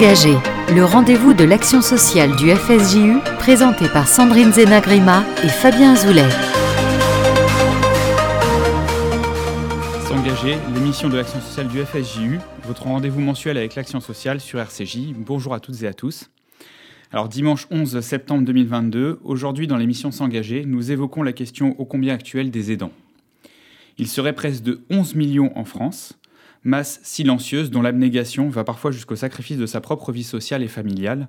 S'engager, 0.00 0.38
le 0.74 0.82
rendez-vous 0.82 1.34
de 1.34 1.44
l'action 1.44 1.82
sociale 1.82 2.34
du 2.36 2.48
FSJU, 2.50 3.18
présenté 3.38 3.86
par 3.86 4.08
Sandrine 4.08 4.50
Zenagrima 4.50 5.22
et 5.44 5.48
Fabien 5.48 5.94
Zoulet. 5.94 6.30
S'engager, 10.08 10.56
l'émission 10.74 11.10
de 11.10 11.18
l'action 11.18 11.38
sociale 11.42 11.68
du 11.68 11.84
FSJU, 11.84 12.38
votre 12.64 12.84
rendez-vous 12.84 13.20
mensuel 13.20 13.58
avec 13.58 13.74
l'action 13.74 14.00
sociale 14.00 14.40
sur 14.40 14.58
RCJ. 14.58 15.12
Bonjour 15.14 15.52
à 15.52 15.60
toutes 15.60 15.82
et 15.82 15.86
à 15.86 15.92
tous. 15.92 16.30
Alors 17.12 17.28
dimanche 17.28 17.66
11 17.70 18.00
septembre 18.00 18.46
2022, 18.46 19.20
aujourd'hui 19.22 19.66
dans 19.66 19.76
l'émission 19.76 20.10
S'engager, 20.10 20.64
nous 20.64 20.92
évoquons 20.92 21.22
la 21.22 21.34
question 21.34 21.78
ô 21.78 21.84
combien 21.84 22.14
actuelle 22.14 22.50
des 22.50 22.72
aidants. 22.72 22.92
Il 23.98 24.08
serait 24.08 24.32
presque 24.32 24.62
de 24.62 24.80
11 24.88 25.14
millions 25.14 25.52
en 25.58 25.66
France, 25.66 26.18
masse 26.64 27.00
silencieuse 27.02 27.70
dont 27.70 27.82
l'abnégation 27.82 28.48
va 28.48 28.64
parfois 28.64 28.90
jusqu'au 28.90 29.16
sacrifice 29.16 29.58
de 29.58 29.66
sa 29.66 29.80
propre 29.80 30.12
vie 30.12 30.24
sociale 30.24 30.62
et 30.62 30.68
familiale. 30.68 31.28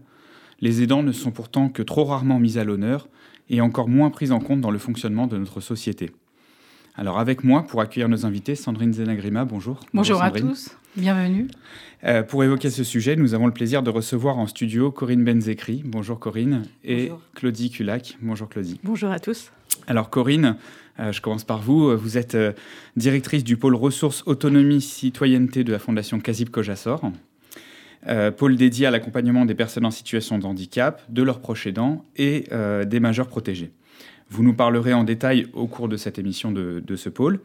Les 0.59 0.83
aidants 0.83 1.03
ne 1.03 1.11
sont 1.11 1.31
pourtant 1.31 1.69
que 1.69 1.81
trop 1.81 2.03
rarement 2.03 2.39
mis 2.39 2.57
à 2.57 2.63
l'honneur 2.63 3.07
et 3.49 3.61
encore 3.61 3.89
moins 3.89 4.09
pris 4.09 4.31
en 4.31 4.39
compte 4.39 4.61
dans 4.61 4.71
le 4.71 4.79
fonctionnement 4.79 5.27
de 5.27 5.37
notre 5.37 5.59
société. 5.59 6.11
Alors 6.95 7.19
avec 7.19 7.43
moi, 7.43 7.63
pour 7.63 7.81
accueillir 7.81 8.09
nos 8.09 8.25
invités, 8.25 8.55
Sandrine 8.55 8.93
Zenagrima, 8.93 9.45
bonjour. 9.45 9.79
Bonjour, 9.93 10.21
à 10.21 10.29
tous, 10.29 10.75
bienvenue. 10.97 11.47
Euh, 12.03 12.21
pour 12.21 12.43
évoquer 12.43 12.69
ce 12.69 12.83
sujet, 12.83 13.15
nous 13.15 13.33
avons 13.33 13.47
le 13.47 13.53
plaisir 13.53 13.81
de 13.81 13.89
recevoir 13.89 14.37
en 14.37 14.45
studio 14.45 14.91
Corinne 14.91 15.23
Benzekri. 15.23 15.83
Bonjour 15.85 16.19
Corinne. 16.19 16.63
Et 16.83 17.11
Claudie 17.33 17.69
Culac. 17.69 18.17
Bonjour 18.21 18.49
Claudie. 18.49 18.79
Bonjour 18.83 19.09
à 19.09 19.19
tous. 19.19 19.51
Alors 19.87 20.09
Corinne, 20.09 20.45
euh, 20.45 20.53
je 20.99 21.21
commence 21.21 21.43
par 21.43 21.61
vous. 21.61 21.95
Vous 21.97 22.17
êtes 22.17 22.35
euh, 22.35 22.53
directrice 22.95 23.43
du 23.43 23.57
pôle 23.57 23.75
ressources, 23.75 24.23
autonomie, 24.25 24.81
citoyenneté 24.81 25.63
de 25.63 25.71
la 25.71 25.79
Fondation 25.79 26.19
Kazib 26.19 26.49
Kojassor. 26.49 27.11
Euh, 28.07 28.31
pôle 28.31 28.55
dédié 28.55 28.87
à 28.87 28.91
l'accompagnement 28.91 29.45
des 29.45 29.55
personnes 29.55 29.85
en 29.85 29.91
situation 29.91 30.37
de 30.39 30.45
handicap, 30.45 31.01
de 31.09 31.23
leurs 31.23 31.39
proches 31.39 31.67
aidants 31.67 32.05
et 32.15 32.45
des 32.85 32.99
majeurs 32.99 33.27
protégés. 33.27 33.71
Vous 34.29 34.43
nous 34.43 34.53
parlerez 34.53 34.93
en 34.93 35.03
détail 35.03 35.47
au 35.53 35.67
cours 35.67 35.87
de 35.87 35.97
cette 35.97 36.17
émission 36.17 36.51
de 36.51 36.95
ce 36.95 37.09
pôle. 37.09 37.39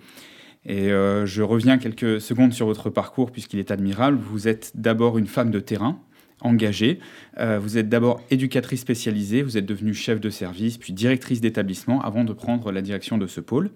Et 0.64 0.88
je 0.88 1.42
reviens 1.42 1.78
quelques 1.78 2.20
secondes 2.20 2.52
sur 2.52 2.66
votre 2.66 2.90
parcours 2.90 3.30
puisqu'il 3.30 3.58
est 3.58 3.70
admirable. 3.70 4.18
Vous 4.18 4.48
êtes 4.48 4.72
d'abord 4.74 5.18
une 5.18 5.26
femme 5.26 5.50
de 5.50 5.60
terrain, 5.60 5.98
engagée. 6.46 6.98
Euh, 7.38 7.58
vous 7.58 7.78
êtes 7.78 7.88
d'abord 7.88 8.20
éducatrice 8.30 8.80
spécialisée, 8.80 9.42
vous 9.42 9.58
êtes 9.58 9.66
devenue 9.66 9.94
chef 9.94 10.20
de 10.20 10.30
service, 10.30 10.78
puis 10.78 10.92
directrice 10.92 11.40
d'établissement 11.40 12.00
avant 12.02 12.24
de 12.24 12.32
prendre 12.32 12.72
la 12.72 12.82
direction 12.82 13.18
de 13.18 13.26
ce 13.26 13.40
pôle. 13.40 13.70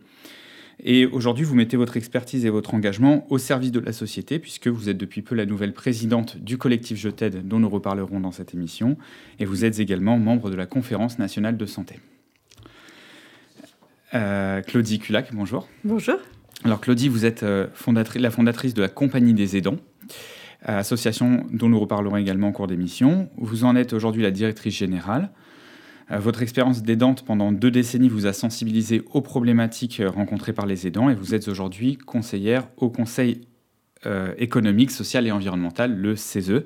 Et 0.82 1.04
aujourd'hui, 1.04 1.44
vous 1.44 1.54
mettez 1.54 1.76
votre 1.76 1.96
expertise 1.96 2.46
et 2.46 2.50
votre 2.50 2.72
engagement 2.72 3.26
au 3.28 3.36
service 3.36 3.70
de 3.70 3.80
la 3.80 3.92
société, 3.92 4.38
puisque 4.38 4.68
vous 4.68 4.88
êtes 4.88 4.96
depuis 4.96 5.20
peu 5.20 5.34
la 5.34 5.44
nouvelle 5.44 5.74
présidente 5.74 6.38
du 6.38 6.56
collectif 6.56 6.98
Je 6.98 7.10
t'aide, 7.10 7.46
dont 7.46 7.58
nous 7.58 7.68
reparlerons 7.68 8.20
dans 8.20 8.32
cette 8.32 8.54
émission, 8.54 8.96
et 9.38 9.44
vous 9.44 9.64
êtes 9.64 9.78
également 9.78 10.18
membre 10.18 10.48
de 10.48 10.56
la 10.56 10.66
Conférence 10.66 11.18
nationale 11.18 11.58
de 11.58 11.66
santé. 11.66 11.96
Euh, 14.14 14.62
Claudie 14.62 14.98
Culac, 14.98 15.34
bonjour. 15.34 15.68
Bonjour. 15.84 16.16
Alors 16.64 16.80
Claudie, 16.80 17.08
vous 17.08 17.24
êtes 17.24 17.42
euh, 17.42 17.66
la 18.16 18.30
fondatrice 18.30 18.74
de 18.74 18.82
la 18.82 18.88
Compagnie 18.88 19.34
des 19.34 19.56
aidants 19.56 19.76
association 20.62 21.46
dont 21.50 21.68
nous 21.68 21.80
reparlerons 21.80 22.16
également 22.16 22.48
en 22.48 22.52
cours 22.52 22.66
d'émission. 22.66 23.30
Vous 23.36 23.64
en 23.64 23.76
êtes 23.76 23.92
aujourd'hui 23.92 24.22
la 24.22 24.30
directrice 24.30 24.76
générale. 24.76 25.30
Euh, 26.10 26.18
votre 26.18 26.42
expérience 26.42 26.82
d'aidante 26.82 27.24
pendant 27.24 27.52
deux 27.52 27.70
décennies 27.70 28.08
vous 28.08 28.26
a 28.26 28.32
sensibilisé 28.32 29.02
aux 29.12 29.20
problématiques 29.20 30.00
euh, 30.00 30.10
rencontrées 30.10 30.52
par 30.52 30.66
les 30.66 30.86
aidants 30.86 31.08
et 31.08 31.14
vous 31.14 31.34
êtes 31.34 31.48
aujourd'hui 31.48 31.96
conseillère 31.96 32.68
au 32.76 32.90
Conseil 32.90 33.42
euh, 34.06 34.32
économique, 34.38 34.90
social 34.90 35.26
et 35.26 35.30
environnemental, 35.30 35.94
le 35.94 36.16
CESE, 36.16 36.64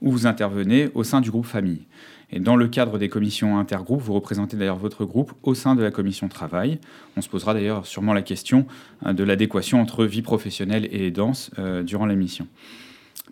où 0.00 0.10
vous 0.10 0.26
intervenez 0.26 0.88
au 0.94 1.04
sein 1.04 1.20
du 1.20 1.30
groupe 1.30 1.46
Famille. 1.46 1.86
Et 2.30 2.40
dans 2.40 2.56
le 2.56 2.68
cadre 2.68 2.98
des 2.98 3.08
commissions 3.08 3.58
intergroupes, 3.58 4.00
vous 4.00 4.14
représentez 4.14 4.56
d'ailleurs 4.56 4.78
votre 4.78 5.04
groupe 5.04 5.32
au 5.42 5.54
sein 5.54 5.74
de 5.74 5.82
la 5.82 5.90
commission 5.90 6.28
travail. 6.28 6.80
On 7.16 7.20
se 7.20 7.28
posera 7.28 7.54
d'ailleurs 7.54 7.86
sûrement 7.86 8.12
la 8.12 8.22
question 8.22 8.66
de 9.04 9.22
l'adéquation 9.22 9.80
entre 9.80 10.04
vie 10.04 10.22
professionnelle 10.22 10.88
et 10.90 11.06
aidance 11.06 11.52
durant 11.84 12.06
l'émission. 12.06 12.48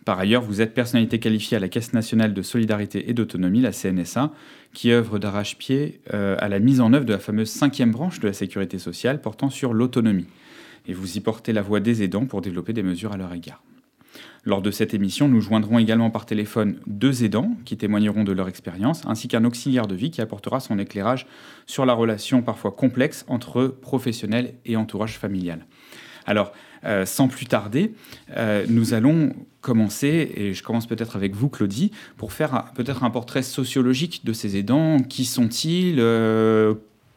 Par 0.05 0.19
ailleurs, 0.19 0.43
vous 0.43 0.61
êtes 0.61 0.75
personnalité 0.75 1.19
qualifiée 1.19 1.57
à 1.57 1.61
la 1.61 1.69
Caisse 1.69 1.93
nationale 1.93 2.35
de 2.35 2.43
solidarité 2.43 3.09
et 3.09 3.15
d'autonomie, 3.15 3.61
la 3.61 3.73
CNSA, 3.73 4.33
qui 4.73 4.93
œuvre 4.93 5.19
d'arrache-pied 5.19 6.01
euh, 6.13 6.37
à 6.41 6.49
la 6.49 6.59
mise 6.59 6.81
en 6.81 6.93
œuvre 6.93 7.07
de 7.07 7.13
la 7.13 7.19
fameuse 7.19 7.51
cinquième 7.51 7.93
branche 7.93 8.21
de 8.21 8.27
la 8.27 8.35
sécurité 8.35 8.79
sociale 8.79 9.21
portant 9.21 9.51
sur 9.51 9.73
l'autonomie. 9.73 10.27
Et 10.87 10.93
vous 10.93 11.17
y 11.17 11.21
portez 11.21 11.53
la 11.53 11.63
voix 11.63 11.81
des 11.81 12.03
aidants 12.03 12.27
pour 12.27 12.43
développer 12.43 12.73
des 12.73 12.83
mesures 12.83 13.13
à 13.13 13.17
leur 13.17 13.33
égard. 13.33 13.63
Lors 14.45 14.61
de 14.61 14.71
cette 14.71 14.93
émission, 14.93 15.27
nous 15.27 15.41
joindrons 15.41 15.79
également 15.79 16.11
par 16.11 16.27
téléphone 16.27 16.79
deux 16.87 17.25
aidants 17.25 17.57
qui 17.65 17.79
témoigneront 17.79 18.25
de 18.25 18.33
leur 18.33 18.49
expérience, 18.49 19.03
ainsi 19.07 19.27
qu'un 19.27 19.45
auxiliaire 19.45 19.87
de 19.87 19.95
vie 19.95 20.11
qui 20.11 20.21
apportera 20.21 20.61
son 20.61 20.79
éclairage 20.79 21.27
sur 21.65 21.87
la 21.87 21.95
relation 21.95 22.43
parfois 22.43 22.73
complexe 22.73 23.25
entre 23.27 23.69
professionnels 23.69 24.55
et 24.67 24.77
entourage 24.77 25.19
familial. 25.19 25.65
Alors, 26.27 26.53
euh, 26.85 27.07
sans 27.07 27.29
plus 27.29 27.47
tarder, 27.47 27.95
euh, 28.37 28.65
nous 28.69 28.95
allons 28.95 29.35
commencer, 29.61 30.31
et 30.35 30.53
je 30.53 30.63
commence 30.63 30.87
peut-être 30.87 31.17
avec 31.17 31.35
vous, 31.35 31.49
Claudie, 31.49 31.91
pour 32.17 32.33
faire 32.33 32.73
peut-être 32.75 33.05
un 33.05 33.11
portrait 33.11 33.43
sociologique 33.43 34.23
de 34.25 34.33
ces 34.33 34.57
aidants. 34.57 34.99
Qui 35.01 35.25
sont-ils 35.25 35.97
euh, 35.99 36.75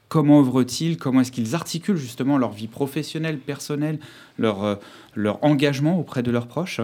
Comment 0.07 0.39
œuvrent-ils 0.39 0.97
Comment 0.97 1.21
est-ce 1.21 1.33
qu'ils 1.33 1.53
articulent 1.53 1.97
justement 1.97 2.37
leur 2.37 2.51
vie 2.51 2.67
professionnelle, 2.67 3.39
personnelle, 3.39 3.99
leur, 4.37 4.79
leur 5.15 5.43
engagement 5.43 5.99
auprès 5.99 6.23
de 6.23 6.31
leurs 6.31 6.47
proches? 6.47 6.79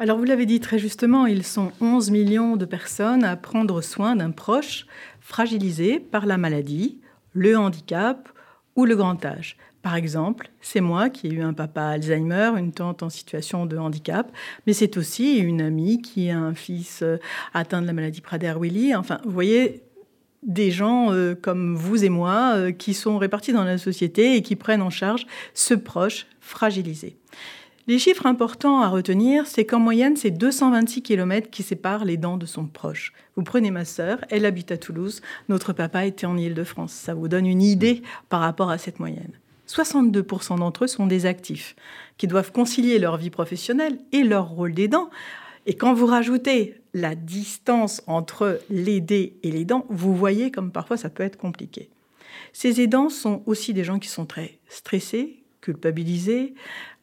Alors 0.00 0.18
vous 0.18 0.24
l'avez 0.24 0.46
dit 0.46 0.58
très 0.60 0.78
justement, 0.78 1.26
ils 1.26 1.44
sont 1.44 1.72
11 1.80 2.10
millions 2.10 2.56
de 2.56 2.64
personnes 2.64 3.24
à 3.24 3.36
prendre 3.36 3.80
soin 3.82 4.16
d'un 4.16 4.30
proche 4.30 4.86
fragilisé 5.20 6.00
par 6.00 6.26
la 6.26 6.38
maladie, 6.38 6.98
le 7.34 7.56
handicap 7.56 8.28
ou 8.76 8.84
le 8.84 8.94
grand 8.94 9.24
âge. 9.24 9.56
Par 9.88 9.96
exemple, 9.96 10.50
c'est 10.60 10.82
moi 10.82 11.08
qui 11.08 11.28
ai 11.28 11.30
eu 11.30 11.40
un 11.40 11.54
papa 11.54 11.80
Alzheimer, 11.80 12.52
une 12.58 12.72
tante 12.72 13.02
en 13.02 13.08
situation 13.08 13.64
de 13.64 13.78
handicap, 13.78 14.30
mais 14.66 14.74
c'est 14.74 14.98
aussi 14.98 15.38
une 15.38 15.62
amie 15.62 16.02
qui 16.02 16.28
a 16.28 16.38
un 16.38 16.52
fils 16.52 17.00
euh, 17.00 17.16
atteint 17.54 17.80
de 17.80 17.86
la 17.86 17.94
maladie 17.94 18.20
Prader-Willi. 18.20 18.94
Enfin, 18.94 19.18
vous 19.24 19.30
voyez, 19.30 19.80
des 20.42 20.70
gens 20.70 21.10
euh, 21.10 21.34
comme 21.34 21.74
vous 21.74 22.04
et 22.04 22.10
moi 22.10 22.52
euh, 22.54 22.70
qui 22.70 22.92
sont 22.92 23.16
répartis 23.16 23.54
dans 23.54 23.64
la 23.64 23.78
société 23.78 24.36
et 24.36 24.42
qui 24.42 24.56
prennent 24.56 24.82
en 24.82 24.90
charge 24.90 25.26
ce 25.54 25.72
proche 25.72 26.26
fragilisé. 26.38 27.16
Les 27.86 27.98
chiffres 27.98 28.26
importants 28.26 28.82
à 28.82 28.88
retenir, 28.88 29.46
c'est 29.46 29.64
qu'en 29.64 29.80
moyenne, 29.80 30.16
c'est 30.16 30.30
226 30.30 31.00
km 31.00 31.48
qui 31.48 31.62
séparent 31.62 32.04
les 32.04 32.18
dents 32.18 32.36
de 32.36 32.44
son 32.44 32.66
proche. 32.66 33.14
Vous 33.36 33.42
prenez 33.42 33.70
ma 33.70 33.86
sœur, 33.86 34.18
elle 34.28 34.44
habite 34.44 34.70
à 34.70 34.76
Toulouse, 34.76 35.22
notre 35.48 35.72
papa 35.72 36.04
était 36.04 36.26
en 36.26 36.36
Île-de-France. 36.36 36.92
Ça 36.92 37.14
vous 37.14 37.28
donne 37.28 37.46
une 37.46 37.62
idée 37.62 38.02
par 38.28 38.40
rapport 38.40 38.68
à 38.68 38.76
cette 38.76 39.00
moyenne. 39.00 39.32
62% 39.68 40.58
d'entre 40.58 40.84
eux 40.84 40.88
sont 40.88 41.06
des 41.06 41.26
actifs 41.26 41.76
qui 42.16 42.26
doivent 42.26 42.52
concilier 42.52 42.98
leur 42.98 43.16
vie 43.16 43.30
professionnelle 43.30 43.98
et 44.12 44.24
leur 44.24 44.48
rôle 44.48 44.74
d'aidant. 44.74 45.10
Et 45.66 45.74
quand 45.74 45.92
vous 45.94 46.06
rajoutez 46.06 46.80
la 46.94 47.14
distance 47.14 48.02
entre 48.06 48.60
l'aider 48.70 49.34
et 49.42 49.50
l'aidant, 49.50 49.84
vous 49.90 50.16
voyez 50.16 50.50
comme 50.50 50.72
parfois 50.72 50.96
ça 50.96 51.10
peut 51.10 51.22
être 51.22 51.36
compliqué. 51.36 51.90
Ces 52.52 52.80
aidants 52.80 53.10
sont 53.10 53.42
aussi 53.46 53.74
des 53.74 53.84
gens 53.84 53.98
qui 53.98 54.08
sont 54.08 54.26
très 54.26 54.58
stressés, 54.68 55.37
culpabilisés. 55.60 56.54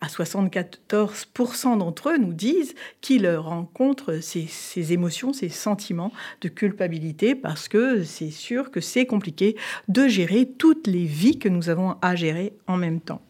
À 0.02 0.08
74% 0.08 1.78
d'entre 1.78 2.10
eux 2.10 2.18
nous 2.18 2.34
disent 2.34 2.76
qu'ils 3.02 3.28
rencontrent 3.30 4.20
ces, 4.22 4.46
ces, 4.48 4.94
émotions, 4.94 5.34
ces 5.34 5.50
sentiments 5.50 6.12
de 6.42 6.50
culpabilité 6.50 7.36
parce 7.36 7.68
que 7.68 8.04
c'est 8.04 8.32
sûr 8.32 8.72
que 8.72 8.82
c'est 8.82 9.06
compliqué 9.06 9.56
de 9.88 10.08
gérer 10.08 10.48
toutes 10.58 10.88
les 10.88 11.06
vies 11.06 11.40
que 11.40 11.50
nous 11.50 11.70
avons 11.70 11.96
à 12.02 12.16
gérer 12.16 12.54
en 12.68 12.78
même 12.78 13.02
temps. 13.02 13.22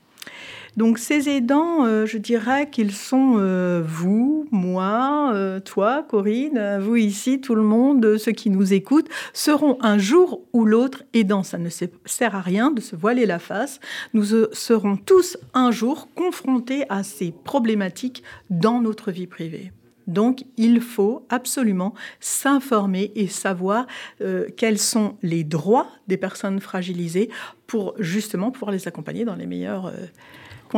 Donc 0.77 0.97
ces 0.97 1.29
aidants, 1.29 1.85
euh, 1.85 2.05
je 2.05 2.17
dirais 2.17 2.69
qu'ils 2.69 2.91
sont 2.91 3.35
euh, 3.37 3.81
vous, 3.85 4.45
moi, 4.51 5.31
euh, 5.33 5.61
toi, 5.61 6.05
Corinne, 6.07 6.79
vous 6.81 6.97
ici, 6.97 7.39
tout 7.39 7.55
le 7.55 7.61
monde, 7.61 8.17
ceux 8.17 8.33
qui 8.33 8.49
nous 8.49 8.73
écoutent, 8.73 9.07
seront 9.31 9.77
un 9.81 9.97
jour 9.97 10.41
ou 10.51 10.65
l'autre 10.65 11.03
aidants. 11.13 11.43
Ça 11.43 11.57
ne 11.57 11.69
sert 11.69 12.35
à 12.35 12.41
rien 12.41 12.71
de 12.71 12.81
se 12.81 12.95
voiler 12.95 13.25
la 13.25 13.39
face. 13.39 13.79
Nous 14.13 14.25
serons 14.51 14.97
tous 14.97 15.37
un 15.53 15.71
jour 15.71 16.09
confrontés 16.13 16.83
à 16.89 17.03
ces 17.03 17.31
problématiques 17.31 18.23
dans 18.49 18.81
notre 18.81 19.11
vie 19.11 19.27
privée. 19.27 19.71
Donc, 20.07 20.43
il 20.57 20.81
faut 20.81 21.25
absolument 21.29 21.95
s'informer 22.19 23.11
et 23.15 23.27
savoir 23.27 23.87
quels 24.55 24.77
sont 24.77 25.17
les 25.23 25.43
droits 25.43 25.87
des 26.07 26.17
personnes 26.17 26.59
fragilisées 26.59 27.31
pour 27.65 27.95
justement 27.97 28.51
pouvoir 28.51 28.69
les 28.69 28.87
accompagner 28.87 29.25
dans 29.25 29.35
les 29.35 29.47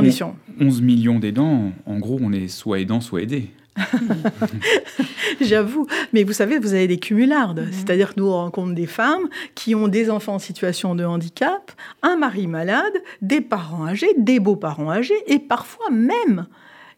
meilleurs 0.01 0.33
11 0.59 0.81
millions 0.81 1.19
d'aidants, 1.19 1.71
en 1.85 1.99
gros, 1.99 2.19
on 2.21 2.31
est 2.31 2.47
soit 2.47 2.79
aidant, 2.79 3.01
soit 3.01 3.21
aidé. 3.21 3.49
J'avoue, 5.41 5.85
mais 6.13 6.23
vous 6.23 6.33
savez, 6.33 6.57
vous 6.57 6.73
avez 6.73 6.87
des 6.87 6.97
cumulardes. 6.97 7.61
Mhm. 7.61 7.71
C'est-à-dire 7.71 8.15
que 8.15 8.19
nous 8.19 8.31
rencontrons 8.31 8.73
des 8.73 8.87
femmes 8.87 9.27
qui 9.55 9.75
ont 9.75 9.87
des 9.87 10.09
enfants 10.09 10.35
en 10.35 10.39
situation 10.39 10.95
de 10.95 11.05
handicap, 11.05 11.71
un 12.01 12.15
mari 12.15 12.47
malade, 12.47 12.93
des 13.21 13.41
parents 13.41 13.85
âgés, 13.85 14.13
des 14.17 14.39
beaux-parents 14.39 14.91
âgés, 14.91 15.21
et 15.27 15.39
parfois 15.39 15.89
même 15.91 16.47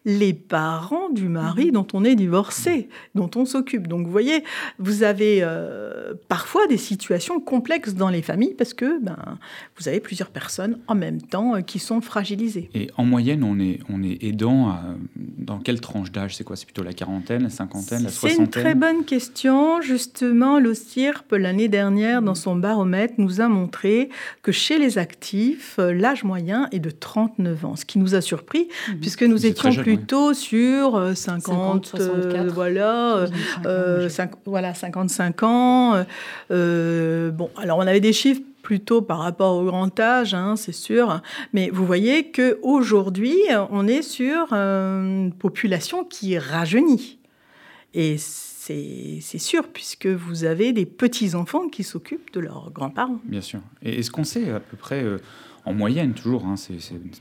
les 0.05 0.33
parents 0.33 1.09
du 1.09 1.27
mari 1.27 1.67
mhm. 1.67 1.71
dont 1.71 1.87
on 1.93 2.03
est 2.03 2.15
divorcé, 2.15 2.89
dont 3.15 3.29
on 3.35 3.45
s'occupe. 3.45 3.87
Donc 3.87 4.05
vous 4.05 4.11
voyez, 4.11 4.43
vous 4.77 5.03
avez 5.03 5.39
euh, 5.41 6.13
parfois 6.27 6.67
des 6.67 6.77
situations 6.77 7.39
complexes 7.39 7.93
dans 7.93 8.09
les 8.09 8.21
familles 8.21 8.55
parce 8.57 8.73
que 8.73 8.99
ben, 9.01 9.37
vous 9.77 9.87
avez 9.87 9.99
plusieurs 9.99 10.29
personnes 10.29 10.79
en 10.87 10.95
même 10.95 11.21
temps 11.21 11.55
euh, 11.55 11.61
qui 11.61 11.79
sont 11.79 12.01
fragilisées. 12.01 12.69
Et 12.73 12.89
en 12.97 13.03
moyenne, 13.03 13.43
on 13.43 13.59
est, 13.59 13.79
on 13.89 14.03
est 14.03 14.23
aidant 14.23 14.77
dans 15.15 15.59
quelle 15.59 15.81
tranche 15.81 16.11
d'âge? 16.11 16.35
C'est 16.35 16.43
quoi? 16.43 16.55
C'est 16.55 16.65
plutôt 16.65 16.83
la 16.83 16.93
quarantaine, 16.93 17.43
la 17.43 17.49
cinquantaine, 17.49 18.03
la 18.03 18.09
soixantaine 18.09 18.47
C'est 18.51 18.59
une 18.59 18.63
très 18.63 18.75
bonne 18.75 19.05
question. 19.05 19.81
Justement, 19.81 20.59
l'OCIRP, 20.59 21.31
l'année 21.33 21.67
dernière, 21.67 22.21
dans 22.21 22.35
son 22.35 22.55
baromètre, 22.55 23.15
nous 23.17 23.41
a 23.41 23.47
montré 23.47 24.09
que 24.41 24.51
chez 24.51 24.77
les 24.79 24.97
actifs, 24.97 25.77
euh, 25.79 25.93
l'âge 25.93 26.23
moyen 26.23 26.67
est 26.71 26.79
de 26.79 26.89
39 26.89 27.65
ans, 27.65 27.75
ce 27.75 27.85
qui 27.85 27.99
nous 27.99 28.15
a 28.15 28.21
surpris, 28.21 28.67
mhm. 28.89 28.99
puisque 28.99 29.23
nous 29.23 29.45
étions 29.45 29.71
plutôt 29.95 30.33
sur 30.33 31.15
50, 31.15 31.95
euh, 31.99 32.49
voilà, 32.53 33.27
euh, 33.65 34.09
voilà, 34.45 34.73
55 34.73 35.43
ans. 35.43 36.05
bon, 36.49 37.49
alors 37.57 37.79
on 37.79 37.87
avait 37.87 37.99
des 37.99 38.13
chiffres 38.13 38.41
plutôt 38.61 39.01
par 39.01 39.19
rapport 39.19 39.57
au 39.57 39.65
grand 39.65 39.99
âge, 39.99 40.33
hein, 40.33 40.55
c'est 40.55 40.73
sûr. 40.73 41.21
Mais 41.53 41.69
vous 41.71 41.85
voyez 41.85 42.31
qu'aujourd'hui, 42.31 43.35
on 43.71 43.87
est 43.87 44.03
sur 44.03 44.53
une 44.53 45.33
population 45.33 46.03
qui 46.03 46.37
rajeunit. 46.37 47.19
Et 47.93 48.17
c'est 48.19 49.39
sûr, 49.39 49.67
puisque 49.67 50.05
vous 50.05 50.43
avez 50.43 50.73
des 50.73 50.85
petits-enfants 50.85 51.69
qui 51.69 51.83
s'occupent 51.83 52.31
de 52.33 52.39
leurs 52.39 52.71
grands-parents. 52.71 53.19
Bien 53.23 53.41
sûr. 53.41 53.61
Et 53.81 53.99
est-ce 53.99 54.11
qu'on 54.11 54.23
sait 54.23 54.51
à 54.51 54.59
peu 54.59 54.77
près, 54.77 55.03
euh, 55.03 55.17
en 55.69 55.73
moyenne 55.73 56.13
toujours, 56.13 56.45
hein, 56.45 56.55
c'est 56.57 56.73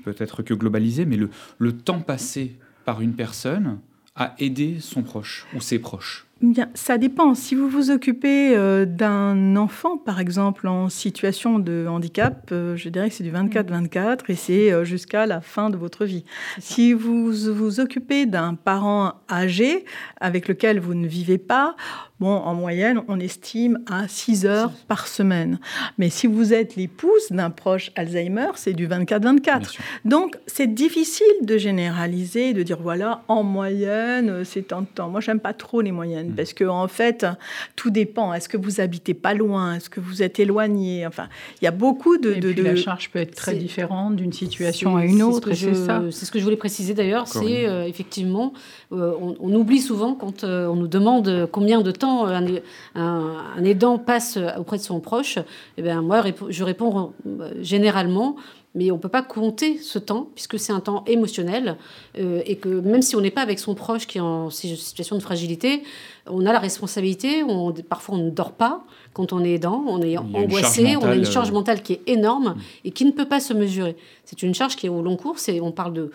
peut-être 0.03 0.43
que 0.43 0.55
globalisé, 0.55 1.05
mais 1.05 1.17
le, 1.17 1.29
le 1.59 1.73
temps 1.73 2.01
passé 2.01 2.57
par 2.87 3.03
une 3.03 3.13
personne 3.13 3.79
à 4.17 4.35
aider 4.39 4.79
son 4.81 5.03
proche 5.03 5.47
ou 5.55 5.61
ses 5.61 5.79
proches 5.79 6.27
Bien, 6.41 6.69
ça 6.75 6.99
dépend. 6.99 7.35
Si 7.35 7.57
vous 7.57 7.69
vous 7.69 7.91
occupez 7.91 8.57
euh, 8.57 8.85
d'un 8.85 9.57
enfant, 9.57 9.97
par 9.97 10.21
exemple, 10.21 10.69
en 10.69 10.89
situation 10.89 11.59
de 11.59 11.87
handicap, 11.89 12.51
euh, 12.53 12.77
je 12.77 12.89
dirais 12.91 13.09
que 13.09 13.15
c'est 13.17 13.25
du 13.25 13.33
24-24 13.33 14.21
et 14.29 14.37
c'est 14.37 14.73
euh, 14.73 14.85
jusqu'à 14.85 15.27
la 15.27 15.41
fin 15.41 15.69
de 15.69 15.77
votre 15.77 16.05
vie. 16.05 16.25
Si 16.61 16.93
vous 16.93 17.33
vous 17.33 17.81
occupez 17.81 18.25
d'un 18.27 18.55
parent 18.55 19.15
âgé 19.29 19.85
avec 20.21 20.47
lequel 20.47 20.79
vous 20.79 20.95
ne 20.95 21.09
vivez 21.09 21.39
pas, 21.39 21.75
Bon, 22.21 22.35
en 22.35 22.53
moyenne, 22.55 23.01
on 23.07 23.21
estime 23.21 23.79
à 23.87 24.09
6 24.09 24.45
heures 24.45 24.73
par 24.89 25.07
semaine. 25.07 25.61
Mais 25.99 26.11
si 26.11 26.27
vous 26.27 26.53
êtes 26.53 26.75
l'épouse 26.75 27.29
d'un 27.31 27.51
proche 27.51 27.93
Alzheimer, 27.95 28.49
c'est 28.57 28.73
du 28.73 28.89
24-24. 28.89 29.79
Donc, 30.05 30.37
c'est 30.49 30.67
difficile 30.67 31.27
de 31.43 31.57
généraliser, 31.59 32.55
de 32.55 32.65
dire, 32.65 32.81
voilà, 32.83 33.23
en 33.29 33.45
moyenne, 33.45 34.45
c'est 34.45 34.63
tant 34.63 34.81
de 34.81 34.87
temps. 34.87 35.09
Moi, 35.09 35.21
j'aime 35.21 35.39
pas 35.39 35.53
trop 35.53 35.81
les 35.81 35.93
moyennes, 35.93 36.28
mm. 36.29 36.35
parce 36.35 36.53
que 36.53 36.65
en 36.65 36.89
fait, 36.89 37.27
tout 37.77 37.91
dépend. 37.91 38.33
Est-ce 38.33 38.49
que 38.49 38.57
vous 38.57 38.81
habitez 38.81 39.15
pas 39.15 39.35
loin? 39.35 39.75
Est-ce 39.75 39.91
que 39.91 40.01
vous 40.01 40.23
êtes 40.23 40.39
éloigné? 40.39 41.07
Enfin, 41.07 41.29
il 41.61 41.65
y 41.65 41.69
a 41.69 41.73
beaucoup 41.73 42.19
de... 42.19 42.33
Et 42.33 42.63
la 42.63 42.77
charge 42.77 43.11
peut 43.11 43.19
être 43.19 43.35
très 43.35 43.55
différente 43.55 44.17
d'une 44.17 44.33
situation 44.33 44.97
à 44.97 45.05
une 45.05 45.23
autre, 45.23 45.53
c'est 45.55 45.75
ça. 45.75 46.03
C'est 46.11 46.25
ce 46.25 46.31
que 46.31 46.39
je 46.39 46.45
voulais 46.45 46.57
préciser 46.57 46.95
d'ailleurs, 46.95 47.27
c'est 47.27 47.67
euh, 47.67 47.87
effectivement, 47.87 48.53
euh, 48.93 49.13
on, 49.21 49.55
oublie 49.55 49.81
souvent 49.81 50.15
quand 50.15 50.45
euh, 50.45 50.67
on 50.67 50.77
nous 50.77 50.89
demande 50.89 51.49
combien 51.53 51.81
de 51.83 51.91
temps 51.91 52.27
un, 52.27 53.65
aidant 53.65 53.99
passe 53.99 54.39
auprès 54.59 54.79
de 54.79 54.83
son 54.83 55.01
proche, 55.01 55.39
eh 55.77 55.83
bien, 55.83 56.03
moi, 56.03 56.25
je 56.49 56.65
réponds 56.65 57.13
euh, 57.27 57.51
généralement, 57.61 58.37
mais 58.75 58.91
on 58.91 58.97
ne 58.97 59.01
peut 59.01 59.09
pas 59.09 59.23
compter 59.23 59.79
ce 59.79 59.99
temps, 59.99 60.29
puisque 60.35 60.59
c'est 60.59 60.73
un 60.73 60.81
temps 60.81 61.05
émotionnel, 61.07 61.77
euh, 62.19 62.43
et 62.45 62.57
que 62.57 62.69
même 62.69 63.03
si 63.03 63.17
on 63.17 63.21
n'est 63.21 63.31
pas 63.31 63.41
avec 63.41 63.59
son 63.59 63.75
proche 63.75 64.07
qui 64.07 64.19
est 64.19 64.23
en 64.23 64.51
situation 64.51 65.17
de 65.17 65.23
fragilité, 65.23 65.83
on 66.27 66.45
a 66.47 66.53
la 66.53 66.59
responsabilité, 66.59 67.43
on, 67.43 67.73
parfois 67.73 68.17
on 68.17 68.25
ne 68.25 68.31
dort 68.31 68.53
pas 68.53 68.85
quand 69.15 69.33
on 69.33 69.43
est 69.43 69.55
aidant, 69.55 69.85
on 69.87 70.03
est 70.03 70.19
angoissé, 70.19 70.97
on 70.97 71.05
a 71.05 71.15
une 71.15 71.25
charge 71.25 71.51
euh, 71.51 71.55
mentale 71.55 71.83
qui 71.83 71.95
est 71.95 72.03
énorme 72.07 72.51
mm. 72.51 72.61
et 72.85 72.91
qui 72.91 73.05
ne 73.05 73.11
peut 73.11 73.29
pas 73.29 73.41
se 73.41 73.55
mesurer. 73.55 73.97
C'est 74.25 74.43
une 74.43 74.55
charge 74.55 74.77
qui 74.77 74.87
est 74.87 74.91
au 74.91 75.03
long 75.03 75.17
cours, 75.17 75.37
on 75.63 75.73
parle 75.73 75.95
de... 75.95 76.11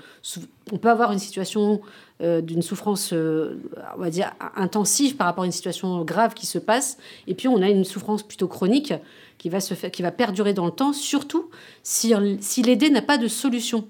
On 0.72 0.78
peut 0.78 0.90
avoir 0.90 1.12
une 1.12 1.20
situation 1.20 1.82
euh, 2.24 2.42
d'une 2.42 2.62
souffrance, 2.62 3.12
euh, 3.12 3.60
on 3.98 4.00
va 4.00 4.10
dire, 4.10 4.32
intensive 4.56 5.18
par 5.18 5.28
rapport 5.28 5.44
à 5.44 5.46
une 5.46 5.52
situation 5.52 6.04
grave 6.04 6.34
qui 6.34 6.46
se 6.46 6.58
passe. 6.58 6.98
Et 7.28 7.34
puis, 7.34 7.50
on 7.50 7.62
a 7.62 7.70
une 7.70 7.84
souffrance 7.84 8.24
plutôt 8.24 8.48
chronique 8.48 8.94
qui 9.38 9.50
va, 9.50 9.60
se 9.60 9.74
faire, 9.74 9.92
qui 9.92 10.02
va 10.02 10.12
perdurer 10.12 10.54
dans 10.54 10.66
le 10.66 10.72
temps, 10.72 10.94
surtout 10.94 11.50
si, 11.84 12.14
si 12.40 12.62
l'aider 12.62 12.90
n'a 12.90 13.02
pas 13.02 13.18
de 13.18 13.28
solution. 13.28 13.86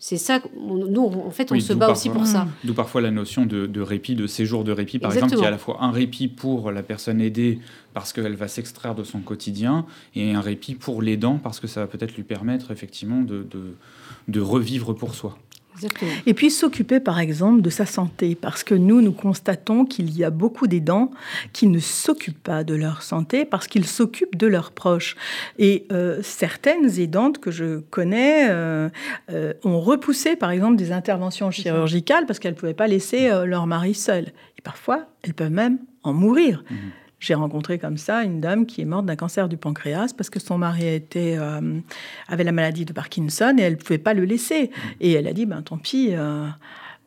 C'est 0.00 0.16
ça, 0.16 0.40
nous, 0.56 1.06
en 1.06 1.30
fait, 1.30 1.50
on 1.50 1.58
se 1.58 1.72
bat 1.72 1.90
aussi 1.90 2.08
pour 2.10 2.24
ça. 2.24 2.46
D'où 2.62 2.72
parfois 2.72 3.00
la 3.00 3.10
notion 3.10 3.46
de, 3.46 3.80
répit, 3.80 4.14
de 4.14 4.26
séjour 4.28 4.62
de 4.62 4.70
répit, 4.70 4.98
par 4.98 5.12
exemple, 5.12 5.34
qui 5.34 5.42
est 5.42 5.46
à 5.46 5.50
la 5.50 5.58
fois 5.58 5.78
un 5.80 5.90
répit 5.90 6.28
pour 6.28 6.70
la 6.70 6.84
personne 6.84 7.20
aidée 7.20 7.58
parce 7.94 8.12
qu'elle 8.12 8.36
va 8.36 8.46
s'extraire 8.46 8.94
de 8.94 9.02
son 9.02 9.20
quotidien, 9.20 9.86
et 10.14 10.34
un 10.34 10.40
répit 10.40 10.76
pour 10.76 11.02
l'aidant 11.02 11.38
parce 11.42 11.58
que 11.58 11.66
ça 11.66 11.80
va 11.80 11.86
peut-être 11.88 12.14
lui 12.14 12.22
permettre 12.22 12.70
effectivement 12.70 13.22
de, 13.22 13.44
de 14.28 14.40
revivre 14.40 14.94
pour 14.94 15.14
soi. 15.14 15.36
Et 16.26 16.34
puis 16.34 16.50
s'occuper, 16.50 17.00
par 17.00 17.18
exemple, 17.18 17.62
de 17.62 17.70
sa 17.70 17.86
santé, 17.86 18.34
parce 18.34 18.64
que 18.64 18.74
nous, 18.74 19.00
nous 19.00 19.12
constatons 19.12 19.84
qu'il 19.84 20.16
y 20.16 20.24
a 20.24 20.30
beaucoup 20.30 20.66
d'aidants 20.66 21.10
qui 21.52 21.66
ne 21.66 21.78
s'occupent 21.78 22.42
pas 22.42 22.64
de 22.64 22.74
leur 22.74 23.02
santé 23.02 23.44
parce 23.44 23.66
qu'ils 23.66 23.86
s'occupent 23.86 24.36
de 24.36 24.46
leurs 24.46 24.72
proches. 24.72 25.16
Et 25.58 25.86
euh, 25.92 26.20
certaines 26.22 26.98
aidantes 26.98 27.38
que 27.38 27.50
je 27.50 27.80
connais 27.90 28.48
euh, 28.50 28.88
euh, 29.30 29.52
ont 29.64 29.80
repoussé, 29.80 30.36
par 30.36 30.50
exemple, 30.50 30.76
des 30.76 30.92
interventions 30.92 31.50
chirurgicales 31.50 32.26
parce 32.26 32.38
qu'elles 32.38 32.54
ne 32.54 32.58
pouvaient 32.58 32.74
pas 32.74 32.86
laisser 32.86 33.28
leur 33.44 33.66
mari 33.66 33.94
seul. 33.94 34.26
Et 34.58 34.62
parfois, 34.62 35.06
elles 35.22 35.34
peuvent 35.34 35.50
même 35.50 35.78
en 36.02 36.12
mourir. 36.12 36.64
Mmh. 36.70 36.74
J'ai 37.20 37.34
rencontré 37.34 37.78
comme 37.78 37.96
ça 37.96 38.22
une 38.22 38.40
dame 38.40 38.64
qui 38.64 38.80
est 38.80 38.84
morte 38.84 39.06
d'un 39.06 39.16
cancer 39.16 39.48
du 39.48 39.56
pancréas 39.56 40.12
parce 40.16 40.30
que 40.30 40.38
son 40.38 40.56
mari 40.58 41.02
euh, 41.16 41.80
avait 42.28 42.44
la 42.44 42.52
maladie 42.52 42.84
de 42.84 42.92
Parkinson 42.92 43.56
et 43.58 43.62
elle 43.62 43.72
ne 43.72 43.78
pouvait 43.78 43.98
pas 43.98 44.14
le 44.14 44.24
laisser. 44.24 44.64
Mm. 44.64 44.88
Et 45.00 45.12
elle 45.12 45.26
a 45.26 45.32
dit, 45.32 45.46
ben, 45.46 45.62
tant 45.62 45.78
pis, 45.78 46.10
euh, 46.12 46.46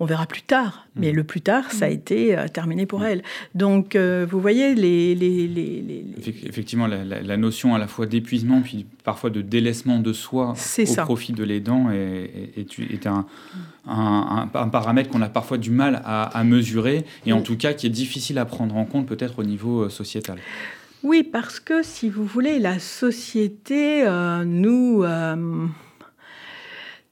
on 0.02 0.06
verra 0.06 0.26
plus 0.26 0.42
tard. 0.42 0.88
Mais 0.98 1.14
mm. 1.14 1.16
le 1.16 1.24
plus 1.24 1.42
tard, 1.42 1.72
ça 1.72 1.86
a 1.86 1.90
mm. 1.90 1.94
été 1.94 2.38
euh, 2.38 2.48
terminé 2.50 2.86
pour 2.86 3.06
elle. 3.06 3.24
Donc, 3.56 3.96
vous 3.96 4.42
voyez, 4.42 4.76
les, 4.76 5.16
les, 5.16 5.48
les, 5.48 6.06
Effectivement, 6.46 6.88
la, 6.88 7.38
notion 7.38 7.74
à 7.74 7.80
la 7.80 7.88
fois 7.88 8.06
d'épuisement, 8.06 8.62
puis 8.62 8.86
parfois 9.04 9.30
de 9.30 9.42
délaissement 9.42 10.00
de 10.00 10.12
soi 10.12 10.54
au 10.54 10.96
profit 11.06 11.32
de 11.32 11.44
l'aidant 11.44 11.90
est, 11.92 12.52
est, 12.58 12.80
est 12.80 13.08
un, 13.08 13.26
un, 13.88 14.70
paramètre 14.70 15.10
qu'on 15.10 15.22
a 15.22 15.30
parfois 15.30 15.58
du 15.58 15.72
mal 15.72 16.02
à, 16.06 16.44
mesurer 16.44 17.06
et 17.26 17.34
en 17.34 17.42
tout 17.42 17.58
cas 17.58 17.74
qui 17.74 17.88
est 17.88 17.92
difficile 17.92 18.38
à 18.38 18.46
prendre 18.46 18.76
en 18.76 18.86
compte 18.86 19.08
peut-être 19.08 19.40
au 19.40 19.44
niveau 19.44 19.84
euh, 19.84 19.90
sociétal. 19.90 20.38
Oui, 21.04 21.24
parce 21.24 21.60
que 21.60 21.82
si 21.82 22.10
vous 22.10 22.26
voulez, 22.26 22.60
la 22.60 22.80
société 22.80 24.04
euh, 24.06 24.44
nous... 24.46 25.04
Euh, 25.04 25.68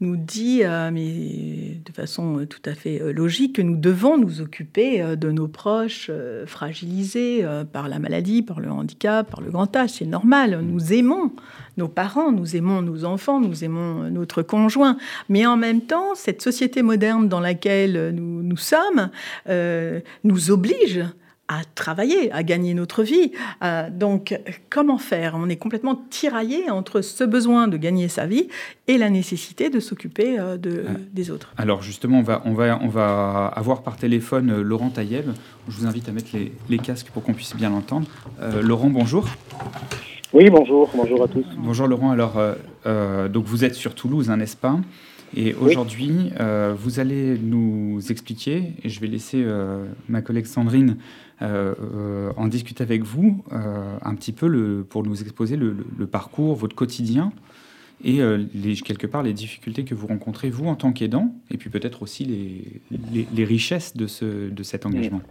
nous 0.01 0.15
dit, 0.15 0.61
euh, 0.63 0.91
mais 0.91 1.81
de 1.85 1.91
façon 1.91 2.39
euh, 2.39 2.45
tout 2.45 2.61
à 2.65 2.73
fait 2.73 3.01
euh, 3.01 3.11
logique, 3.11 3.57
que 3.57 3.61
nous 3.61 3.75
devons 3.75 4.17
nous 4.17 4.39
occuper 4.39 5.03
de 5.17 5.31
nos 5.31 5.47
proches 5.47 6.09
fragilisés 6.45 7.45
par 7.71 7.87
la 7.89 7.99
maladie, 7.99 8.41
par 8.41 8.59
le 8.59 8.69
handicap, 8.69 9.29
par 9.29 9.41
le 9.41 9.51
grand 9.51 9.75
âge. 9.75 9.91
C'est 9.91 10.05
normal. 10.05 10.61
Nous 10.63 10.93
aimons 10.93 11.33
nos 11.77 11.87
parents, 11.87 12.31
nous 12.31 12.55
aimons 12.55 12.81
nos 12.81 13.05
enfants, 13.05 13.39
nous 13.39 13.63
aimons 13.63 14.09
notre 14.09 14.41
conjoint. 14.41 14.97
Mais 15.27 15.45
en 15.45 15.57
même 15.57 15.81
temps, 15.81 16.15
cette 16.15 16.41
société 16.41 16.81
moderne 16.81 17.27
dans 17.27 17.39
laquelle 17.39 18.13
nous, 18.15 18.43
nous 18.43 18.57
sommes 18.57 19.09
nous 20.23 20.51
oblige 20.51 21.03
à 21.49 21.63
travailler, 21.73 22.31
à 22.31 22.43
gagner 22.43 22.75
notre 22.75 23.01
vie. 23.01 23.31
Euh, 23.63 23.89
donc, 23.89 24.39
comment 24.69 24.99
faire? 24.99 25.33
On 25.35 25.49
est 25.49 25.55
complètement 25.57 25.99
tiraillé 26.09 26.69
entre 26.69 27.01
ce 27.01 27.23
besoin 27.23 27.67
de 27.67 27.75
gagner 27.75 28.07
sa 28.07 28.27
vie 28.27 28.47
et 28.87 28.99
la 28.99 29.09
nécessité 29.09 29.71
de 29.71 29.79
s'occuper 29.79 30.39
euh, 30.39 30.57
de, 30.57 30.69
euh, 30.69 30.83
des 31.11 31.31
autres. 31.31 31.51
Alors, 31.57 31.81
justement, 31.81 32.19
on 32.19 32.23
va, 32.23 32.43
on 32.45 32.53
va, 32.53 32.79
on 32.83 32.87
va 32.87 33.47
avoir 33.47 33.81
par 33.81 33.97
téléphone 33.97 34.61
Laurent 34.61 34.91
Taïeb. 34.91 35.25
Je 35.67 35.75
vous 35.75 35.87
invite 35.87 36.07
à 36.07 36.11
mettre 36.11 36.29
les, 36.33 36.51
les 36.69 36.77
casques 36.77 37.09
pour 37.09 37.23
qu'on 37.23 37.33
puisse 37.33 37.55
bien 37.55 37.71
l'entendre. 37.71 38.07
Laurent, 38.61 38.89
bonjour. 38.89 39.27
Oui, 40.31 40.49
bonjour. 40.51 40.91
Bonjour 40.95 41.23
à 41.23 41.27
tous. 41.27 41.45
Bonjour 41.57 41.87
Laurent. 41.87 42.11
Alors, 42.11 42.39
donc 43.29 43.45
vous 43.45 43.65
êtes 43.65 43.75
sur 43.75 43.95
Toulouse, 43.95 44.29
hein, 44.29 44.37
n'est-ce 44.37 44.57
pas? 44.57 44.79
Et 45.35 45.53
aujourd'hui, 45.53 46.31
vous 46.75 46.99
allez 46.99 47.37
nous 47.37 47.99
expliquer, 48.09 48.73
et 48.83 48.89
je 48.89 48.99
vais 48.99 49.07
laisser 49.07 49.45
ma 50.07 50.21
collègue 50.21 50.45
Sandrine 50.45 50.91
euh, 50.91 50.93
euh, 50.93 51.28
en 51.41 52.47
discuter 52.47 52.83
avec 52.83 53.03
vous 53.03 53.43
euh, 53.53 53.97
un 54.01 54.15
petit 54.15 54.31
peu 54.31 54.47
le, 54.47 54.85
pour 54.87 55.03
nous 55.03 55.21
exposer 55.21 55.55
le, 55.55 55.73
parcours, 56.07 56.55
votre 56.55 56.75
quotidien 56.75 57.31
et 58.03 58.19
les, 58.53 58.75
quelque 58.75 59.07
part 59.07 59.23
les 59.23 59.33
difficultés 59.33 59.83
que 59.83 59.93
vous 59.93 60.07
rencontrez 60.07 60.49
vous 60.49 60.67
en 60.67 60.75
tant 60.75 60.93
qu'aidant 60.93 61.33
et 61.51 61.57
puis 61.57 61.69
peut-être 61.69 62.01
aussi 62.01 62.25
les, 62.25 63.27
les, 63.33 63.43
richesses 63.43 63.95
de, 63.95 64.07
ce, 64.07 64.49
de 64.49 64.63
cet 64.63 64.85
engagement. 64.85 65.21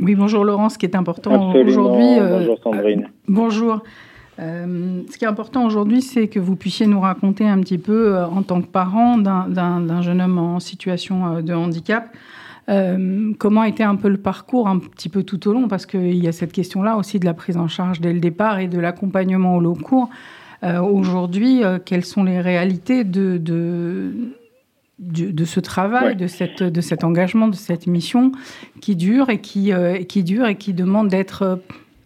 Oui, 0.00 0.16
bonjour 0.16 0.44
Laurence, 0.44 0.74
ce 0.74 0.78
qui 0.78 0.86
est 0.86 0.96
important 0.96 1.52
aujourd'hui. 1.54 2.16
bonjour 2.18 2.58
Sandrine. 2.62 3.08
bonjour. 3.28 3.82
ce 4.38 5.16
qui 5.16 5.24
est 5.24 5.28
important 5.28 5.64
aujourd'hui, 5.64 6.02
c'est 6.02 6.26
que 6.26 6.40
vous 6.40 6.56
puissiez 6.56 6.86
nous 6.86 7.00
raconter 7.00 7.48
un 7.48 7.60
petit 7.60 7.78
peu, 7.78 8.18
en 8.18 8.42
tant 8.42 8.60
que 8.60 8.66
parent 8.66 9.18
d'un 9.18 10.02
jeune 10.02 10.20
homme 10.20 10.38
en 10.38 10.58
situation 10.58 11.40
de 11.42 11.54
handicap, 11.54 12.12
euh, 12.68 13.32
comment 13.38 13.64
été 13.64 13.82
un 13.82 13.96
peu 13.96 14.08
le 14.08 14.16
parcours 14.16 14.68
un 14.68 14.78
petit 14.78 15.08
peu 15.08 15.22
tout 15.22 15.48
au 15.48 15.52
long? 15.52 15.68
Parce 15.68 15.86
qu'il 15.86 16.16
y 16.16 16.28
a 16.28 16.32
cette 16.32 16.52
question-là 16.52 16.96
aussi 16.96 17.18
de 17.18 17.24
la 17.24 17.34
prise 17.34 17.56
en 17.56 17.68
charge 17.68 18.00
dès 18.00 18.12
le 18.12 18.20
départ 18.20 18.58
et 18.58 18.68
de 18.68 18.78
l'accompagnement 18.78 19.56
au 19.56 19.60
long 19.60 19.74
cours. 19.74 20.08
Euh, 20.62 20.80
aujourd'hui, 20.80 21.62
euh, 21.62 21.78
quelles 21.84 22.04
sont 22.04 22.24
les 22.24 22.40
réalités 22.40 23.04
de, 23.04 23.36
de, 23.36 24.12
de, 24.98 25.44
ce 25.44 25.60
travail, 25.60 26.16
de, 26.16 26.26
cette, 26.26 26.62
de 26.62 26.80
cet 26.80 27.04
engagement, 27.04 27.48
de 27.48 27.56
cette 27.56 27.86
mission 27.86 28.32
qui 28.80 28.96
dure 28.96 29.28
et 29.28 29.40
qui, 29.40 29.72
qui, 30.08 30.22
dure 30.24 30.46
et 30.46 30.56
qui 30.56 30.72
demande 30.72 31.08
d'être 31.08 31.60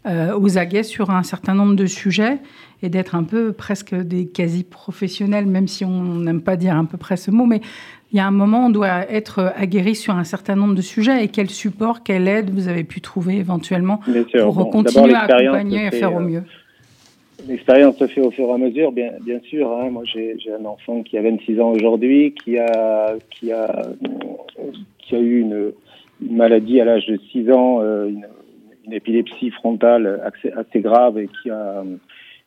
aux 0.07 0.57
aguets 0.57 0.85
sur 0.85 1.11
un 1.11 1.23
certain 1.23 1.55
nombre 1.55 1.75
de 1.75 1.85
sujets 1.85 2.39
et 2.83 2.89
d'être 2.89 3.15
un 3.15 3.25
peu 3.25 3.53
presque 3.53 3.95
des 3.95 4.27
quasi-professionnels, 4.27 5.47
même 5.47 5.69
si 5.69 5.85
on 5.85 6.15
n'aime 6.15 6.41
pas 6.41 6.57
dire 6.57 6.77
à 6.77 6.85
peu 6.85 6.97
près 6.97 7.17
ce 7.17 7.31
mot, 7.31 7.45
mais 7.45 7.61
il 8.11 8.17
y 8.17 8.21
a 8.21 8.27
un 8.27 8.31
moment, 8.31 8.67
on 8.67 8.71
doit 8.71 9.11
être 9.11 9.53
aguerri 9.55 9.95
sur 9.95 10.15
un 10.15 10.25
certain 10.25 10.57
nombre 10.57 10.75
de 10.75 10.81
sujets. 10.81 11.25
Et 11.25 11.29
quel 11.29 11.51
support, 11.51 12.03
quelle 12.03 12.27
aide 12.27 12.51
vous 12.51 12.69
avez 12.69 12.85
pu 12.85 13.01
trouver 13.01 13.37
éventuellement 13.37 14.01
pour 14.33 14.71
continuer 14.71 15.15
à 15.15 15.25
accompagner 15.25 15.87
et 15.87 15.91
faire 15.91 16.15
au 16.15 16.21
mieux 16.21 16.43
L'expérience 17.47 17.97
se 17.97 18.07
fait 18.07 18.21
au 18.21 18.31
fur 18.31 18.49
et 18.49 18.53
à 18.53 18.59
mesure, 18.59 18.93
bien, 18.93 19.13
bien 19.25 19.41
sûr. 19.41 19.71
Hein. 19.71 19.91
Moi, 19.91 20.03
j'ai 20.05 20.37
un 20.59 20.65
enfant 20.65 21.03
qui 21.03 21.17
a 21.19 21.23
26 21.23 21.61
ans 21.61 21.71
aujourd'hui, 21.71 22.35
qui 22.43 22.59
a, 22.59 23.15
qui, 23.31 23.53
a, 23.53 23.83
qui 24.99 25.15
a 25.15 25.19
eu 25.19 25.41
une, 25.41 25.73
maladie 26.21 26.81
à 26.81 26.85
l'âge 26.85 27.07
de 27.07 27.19
6 27.31 27.51
ans, 27.53 27.79
euh, 27.81 28.09
une, 28.09 28.27
une, 28.87 28.93
épilepsie 28.93 29.51
frontale 29.51 30.21
assez, 30.25 30.51
assez 30.51 30.81
grave 30.81 31.17
et 31.19 31.29
qui 31.29 31.51
a 31.51 31.85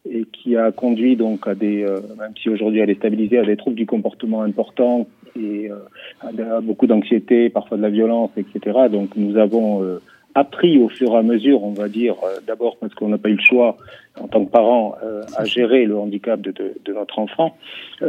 et 0.09 0.25
qui 0.31 0.55
a 0.55 0.71
conduit 0.71 1.15
donc 1.15 1.47
à 1.47 1.55
des, 1.55 1.83
euh, 1.83 1.99
même 2.17 2.33
si 2.41 2.49
aujourd'hui 2.49 2.79
elle 2.79 2.89
est 2.89 2.95
stabilisée, 2.95 3.37
à 3.37 3.45
des 3.45 3.57
troubles 3.57 3.75
du 3.75 3.85
comportement 3.85 4.41
importants 4.41 5.07
et 5.35 5.69
euh, 5.69 6.61
beaucoup 6.61 6.87
d'anxiété, 6.87 7.49
parfois 7.49 7.77
de 7.77 7.81
la 7.81 7.89
violence, 7.89 8.31
etc. 8.37 8.87
Donc 8.91 9.15
nous 9.15 9.37
avons 9.37 9.83
euh, 9.83 10.01
appris 10.35 10.79
au 10.79 10.89
fur 10.89 11.11
et 11.11 11.17
à 11.17 11.23
mesure, 11.23 11.63
on 11.63 11.71
va 11.73 11.87
dire, 11.87 12.15
d'abord 12.47 12.77
parce 12.77 12.93
qu'on 12.93 13.09
n'a 13.09 13.17
pas 13.17 13.29
eu 13.29 13.35
le 13.35 13.41
choix 13.41 13.77
en 14.19 14.27
tant 14.27 14.45
que 14.45 14.51
parents 14.51 14.95
à 15.35 15.43
gérer 15.45 15.85
le 15.85 15.97
handicap 15.97 16.39
de, 16.41 16.51
de, 16.51 16.73
de 16.83 16.93
notre 16.93 17.19
enfant. 17.19 17.57
Et, 18.01 18.05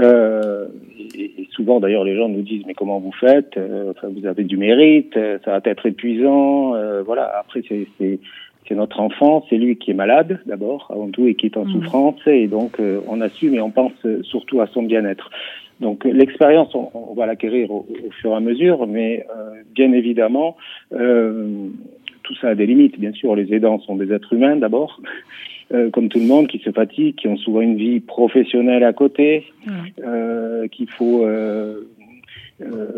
et, 1.19 1.49
souvent 1.51 1.81
d'ailleurs 1.81 2.05
les 2.05 2.17
gens 2.17 2.29
nous 2.29 2.43
disent 2.43 2.65
mais 2.67 2.75
comment 2.75 3.01
vous 3.01 3.13
faites? 3.13 3.59
Enfin, 3.91 4.09
Vous 4.09 4.27
avez 4.27 4.45
du 4.45 4.57
mérite, 4.57 5.15
ça 5.45 5.51
va 5.51 5.61
être 5.65 5.87
épuisant. 5.87 6.75
voilà. 7.05 7.33
Après 7.39 7.63
c'est 7.69 7.89
c'est 8.69 8.75
notre 8.75 9.01
enfant, 9.01 9.45
c'est 9.51 9.57
lui 9.57 9.77
qui 9.77 9.91
est 9.91 9.95
malade 9.95 10.41
d'abord, 10.47 10.87
avant 10.91 11.09
tout, 11.11 11.27
et 11.27 11.35
qui 11.35 11.47
est 11.47 11.57
en 11.57 11.65
mmh. 11.65 11.73
souffrance, 11.73 12.21
et 12.27 12.47
donc 12.47 12.79
euh, 12.81 13.01
on 13.09 13.21
assume 13.21 13.55
et 13.55 13.61
on 13.61 13.71
pense 13.71 13.93
surtout 14.23 14.61
à 14.61 14.67
son 14.69 14.83
bien-être. 14.83 15.31
Donc 15.81 16.05
l'expérience, 16.05 16.75
on, 16.75 17.15
va 17.15 17.27
l'acquérir 17.27 17.71
au, 17.71 17.87
fur 18.21 18.31
et 18.31 18.35
à 18.35 18.41
mesure, 18.41 18.87
mais 18.87 19.27
euh, 19.31 19.63
bien 19.75 19.93
évidemment, 19.93 20.57
euh, 20.93 21.69
tout 22.23 22.35
ça 22.37 22.49
a 22.49 22.55
des 22.55 22.67
limites. 22.67 22.99
Bien 22.99 23.13
sûr, 23.13 23.35
les 23.35 23.53
aidants 23.53 23.81
sont 23.81 23.97
des 23.97 24.13
êtres 24.13 24.33
humains 24.33 24.57
d'abord, 24.57 25.01
comme 25.93 26.09
tout 26.09 26.19
le 26.19 26.27
monde, 26.27 26.49
qui 26.49 26.59
se 26.59 26.71
fatiguent, 26.71 27.15
qui 27.15 27.29
ont 27.29 27.39
souvent 27.39 27.63
une 27.63 27.77
vie 27.77 28.01
professionnelle 28.01 28.85
à 28.85 28.93
côté, 28.93 29.47
mmh. 29.67 30.69
qu'il 30.71 30.91
faut 30.91 31.25
euh, 31.25 31.81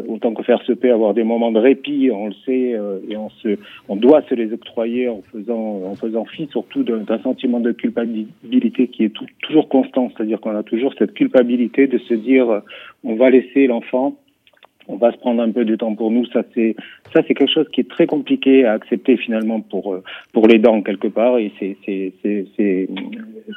autant 0.09 0.35
que 0.35 0.43
faire 0.43 0.63
se 0.63 0.73
peut, 0.73 0.93
avoir 0.93 1.15
des 1.15 1.25
moments 1.25 1.53
de 1.53 1.59
répit, 1.59 2.11
on 2.13 2.27
le 2.27 2.35
sait, 2.45 2.75
euh, 2.75 2.99
et 3.09 3.17
on 3.17 3.31
se, 3.31 3.57
on 3.89 3.97
doit 3.97 4.23
se 4.23 4.35
les 4.35 4.53
octroyer 4.53 5.09
en 5.09 5.23
faisant, 5.33 5.83
en 5.85 5.95
faisant 5.95 6.25
fi 6.25 6.47
surtout 6.51 6.83
d'un 6.83 7.19
sentiment 7.23 7.61
de 7.61 7.73
culpabilité 7.73 8.89
qui 8.89 9.05
est 9.05 9.13
toujours 9.43 9.69
constant, 9.69 10.11
c'est-à-dire 10.15 10.41
qu'on 10.41 10.57
a 10.57 10.63
toujours 10.63 10.95
cette 10.99 11.15
culpabilité 11.15 11.87
de 11.87 11.99
se 11.99 12.15
dire, 12.15 12.51
euh, 12.51 12.61
on 13.05 13.17
va 13.17 13.31
laisser 13.31 13.67
l'enfant 13.67 14.17
on 14.89 14.97
va 14.97 15.13
se 15.13 15.19
prendre 15.19 15.43
un 15.43 15.51
peu 15.51 15.65
de 15.65 15.77
temps 15.77 15.95
pour 15.95 16.11
nous. 16.11 16.27
Ça, 16.27 16.43
c'est 16.55 16.77
ça, 17.13 17.23
c'est 17.27 17.35
quelque 17.35 17.53
chose 17.53 17.69
qui 17.73 17.81
est 17.81 17.91
très 17.91 18.07
compliqué 18.07 18.65
à 18.65 18.73
accepter 18.73 19.17
finalement 19.17 19.61
pour 19.61 19.97
pour 20.33 20.47
les 20.47 20.59
dents 20.59 20.83
quelque 20.83 21.09
part. 21.09 21.39
Et 21.39 21.53
c'est 21.59 21.77
c'est 21.85 22.13
c'est 22.23 22.89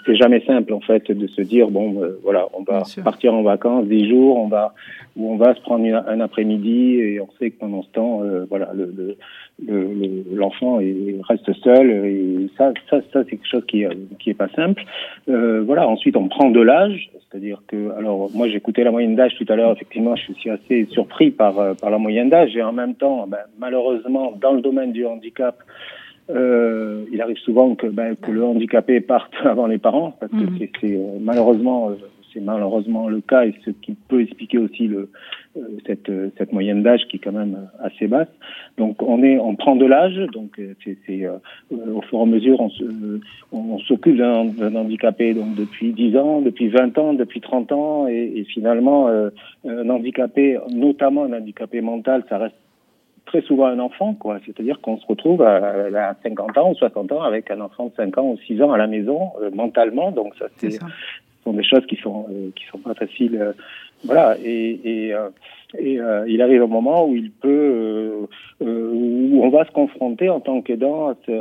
c'est 0.06 0.16
jamais 0.16 0.42
simple 0.46 0.74
en 0.74 0.82
fait 0.82 1.12
de 1.12 1.28
se 1.28 1.42
dire 1.42 1.70
bon 1.70 2.02
voilà, 2.24 2.48
on 2.54 2.64
va 2.64 2.84
partir 3.04 3.34
en 3.34 3.44
vacances 3.44 3.86
dix 3.88 4.10
jours, 4.10 4.38
on 4.38 4.48
va 4.48 4.74
où 5.18 5.32
on 5.34 5.38
va 5.38 5.56
se 5.56 5.62
prendre 5.62 5.86
un 5.86 6.20
après-midi 6.20 7.00
et 7.00 7.20
on 7.20 7.28
sait 7.40 7.50
que 7.50 7.60
pendant 7.60 7.82
ce 7.82 7.90
temps, 7.90 8.22
euh, 8.24 8.46
voilà, 8.50 8.72
le, 8.74 9.18
l'enfant 9.66 10.80
le, 10.80 11.20
reste 11.28 11.52
seul 11.64 11.90
et 11.90 12.50
ça, 12.58 12.74
ça, 12.90 13.02
ça 13.12 13.24
c'est 13.24 13.32
quelque 13.32 13.48
chose 13.48 13.66
qui, 13.68 13.84
qui 14.20 14.30
est 14.30 14.36
pas 14.36 14.50
simple. 14.50 14.84
Euh, 15.30 15.64
voilà. 15.66 15.88
Ensuite, 15.88 16.16
on 16.16 16.28
prend 16.28 16.50
de 16.50 16.62
l'âge, 16.62 17.10
c'est-à-dire 17.14 17.62
que, 17.68 17.92
alors, 17.98 18.30
moi, 18.34 18.48
j'écoutais 18.48 18.84
la 18.84 18.92
moyenne 18.92 19.16
d'âge 19.16 19.36
tout 19.38 19.46
à 19.50 19.56
l'heure. 19.56 19.72
Effectivement, 19.72 20.16
je 20.16 20.34
suis 20.34 20.50
assez 20.50 20.86
surpris 20.92 21.32
par 21.32 21.60
euh, 21.60 21.74
par 21.74 21.90
la 21.90 21.98
moyenne 21.98 22.30
d'âge 22.30 22.56
et 22.56 22.62
en 22.62 22.74
même 22.74 22.96
temps, 22.96 23.26
ben, 23.28 23.40
malheureusement, 23.58 24.34
dans 24.40 24.54
le 24.54 24.62
domaine 24.62 24.92
du 24.92 25.06
handicap. 25.06 25.58
Euh, 26.30 27.06
il 27.14 27.22
arrive 27.22 27.38
souvent 27.38 27.76
que, 27.76 27.88
ben, 27.88 28.18
que 28.18 28.32
le 28.32 28.44
handicapé 28.44 29.00
parte 29.00 29.32
avant 29.46 29.66
les 29.66 29.78
parents, 29.78 30.14
parce 30.20 30.30
que 30.30 30.36
mmh. 30.36 30.68
c'est 30.82 31.00
malheureusement 31.22 31.94
c'est 32.34 32.42
malheureusement 32.42 33.08
le 33.08 33.22
cas 33.22 33.46
et 33.46 33.56
ce 33.66 33.72
qui 33.72 33.94
peut 33.94 34.22
expliquer 34.22 34.58
aussi 34.58 34.88
le, 34.88 34.98
euh, 34.98 35.10
cette, 35.86 36.10
euh, 36.10 36.30
cette 36.38 36.54
moyenne 36.54 36.84
d'âge 36.84 37.06
qui 37.10 37.18
est 37.18 37.20
quand 37.20 37.32
même 37.32 37.70
assez 37.80 38.08
basse. 38.08 38.28
Donc 38.78 39.02
on 39.02 39.24
est, 39.24 39.38
on 39.40 39.56
prend 39.56 39.76
de 39.76 39.86
l'âge, 39.86 40.18
donc 40.34 40.60
euh, 40.60 40.74
c'est 40.84 41.28
au 41.72 42.02
fur 42.02 42.20
et 42.20 42.22
à 42.22 42.26
mesure 42.26 42.60
on, 42.60 42.70
se, 42.70 42.84
on, 43.52 43.80
s'occupe 43.80 44.18
d'un 44.18 44.76
handicapé 44.76 45.34
donc 45.34 45.56
depuis 45.56 45.94
10 45.94 46.18
ans, 46.18 46.42
depuis 46.42 46.70
20 46.70 46.98
ans, 46.98 47.14
depuis 47.14 47.42
30 47.42 47.72
ans 47.72 48.08
et, 48.08 48.34
et 48.36 48.44
finalement 48.44 49.08
un 49.08 49.90
handicapé, 49.90 50.58
notamment 50.72 51.24
un 51.24 51.34
handicapé 51.34 51.82
mental, 51.82 52.24
ça 52.30 52.38
reste 52.38 52.56
très 53.26 53.42
souvent 53.42 53.66
un 53.66 53.80
enfant, 53.80 54.14
quoi. 54.14 54.40
C'est-à-dire 54.46 54.80
qu'on 54.80 54.98
se 54.98 55.06
retrouve 55.06 55.42
à, 55.42 55.58
à, 56.10 56.16
50 56.24 56.58
ans 56.58 56.72
ou 56.72 56.76
60 56.76 57.12
ans 57.12 57.22
avec 57.22 57.52
un 57.52 57.60
enfant 57.60 57.88
de 57.88 57.94
5 57.96 58.18
ans 58.18 58.30
ou 58.30 58.38
6 58.48 58.62
ans 58.62 58.72
à 58.72 58.78
la 58.78 58.88
maison, 58.88 59.32
mentalement. 59.54 60.12
Donc 60.12 60.34
ça, 60.36 60.46
c'est 60.56 60.80
sont 61.48 61.54
des 61.54 61.64
choses 61.64 61.86
qui 61.88 61.96
sont 61.98 62.26
euh, 62.30 62.50
qui 62.56 62.66
sont 62.66 62.80
pas 62.80 62.94
faciles. 62.94 63.38
Euh, 63.40 63.54
voilà, 64.04 64.38
et, 64.44 64.80
et, 64.84 65.14
euh, 65.14 66.26
il 66.28 66.42
arrive 66.42 66.62
un 66.62 66.68
moment 66.68 67.08
où 67.08 67.16
il 67.16 67.32
peut, 67.32 68.28
où 68.62 69.44
on 69.44 69.50
va 69.50 69.66
se 69.66 69.72
confronter 69.72 70.30
en 70.30 70.40
tant 70.40 70.62
qu'aidant 70.62 71.10
à, 71.10 71.16
ce, 71.26 71.32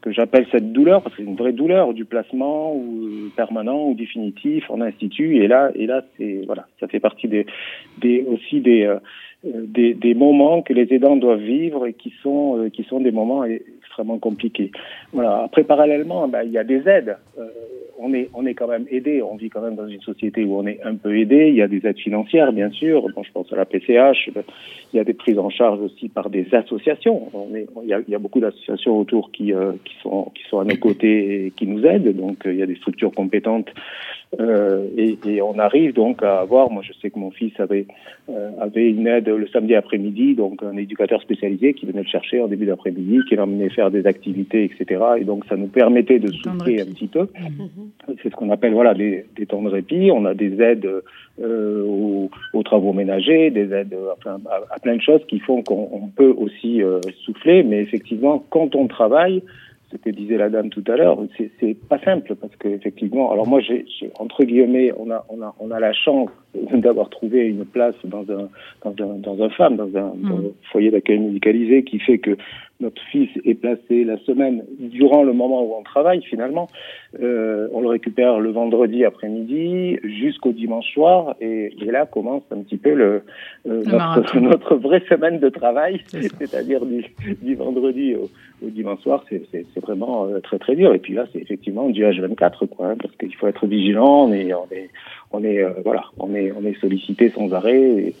que 0.00 0.10
j'appelle 0.10 0.46
cette 0.50 0.72
douleur, 0.72 1.02
parce 1.02 1.14
que 1.14 1.22
c'est 1.22 1.28
une 1.28 1.36
vraie 1.36 1.52
douleur 1.52 1.92
du 1.92 2.06
placement 2.06 2.74
permanent 3.36 3.86
ou 3.86 3.94
définitif 3.94 4.70
en 4.70 4.80
institut. 4.80 5.36
Et 5.42 5.46
là, 5.46 5.70
et 5.74 5.86
là, 5.86 6.04
c'est 6.16 6.42
voilà, 6.46 6.66
ça 6.80 6.88
fait 6.88 7.00
partie 7.00 7.28
des, 7.28 7.46
aussi 8.26 8.60
des, 8.60 8.90
des, 9.44 9.92
des 9.92 10.14
moments 10.14 10.62
que 10.62 10.72
les 10.72 10.92
aidants 10.94 11.16
doivent 11.16 11.40
vivre 11.40 11.86
et 11.86 11.92
qui 11.92 12.14
sont 12.22 12.70
qui 12.72 12.84
sont 12.84 13.00
des 13.00 13.12
moments 13.12 13.44
extrêmement 13.94 14.18
compliqués. 14.18 14.72
Voilà. 15.12 15.44
Après, 15.44 15.64
parallèlement, 15.64 16.26
ben, 16.28 16.42
il 16.42 16.50
y 16.50 16.58
a 16.58 16.64
des 16.64 16.88
aides 16.88 17.16
on 17.98 18.12
est, 18.12 18.28
on 18.34 18.46
est 18.46 18.54
quand 18.54 18.68
même 18.68 18.86
aidé. 18.90 19.22
On 19.22 19.36
vit 19.36 19.50
quand 19.50 19.60
même 19.60 19.76
dans 19.76 19.86
une 19.86 20.00
société 20.00 20.44
où 20.44 20.58
on 20.58 20.66
est 20.66 20.80
un 20.84 20.96
peu 20.96 21.16
aidé. 21.16 21.48
Il 21.48 21.54
y 21.54 21.62
a 21.62 21.68
des 21.68 21.86
aides 21.86 21.98
financières, 21.98 22.52
bien 22.52 22.70
sûr. 22.70 23.06
Bon, 23.14 23.22
je 23.22 23.32
pense 23.32 23.52
à 23.52 23.56
la 23.56 23.64
PCH. 23.64 24.30
Il 24.92 24.96
y 24.96 25.00
a 25.00 25.04
des 25.04 25.14
prises 25.14 25.38
en 25.38 25.50
charge 25.50 25.80
aussi 25.80 26.08
par 26.08 26.30
des 26.30 26.46
associations. 26.54 27.28
On 27.32 27.54
est, 27.54 27.66
il, 27.82 27.88
y 27.88 27.94
a, 27.94 28.00
il 28.06 28.10
y 28.10 28.14
a 28.14 28.18
beaucoup 28.18 28.40
d'associations 28.40 28.98
autour 28.98 29.30
qui, 29.32 29.52
euh, 29.52 29.72
qui, 29.84 29.94
sont, 30.02 30.30
qui 30.34 30.42
sont 30.48 30.60
à 30.60 30.64
nos 30.64 30.76
côtés 30.76 31.46
et 31.46 31.50
qui 31.50 31.66
nous 31.66 31.84
aident. 31.84 32.14
Donc, 32.16 32.46
euh, 32.46 32.52
il 32.52 32.58
y 32.58 32.62
a 32.62 32.66
des 32.66 32.76
structures 32.76 33.12
compétentes 33.12 33.68
euh, 34.40 34.86
et, 34.96 35.18
et, 35.26 35.42
on 35.42 35.58
arrive 35.58 35.92
donc 35.92 36.22
à 36.22 36.40
avoir, 36.40 36.70
moi 36.70 36.82
je 36.86 36.92
sais 36.94 37.10
que 37.10 37.18
mon 37.18 37.30
fils 37.30 37.52
avait, 37.58 37.86
euh, 38.28 38.50
avait 38.60 38.88
une 38.88 39.06
aide 39.06 39.28
le 39.28 39.46
samedi 39.48 39.74
après-midi, 39.74 40.34
donc 40.34 40.62
un 40.62 40.76
éducateur 40.76 41.20
spécialisé 41.22 41.74
qui 41.74 41.86
venait 41.86 42.02
le 42.02 42.08
chercher 42.08 42.40
en 42.40 42.48
début 42.48 42.66
d'après-midi, 42.66 43.20
qui 43.28 43.36
l'emmenait 43.36 43.68
faire 43.68 43.90
des 43.90 44.06
activités, 44.06 44.64
etc. 44.64 45.02
Et 45.18 45.24
donc 45.24 45.44
ça 45.46 45.56
nous 45.56 45.66
permettait 45.66 46.18
de 46.18 46.32
souffler 46.32 46.80
un 46.80 46.86
petit 46.86 47.06
peu. 47.06 47.28
Mhm. 47.38 48.16
C'est 48.22 48.30
ce 48.30 48.36
qu'on 48.36 48.50
appelle 48.50 48.72
voilà 48.72 48.94
des, 48.94 49.26
des, 49.36 49.46
temps 49.46 49.62
de 49.62 49.68
répit. 49.68 50.10
On 50.12 50.24
a 50.24 50.34
des 50.34 50.60
aides 50.60 50.88
euh, 51.40 51.84
aux, 51.84 52.30
aux, 52.52 52.62
travaux 52.62 52.92
ménagers, 52.92 53.50
des 53.50 53.72
aides 53.72 53.96
à, 54.26 54.38
à, 54.70 54.78
plein 54.78 54.96
de 54.96 55.02
choses 55.02 55.24
qui 55.28 55.38
font 55.40 55.62
qu'on 55.62 56.08
peut 56.14 56.34
aussi 56.36 56.82
euh, 56.82 57.00
souffler. 57.24 57.62
Mais 57.62 57.80
effectivement, 57.80 58.44
quand 58.50 58.74
on 58.74 58.86
travaille, 58.86 59.42
ce 59.90 59.96
que 59.96 60.10
disait 60.10 60.36
la 60.36 60.48
dame 60.48 60.70
tout 60.70 60.84
à 60.88 60.96
l'heure, 60.96 61.18
c'est 61.60 61.76
pas 61.88 61.98
simple 62.00 62.34
parce 62.34 62.54
que 62.56 62.68
effectivement, 62.68 63.30
alors 63.30 63.46
moi 63.46 63.60
j'ai 63.60 63.84
entre 64.18 64.44
guillemets, 64.44 64.92
on 64.96 65.10
a 65.10 65.24
on 65.28 65.42
a 65.42 65.54
on 65.60 65.70
a 65.70 65.80
la 65.80 65.92
chance 65.92 66.30
d'avoir 66.72 67.10
trouvé 67.10 67.46
une 67.46 67.64
place 67.64 67.94
dans 68.04 68.22
un 68.22 68.48
dans 68.84 69.04
un 69.04 69.14
dans 69.18 69.42
un 69.42 69.50
FAM, 69.50 69.76
dans 69.76 69.96
un, 69.96 70.14
mm. 70.14 70.52
foyer 70.72 70.90
d'accueil 70.90 71.18
médicalisé 71.18 71.84
qui 71.84 71.98
fait 71.98 72.18
que 72.18 72.36
notre 72.80 73.00
fils 73.10 73.30
est 73.44 73.54
placé 73.54 74.04
la 74.04 74.18
semaine 74.18 74.64
durant 74.78 75.22
le 75.22 75.32
moment 75.32 75.62
où 75.62 75.74
on 75.78 75.82
travaille 75.82 76.22
finalement. 76.22 76.68
Euh, 77.22 77.68
on 77.72 77.80
le 77.80 77.88
récupère 77.88 78.40
le 78.40 78.50
vendredi 78.50 79.04
après-midi 79.04 79.98
jusqu'au 80.02 80.52
dimanche 80.52 80.92
soir 80.92 81.36
et, 81.40 81.72
là 81.86 82.06
commence 82.06 82.42
un 82.50 82.58
petit 82.62 82.76
peu 82.76 82.92
le, 82.92 83.22
euh, 83.68 83.84
notre, 84.40 84.74
vraie 84.74 85.02
semaine 85.08 85.38
de 85.38 85.48
travail, 85.48 86.00
c'est-à-dire 86.08 86.84
du, 86.84 87.04
du, 87.40 87.54
vendredi 87.54 88.16
au, 88.16 88.28
dimanche 88.62 89.00
soir, 89.00 89.24
c'est 89.28 89.80
vraiment 89.80 90.26
euh, 90.26 90.40
très 90.40 90.58
très 90.58 90.74
dur. 90.74 90.94
Et 90.94 90.98
puis 90.98 91.14
là, 91.14 91.26
c'est 91.32 91.38
effectivement 91.38 91.88
du 91.88 92.02
H24 92.02 92.66
quoi, 92.66 92.88
hein, 92.88 92.96
parce 93.00 93.14
qu'il 93.16 93.34
faut 93.36 93.46
être 93.46 93.66
vigilant. 93.66 94.26
On 94.28 94.32
est 94.32 94.52
on 94.52 94.66
est 94.72 94.90
on 95.30 95.44
est 95.44 95.62
voilà, 95.84 96.04
on 96.18 96.34
est 96.34 96.50
on 96.52 96.64
est 96.64 96.78
sollicité 96.80 97.30
sans 97.30 97.52
arrêt. 97.52 97.80
Et, 97.80 98.14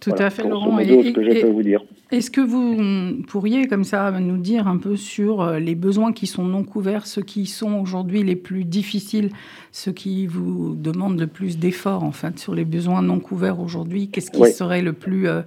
tout 0.00 0.12
à 0.18 0.30
fait, 0.30 0.46
Laurent. 0.46 0.78
Et, 0.78 0.86
ce 0.86 1.12
que 1.12 1.22
je 1.22 1.40
peux 1.42 1.48
vous 1.48 1.62
dire. 1.62 1.82
Est-ce 2.10 2.30
que 2.30 2.40
vous 2.40 3.22
pourriez, 3.26 3.66
comme 3.66 3.84
ça, 3.84 4.10
nous 4.12 4.36
dire 4.36 4.68
un 4.68 4.76
peu 4.76 4.96
sur 4.96 5.42
euh, 5.42 5.58
les 5.58 5.74
besoins 5.74 6.12
qui 6.12 6.26
sont 6.26 6.44
non 6.44 6.62
couverts, 6.62 7.06
ceux 7.06 7.22
qui 7.22 7.46
sont 7.46 7.74
aujourd'hui 7.80 8.22
les 8.22 8.36
plus 8.36 8.64
difficiles, 8.64 9.30
ceux 9.72 9.92
qui 9.92 10.26
vous 10.26 10.74
demandent 10.74 11.18
le 11.18 11.26
plus 11.26 11.58
d'efforts, 11.58 12.04
en 12.04 12.12
fait, 12.12 12.38
sur 12.38 12.54
les 12.54 12.64
besoins 12.64 13.02
non 13.02 13.18
couverts 13.20 13.60
aujourd'hui? 13.60 14.08
Qu'est-ce 14.08 14.30
qui 14.30 14.46
serait 14.52 14.82
le 14.82 14.92
plus 14.92 15.28
euh, 15.28 15.42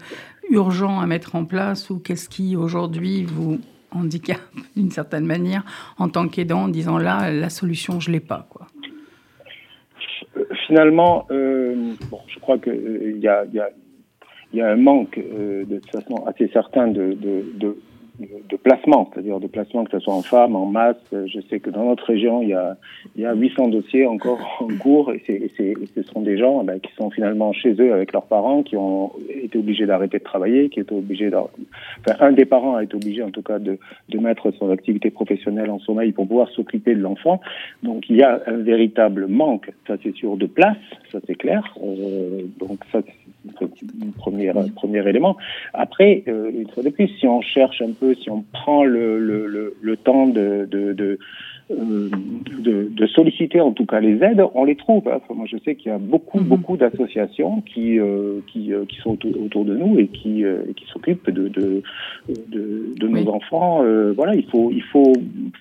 urgent 0.50 1.00
à 1.00 1.06
mettre 1.06 1.36
en 1.36 1.46
place 1.46 1.90
ou 1.90 2.00
qu'est-ce 2.00 2.28
qui, 2.28 2.56
aujourd'hui, 2.56 3.24
vous 3.24 3.60
handicape 3.92 4.42
d'une 4.76 4.92
certaine 4.92 5.26
manière 5.26 5.64
en 5.98 6.10
tant 6.10 6.28
qu'aidant 6.28 6.64
en 6.64 6.68
disant 6.68 6.98
là, 6.98 7.32
la 7.32 7.50
solution, 7.50 8.00
je 8.00 8.10
ne 8.10 8.14
l'ai 8.14 8.20
pas 8.20 8.48
quoi? 8.50 8.68
Finalement, 10.68 11.26
euh, 11.32 11.94
bon, 12.12 12.20
je 12.28 12.40
crois 12.40 12.58
qu'il 12.58 13.20
y 13.22 13.28
a, 13.28 13.46
y 13.46 13.60
a 13.60 13.70
il 14.58 14.62
y 14.62 14.64
a 14.64 14.70
un 14.72 14.76
manque 14.76 15.20
euh, 15.20 15.66
de 15.66 15.78
toute 15.78 15.92
façon 15.92 16.26
assez 16.26 16.48
certain 16.48 16.88
de, 16.88 17.14
de, 17.14 17.46
de, 17.60 18.58
placement, 18.64 19.08
c'est-à-dire 19.14 19.40
de 19.40 19.46
placement 19.46 19.84
que 19.84 19.92
ce 19.92 20.00
soit 20.00 20.16
en 20.16 20.24
femmes, 20.24 20.56
en 20.56 20.66
masse. 20.66 20.98
Je 21.12 21.40
sais 21.48 21.60
que 21.60 21.70
dans 21.70 21.86
notre 21.86 22.06
région, 22.06 22.42
il 22.42 22.50
y 22.50 22.54
a, 22.54 22.76
il 23.16 23.22
y 23.22 23.26
a 23.26 23.36
800 23.36 23.68
dossiers 23.68 24.08
encore 24.08 24.40
en 24.60 24.76
cours 24.80 25.14
et, 25.14 25.22
et, 25.28 25.52
ce 25.96 26.02
sont 26.02 26.22
des 26.22 26.40
gens 26.40 26.64
ben, 26.64 26.80
qui 26.80 26.92
sont 26.96 27.12
finalement 27.12 27.54
chez 27.54 27.74
eux 27.74 27.94
avec 27.94 28.14
leurs 28.14 28.26
parents, 28.26 28.64
qui 28.64 28.76
ont 28.76 29.12
été 29.30 29.60
obligés 29.60 29.86
d'arrêter 29.86 30.18
de 30.18 30.24
travailler, 30.24 30.70
qui 30.70 30.80
étaient 30.80 30.96
obligés 30.96 31.30
enfin, 31.36 32.16
un 32.20 32.32
des 32.32 32.46
parents 32.46 32.78
a 32.78 32.84
été 32.84 32.96
obligé 32.96 33.22
en 33.22 33.30
tout 33.30 33.44
cas 33.44 33.60
de, 33.60 33.78
de 34.10 34.18
mettre 34.18 34.50
son 34.50 34.72
activité 34.72 35.12
professionnelle 35.12 35.70
en 35.70 35.78
sommeil 35.78 36.14
pour 36.14 36.28
pouvoir 36.28 36.50
s'occuper 36.50 36.96
de 36.96 37.02
l'enfant. 37.02 37.40
Donc 37.84 38.10
il 38.10 38.16
y 38.16 38.24
a 38.24 38.42
un 38.48 38.58
véritable 38.58 39.28
manque, 39.28 39.72
ça 39.86 39.98
c'est 40.02 40.16
sûr, 40.16 40.36
de 40.36 40.48
place, 40.48 40.78
ça 41.12 41.20
c'est 41.28 41.36
clair. 41.36 41.62
Euh, 41.84 42.42
donc 42.60 42.80
ça 42.92 43.02
premier, 44.18 44.52
premier 44.76 45.08
élément. 45.08 45.38
Après, 45.74 46.24
euh, 46.28 46.52
une 46.54 46.70
fois 46.70 46.84
de 46.84 46.90
plus, 46.90 47.08
si 47.20 47.28
on 47.28 47.42
cherche 47.42 47.82
un 47.82 47.92
peu 47.92 48.16
si 48.16 48.30
on 48.30 48.44
prend 48.54 48.84
le, 48.84 49.20
le, 49.20 49.76
le, 49.80 49.98
temps 49.98 50.28
de, 50.28 50.68
de, 50.70 50.94
de 50.94 51.20
euh, 51.70 52.10
de, 52.60 52.88
de, 52.90 53.08
solliciter 53.08 53.60
en 53.60 53.74
tout 53.74 53.86
cas 53.86 54.00
les 54.00 54.24
aides, 54.24 54.42
on 54.54 54.64
les 54.64 54.78
trouve. 54.78 55.06
Hein. 55.10 55.20
moi, 55.36 55.46
je 55.52 55.58
sais 55.66 55.76
qu'il 55.76 55.92
y 55.92 55.94
a 55.94 55.98
beaucoup, 55.98 56.40
mhm. 56.40 56.46
beaucoup 56.46 56.78
d'associations 56.78 57.60
qui, 57.62 58.00
euh, 58.00 58.40
qui, 58.48 58.74
euh, 58.74 58.86
qui 58.86 58.96
sont 58.98 59.18
autour 59.44 59.66
de 59.66 59.76
nous 59.76 60.00
et 60.00 60.08
qui, 60.08 60.46
qui 60.78 60.86
s'occupent 60.86 61.30
de, 61.30 61.50
de, 61.50 61.84
de, 62.30 62.94
de 62.98 63.08
nos 63.10 63.28
enfants. 63.30 63.84
voilà, 64.16 64.36
il 64.36 64.46
faut, 64.46 64.72
il 64.72 64.82
faut 64.84 65.12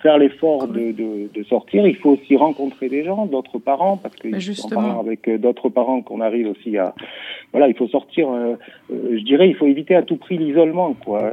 faire 0.01 0.17
l'effort 0.17 0.69
de, 0.69 0.93
de, 0.93 1.43
sortir. 1.43 1.85
Il 1.85 1.95
faut 1.97 2.11
aussi 2.11 2.37
rencontrer 2.37 2.87
des 2.87 3.03
gens, 3.03 3.25
d'autres 3.25 3.59
parents, 3.59 3.97
parce 3.97 4.15
que 4.15 4.29
parlant 4.73 5.01
avec 5.01 5.29
d'autres 5.41 5.67
parents 5.67 6.01
qu'on 6.01 6.21
arrive 6.21 6.47
aussi 6.47 6.77
à. 6.77 6.95
Voilà, 7.51 7.67
il 7.67 7.75
faut 7.75 7.87
sortir. 7.87 8.27
je 8.89 9.23
dirais, 9.23 9.49
il 9.49 9.55
faut 9.55 9.67
éviter 9.67 9.95
à 9.95 10.03
tout 10.03 10.17
prix 10.17 10.37
l'isolement, 10.37 10.93
quoi. 10.93 11.31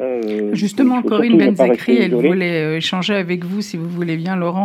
Justement, 0.52 1.00
Corinne 1.02 1.38
Benzekri, 1.38 1.96
elle 1.96 2.14
voulait 2.14 2.76
échanger 2.76 3.14
avec 3.14 3.44
vous, 3.44 3.60
si 3.60 3.76
vous 3.76 3.88
voulez 3.88 4.16
bien, 4.16 4.34
Laurent 4.36 4.63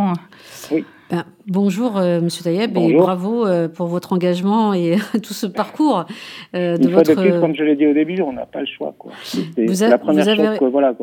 oui. 0.72 0.86
Ben, 1.10 1.26
bonjour, 1.48 1.98
euh, 1.98 2.22
Monsieur 2.22 2.44
Tayeb, 2.44 2.78
et 2.78 2.94
bravo 2.94 3.44
euh, 3.44 3.68
pour 3.68 3.88
votre 3.88 4.14
engagement 4.14 4.76
et 4.76 4.96
tout 5.24 5.34
ce 5.34 5.48
parcours 5.48 6.06
euh, 6.54 6.78
de 6.78 6.88
votre. 6.88 7.40
comme 7.40 7.56
je 7.56 7.64
l'ai 7.64 7.76
dit 7.76 7.88
au 7.88 7.94
début, 7.94 8.22
on 8.22 8.32
n'a 8.32 8.46
pas 8.46 8.60
le 8.60 8.68
choix. 8.68 8.94
C'est 9.24 9.90
la 9.90 9.98
première 9.98 10.26
chose. 10.36 10.70
voilà, 10.72 10.94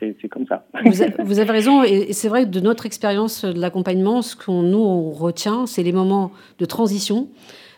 c'est 0.00 0.28
comme 0.28 0.46
ça. 0.46 0.64
Vous, 0.84 1.02
avez 1.40 1.50
raison, 1.50 1.82
et 1.82 2.12
c'est 2.12 2.28
vrai 2.28 2.44
que 2.44 2.50
de 2.50 2.60
notre 2.60 2.86
expérience 2.86 3.44
de 3.44 3.60
l'accompagnement, 3.60 4.22
ce 4.22 4.36
qu'on 4.36 4.62
nous 4.62 4.78
on 4.78 5.10
retient, 5.10 5.66
c'est 5.66 5.82
les 5.82 5.92
moments 5.92 6.30
de 6.60 6.64
transition. 6.64 7.26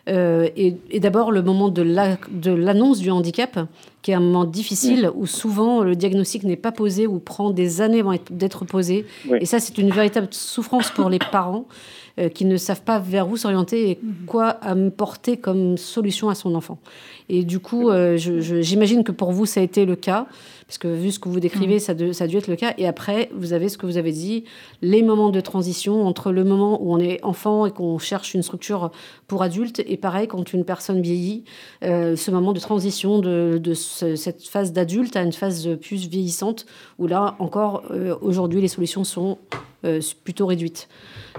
Euh, 0.08 0.48
et, 0.56 1.00
d'abord 1.00 1.32
le 1.32 1.42
moment 1.42 1.68
de 1.68 1.82
l'annonce 2.50 2.98
du 2.98 3.10
handicap, 3.10 3.60
qui 4.02 4.12
est 4.12 4.14
un 4.14 4.20
moment 4.20 4.44
difficile 4.44 5.10
où 5.14 5.26
souvent 5.26 5.82
le 5.82 5.94
diagnostic 5.96 6.44
n'est 6.44 6.56
pas 6.56 6.72
posé 6.72 7.06
ou 7.06 7.18
prend 7.18 7.50
des 7.50 7.80
années 7.80 8.00
avant 8.00 8.14
d'être 8.30 8.64
posé. 8.64 9.06
Et 9.40 9.46
ça, 9.46 9.60
c'est 9.60 9.76
une 9.78 9.90
véritable 9.90 10.28
souffrance 10.30 10.90
pour 10.90 11.10
les 11.10 11.18
parents 11.18 11.66
euh, 12.18 12.28
qui 12.28 12.44
ne 12.44 12.56
savent 12.56 12.82
pas 12.82 12.98
vers 12.98 13.28
où 13.28 13.36
s'orienter 13.36 13.90
et 13.90 13.98
mhm. 14.02 14.14
quoi 14.26 14.56
apporter 14.62 15.36
comme 15.36 15.76
solution 15.76 16.28
à 16.28 16.34
son 16.34 16.54
enfant. 16.54 16.78
Et 17.28 17.44
du 17.44 17.58
coup, 17.58 17.90
euh, 17.90 18.16
j'imagine 18.16 19.04
que 19.04 19.12
pour 19.12 19.32
vous, 19.32 19.46
ça 19.46 19.60
a 19.60 19.62
été 19.62 19.84
le 19.84 19.94
cas, 19.94 20.26
parce 20.68 20.76
que 20.76 20.88
vu 20.88 21.10
ce 21.10 21.18
que 21.18 21.30
vous 21.30 21.40
décrivez, 21.40 21.76
mm. 21.76 21.80
ça, 21.80 21.94
ça 22.12 22.24
a 22.24 22.26
dû 22.26 22.36
être 22.36 22.46
le 22.46 22.54
cas. 22.54 22.74
Et 22.76 22.86
après, 22.86 23.30
vous 23.34 23.54
avez 23.54 23.70
ce 23.70 23.78
que 23.78 23.86
vous 23.86 23.96
avez 23.96 24.12
dit, 24.12 24.44
les 24.82 25.02
moments 25.02 25.30
de 25.30 25.40
transition 25.40 26.06
entre 26.06 26.30
le 26.30 26.44
moment 26.44 26.78
où 26.82 26.92
on 26.92 26.98
est 26.98 27.24
enfant 27.24 27.64
et 27.64 27.70
qu'on 27.70 27.98
cherche 27.98 28.34
une 28.34 28.42
structure 28.42 28.90
pour 29.28 29.42
adultes, 29.42 29.82
et 29.86 29.96
pareil, 29.96 30.28
quand 30.28 30.52
une 30.52 30.66
personne 30.66 31.00
vieillit, 31.00 31.44
euh, 31.84 32.16
ce 32.16 32.30
moment 32.30 32.52
de 32.52 32.60
transition 32.60 33.18
de, 33.18 33.58
de 33.58 33.72
cette 33.72 34.46
phase 34.46 34.74
d'adulte 34.74 35.16
à 35.16 35.22
une 35.22 35.32
phase 35.32 35.70
plus 35.80 36.06
vieillissante, 36.06 36.66
où 36.98 37.06
là, 37.06 37.36
encore, 37.38 37.84
euh, 37.90 38.14
aujourd'hui, 38.20 38.60
les 38.60 38.68
solutions 38.68 39.04
sont 39.04 39.38
plutôt 40.24 40.46
réduites. 40.46 40.88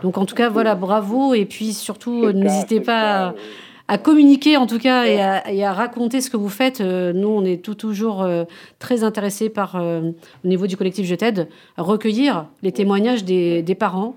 Donc 0.01 0.17
en 0.17 0.25
tout 0.25 0.33
cas, 0.33 0.49
voilà, 0.49 0.73
bravo. 0.73 1.33
Et 1.33 1.45
puis 1.45 1.73
surtout, 1.73 2.31
n'hésitez 2.31 2.79
pas 2.79 3.35
à 3.89 3.97
communiquer 3.97 4.55
en 4.55 4.67
tout 4.67 4.77
cas 4.77 5.05
et 5.05 5.63
à, 5.65 5.73
raconter 5.73 6.21
ce 6.21 6.29
que 6.29 6.37
vous 6.37 6.47
faites. 6.47 6.79
Euh, 6.79 7.11
nous, 7.11 7.27
on 7.27 7.43
est 7.43 7.57
tout, 7.57 7.73
toujours 7.73 8.21
euh, 8.21 8.43
très 8.77 9.03
intéressés 9.03 9.49
par, 9.49 9.75
euh, 9.75 10.11
au 10.45 10.47
niveau 10.47 10.67
du 10.67 10.77
collectif 10.77 11.07
Je 11.07 11.15
t'aide, 11.15 11.49
recueillir 11.75 12.45
les 12.61 12.71
témoignages 12.71 13.25
des, 13.25 13.75
parents 13.77 14.15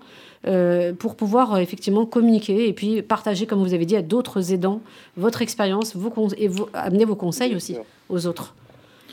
pour 0.99 1.15
pouvoir 1.15 1.59
effectivement 1.59 2.05
communiquer 2.05 2.69
et 2.69 2.73
puis 2.73 3.01
partager, 3.01 3.47
comme 3.47 3.61
vous 3.61 3.75
avez 3.75 3.87
dit, 3.87 3.97
à 3.97 4.03
d'autres 4.03 4.53
aidants 4.53 4.81
votre 5.17 5.41
expérience 5.41 5.95
et 6.37 6.49
vous, 6.49 6.69
amener 6.75 7.05
vos 7.05 7.15
conseils 7.15 7.55
aussi 7.55 7.77
aux 8.09 8.27
autres. 8.27 8.55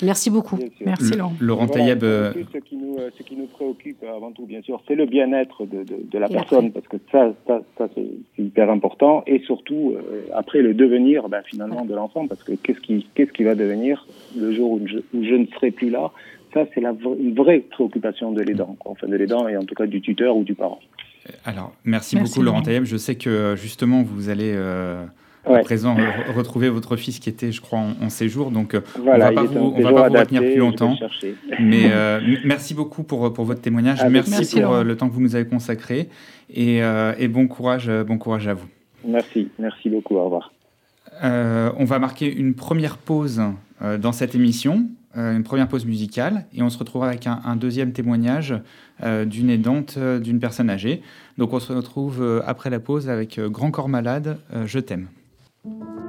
Merci 0.01 0.29
beaucoup. 0.29 0.57
Merci 0.85 1.15
Laurent. 1.15 1.33
Laurent 1.39 1.67
Taïeb. 1.67 2.03
Euh, 2.03 2.33
ce 2.53 2.57
qui, 2.59 2.75
nous, 2.77 2.97
euh, 2.97 3.09
ce 3.17 3.23
qui 3.23 3.35
nous 3.35 3.47
préoccupe 3.47 4.03
avant 4.03 4.31
tout, 4.31 4.45
bien 4.45 4.61
sûr, 4.61 4.81
c'est 4.87 4.95
le 4.95 5.05
bien-être 5.05 5.65
de, 5.65 5.83
de, 5.83 5.97
de, 6.03 6.17
la 6.17 6.29
personne, 6.29 6.71
parce 6.71 6.87
que 6.87 6.97
ça, 7.11 7.33
ça, 7.47 7.61
ça 7.77 7.87
c'est 7.95 8.07
hyper 8.37 8.69
important, 8.69 9.23
et 9.27 9.39
surtout 9.39 9.93
euh, 9.95 10.21
après 10.33 10.61
le 10.61 10.73
devenir, 10.73 11.27
ben, 11.29 11.41
finalement, 11.45 11.85
de 11.85 11.93
l'enfant, 11.93 12.27
parce 12.27 12.43
que 12.43 12.53
qu'est-ce 12.53 12.79
qui, 12.79 13.07
qu'est-ce 13.15 13.31
qui 13.31 13.43
va 13.43 13.55
devenir 13.55 14.05
le 14.37 14.53
jour 14.53 14.71
où 14.71 14.81
je, 14.85 14.97
où 15.13 15.23
je 15.23 15.35
ne 15.35 15.45
serai 15.47 15.71
plus 15.71 15.89
là? 15.89 16.11
Ça, 16.53 16.65
c'est 16.73 16.81
la, 16.81 16.95
une 17.19 17.35
vraie 17.35 17.59
préoccupation 17.59 18.31
de 18.31 18.41
l'aidant, 18.41 18.75
enfin 18.85 19.07
de 19.07 19.15
l'aidant 19.15 19.47
et 19.47 19.55
en 19.55 19.63
tout 19.63 19.75
cas 19.75 19.85
du 19.85 20.01
tuteur 20.01 20.35
ou 20.35 20.43
du 20.43 20.55
parent. 20.55 20.79
Alors, 21.45 21.73
merci, 21.83 22.15
beaucoup 22.15 22.41
Laurent 22.41 22.63
Taïeb. 22.63 22.85
Je 22.85 22.97
sais 22.97 23.15
que 23.15 23.55
justement, 23.55 24.01
vous 24.01 24.29
allez 24.29 24.55
à 25.45 25.59
présent 25.59 25.95
retrouver 26.35 26.69
votre 26.69 26.95
fils 26.95 27.19
qui 27.19 27.29
était, 27.29 27.51
je 27.51 27.61
crois, 27.61 27.79
en, 27.79 28.09
séjour. 28.09 28.51
Donc, 28.51 28.73
euh, 28.73 28.81
on 28.97 29.13
ne 29.13 29.19
va 29.19 29.31
pas 29.31 29.43
vous, 29.43 29.71
retenir 29.71 30.41
plus 30.41 30.57
longtemps. 30.57 30.95
Mais 31.59 31.89
euh, 31.91 32.19
merci 32.45 32.73
beaucoup 32.73 33.03
pour, 33.03 33.31
pour 33.33 33.45
votre 33.45 33.61
témoignage. 33.61 33.99
merci, 34.09 34.61
pour 34.61 34.73
euh, 34.73 34.83
le 34.83 34.97
temps 34.97 35.07
que 35.07 35.13
vous 35.13 35.21
nous 35.21 35.35
avez 35.35 35.47
consacré. 35.47 36.09
Et, 36.53 36.79
et, 37.17 37.27
bon, 37.27 37.47
courage, 37.47 37.91
bon 38.07 38.17
courage 38.17 38.47
à 38.47 38.53
vous. 38.53 38.67
Merci, 39.05 39.49
merci 39.59 39.89
beaucoup. 39.89 40.15
Au 40.15 40.25
revoir. 40.25 40.51
on 41.21 41.85
va 41.85 41.99
marquer 41.99 42.33
une 42.33 42.55
première 42.55 42.97
pause 42.97 43.41
dans 43.99 44.11
cette 44.11 44.33
émission, 44.33 44.87
une 45.15 45.43
première 45.43 45.67
pause 45.67 45.85
musicale, 45.85 46.45
et 46.53 46.63
on 46.63 46.69
se 46.69 46.77
retrouvera 46.79 47.09
avec 47.09 47.27
un, 47.27 47.39
un 47.45 47.55
deuxième 47.55 47.91
témoignage 47.93 48.55
d'une 49.27 49.51
aidante, 49.51 49.99
d'une 49.99 50.39
personne 50.39 50.71
âgée. 50.71 51.03
Donc 51.37 51.53
on 51.53 51.59
se 51.59 51.71
retrouve 51.71 52.41
après 52.47 52.71
la 52.71 52.79
pause 52.79 53.09
avec 53.09 53.39
Grand 53.39 53.69
Corps 53.69 53.89
Malade, 53.89 54.39
Je 54.65 54.79
t'aime. 54.79 55.07
Thank 55.69 55.83
you. 55.83 56.08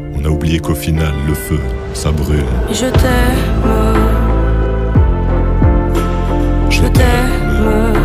On 0.15 0.25
a 0.25 0.29
oublié 0.29 0.59
qu'au 0.59 0.75
final, 0.75 1.13
le 1.27 1.33
feu, 1.33 1.59
ça 1.93 2.11
brûle. 2.11 2.43
Je 2.71 2.87
t'aime. 2.87 3.37
Je 6.69 6.81
t'aime. 6.81 7.95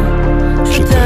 Je 0.71 0.83
t'aime. 0.83 1.06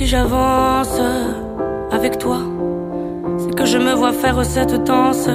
Si 0.00 0.06
j'avance 0.06 0.98
avec 1.92 2.16
toi, 2.16 2.38
c'est 3.36 3.54
que 3.54 3.66
je 3.66 3.76
me 3.76 3.92
vois 3.92 4.14
faire 4.14 4.42
cette 4.46 4.82
danse 4.84 5.28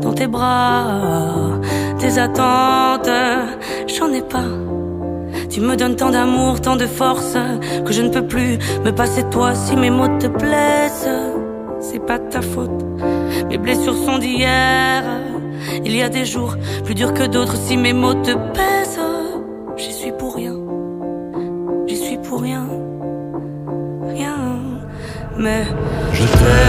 dans 0.00 0.12
tes 0.12 0.26
bras 0.26 1.60
tes 2.00 2.18
attentes, 2.18 3.08
j'en 3.86 4.12
ai 4.12 4.22
pas. 4.22 4.50
Tu 5.48 5.60
me 5.60 5.76
donnes 5.76 5.94
tant 5.94 6.10
d'amour, 6.10 6.60
tant 6.60 6.74
de 6.74 6.86
force, 6.86 7.36
que 7.86 7.92
je 7.92 8.02
ne 8.02 8.08
peux 8.08 8.26
plus 8.26 8.58
me 8.84 8.90
passer 8.90 9.22
de 9.22 9.30
toi 9.30 9.54
si 9.54 9.76
mes 9.76 9.90
mots 9.90 10.18
te 10.18 10.26
blessent. 10.26 11.08
C'est 11.78 12.04
pas 12.04 12.18
ta 12.18 12.42
faute, 12.42 12.84
mes 13.48 13.58
blessures 13.58 13.94
sont 13.94 14.18
d'hier. 14.18 15.04
Il 15.84 15.94
y 15.94 16.02
a 16.02 16.08
des 16.08 16.24
jours 16.24 16.56
plus 16.84 16.96
durs 16.96 17.14
que 17.14 17.28
d'autres 17.28 17.54
si 17.54 17.76
mes 17.76 17.92
mots 17.92 18.14
te 18.14 18.32
pèsent. 18.32 19.09
Mais 25.40 25.64
je 26.12 26.24
t'aime, 26.24 26.59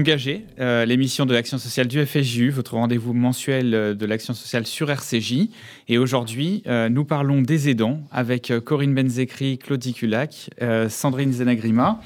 S'engager, 0.00 0.46
euh, 0.58 0.86
l'émission 0.86 1.26
de 1.26 1.34
l'action 1.34 1.58
sociale 1.58 1.86
du 1.86 2.02
FSJU, 2.06 2.48
votre 2.48 2.72
rendez-vous 2.72 3.12
mensuel 3.12 3.74
euh, 3.74 3.92
de 3.92 4.06
l'action 4.06 4.32
sociale 4.32 4.64
sur 4.64 4.90
RCJ. 4.90 5.50
Et 5.90 5.98
aujourd'hui, 5.98 6.62
euh, 6.66 6.88
nous 6.88 7.04
parlons 7.04 7.42
des 7.42 7.68
aidants 7.68 8.00
avec 8.10 8.50
Corinne 8.64 8.94
Benzekri, 8.94 9.58
Claudie 9.58 9.92
Culac, 9.92 10.48
Sandrine 10.88 11.34
Zenagrima. 11.34 12.00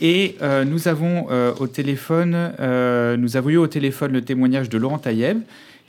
Et 0.00 0.36
nous 0.66 0.86
avons 0.86 1.26
au 1.58 1.66
téléphone, 1.66 2.52
nous 3.18 3.36
avons 3.36 3.48
eu 3.48 3.56
au 3.56 3.66
téléphone 3.66 4.12
le 4.12 4.22
témoignage 4.22 4.68
de 4.68 4.76
Laurent 4.76 4.98
Taïeb, 4.98 5.38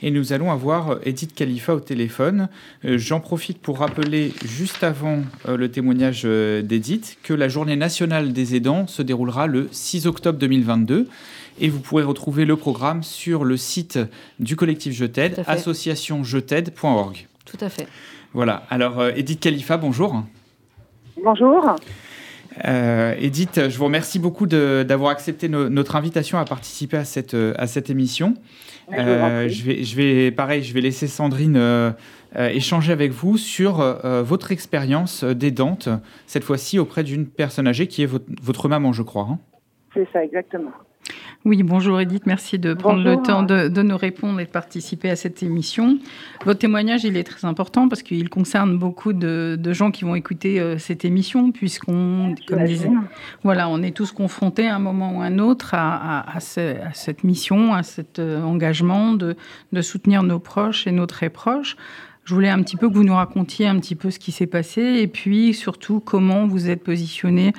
et 0.02 0.10
nous 0.10 0.32
allons 0.32 0.50
avoir 0.50 0.98
Edith 1.04 1.34
Khalifa 1.34 1.74
au 1.74 1.80
téléphone. 1.80 2.48
J'en 2.84 3.20
profite 3.20 3.58
pour 3.58 3.80
rappeler, 3.80 4.32
juste 4.44 4.84
avant 4.84 5.22
le 5.46 5.68
témoignage 5.70 6.22
d'Edith, 6.22 7.18
que 7.24 7.34
la 7.34 7.48
journée 7.48 7.76
nationale 7.76 8.32
des 8.32 8.54
aidants 8.54 8.86
se 8.86 9.02
déroulera 9.02 9.48
le 9.48 9.68
6 9.72 10.06
octobre 10.06 10.38
2022. 10.38 11.08
Et 11.60 11.68
vous 11.68 11.80
pourrez 11.80 12.02
retrouver 12.02 12.44
le 12.44 12.56
programme 12.56 13.02
sur 13.02 13.44
le 13.44 13.56
site 13.56 13.98
du 14.38 14.56
collectif 14.56 14.92
Je 14.92 15.04
t'aide, 15.06 15.42
associationjet'aide.org. 15.46 17.28
Tout 17.44 17.58
à 17.60 17.68
fait. 17.68 17.86
Voilà. 18.32 18.64
Alors, 18.70 19.04
Edith 19.06 19.40
Khalifa, 19.40 19.76
bonjour. 19.76 20.22
Bonjour. 21.22 21.76
Euh, 22.64 23.14
Edith, 23.18 23.68
je 23.68 23.78
vous 23.78 23.84
remercie 23.84 24.18
beaucoup 24.18 24.46
d'avoir 24.46 25.10
accepté 25.10 25.48
notre 25.48 25.96
invitation 25.96 26.38
à 26.38 26.44
participer 26.44 26.96
à 26.96 27.04
cette, 27.04 27.34
à 27.34 27.66
cette 27.66 27.90
émission. 27.90 28.34
Euh, 28.92 29.48
je, 29.48 29.64
vais, 29.64 29.82
je 29.82 29.96
vais, 29.96 30.30
pareil, 30.30 30.62
je 30.62 30.72
vais 30.72 30.80
laisser 30.80 31.06
Sandrine 31.06 31.56
euh, 31.56 31.92
échanger 32.34 32.92
avec 32.92 33.10
vous 33.12 33.36
sur 33.36 33.78
votre 34.02 34.52
expérience 34.52 35.24
d'aidante, 35.24 35.88
cette 36.26 36.44
fois-ci 36.44 36.78
auprès 36.78 37.02
d'une 37.02 37.26
personne 37.26 37.66
âgée 37.66 37.86
qui 37.88 38.02
est 38.02 38.06
votre, 38.06 38.68
maman, 38.68 38.92
je 38.92 39.02
crois. 39.02 39.26
Hein. 39.30 39.38
C'est 39.94 40.08
ça, 40.12 40.22
exactement. 40.24 40.70
Oui, 41.46 41.62
bonjour 41.62 42.00
Edith, 42.00 42.26
merci 42.26 42.58
de 42.58 42.74
prendre 42.74 43.04
le 43.04 43.22
temps 43.22 43.44
de, 43.44 43.68
nous 43.80 43.96
répondre 43.96 44.40
et 44.40 44.46
de 44.46 44.50
participer 44.50 45.10
à 45.10 45.14
cette 45.14 45.44
émission. 45.44 46.00
Votre 46.44 46.58
témoignage, 46.58 47.04
il 47.04 47.16
est 47.16 47.22
très 47.22 47.44
important 47.44 47.88
parce 47.88 48.02
qu'il 48.02 48.28
concerne 48.28 48.76
beaucoup 48.76 49.12
de, 49.12 49.56
gens 49.72 49.92
qui 49.92 50.04
vont 50.04 50.16
écouter 50.16 50.58
euh, 50.58 50.76
cette 50.76 51.04
émission, 51.04 51.52
puisqu'on, 51.52 52.34
comme 52.48 52.64
disait, 52.64 52.90
voilà, 53.44 53.68
on 53.68 53.80
est 53.80 53.92
tous 53.92 54.10
confrontés 54.10 54.66
à 54.66 54.74
un 54.74 54.80
moment 54.80 55.18
ou 55.18 55.20
à 55.20 55.26
un 55.26 55.38
autre 55.38 55.70
à, 55.74 56.24
cette 56.40 57.22
mission, 57.22 57.74
à 57.74 57.84
cet 57.84 58.18
euh, 58.18 58.42
engagement 58.42 59.12
de, 59.12 59.36
de 59.72 59.82
soutenir 59.82 60.24
nos 60.24 60.40
proches 60.40 60.88
et 60.88 60.90
nos 60.90 61.06
très 61.06 61.30
proches. 61.30 61.76
Je 62.26 62.34
voulais 62.34 62.48
un 62.48 62.60
petit 62.60 62.76
peu 62.76 62.88
que 62.88 62.94
vous 62.94 63.04
nous 63.04 63.14
racontiez 63.14 63.68
un 63.68 63.78
petit 63.78 63.94
peu 63.94 64.10
ce 64.10 64.18
qui 64.18 64.32
s'est 64.32 64.48
passé 64.48 64.82
et 64.82 65.06
puis 65.06 65.54
surtout 65.54 66.00
comment 66.00 66.48
vous 66.48 66.68
êtes 66.68 66.82
positionné 66.82 67.52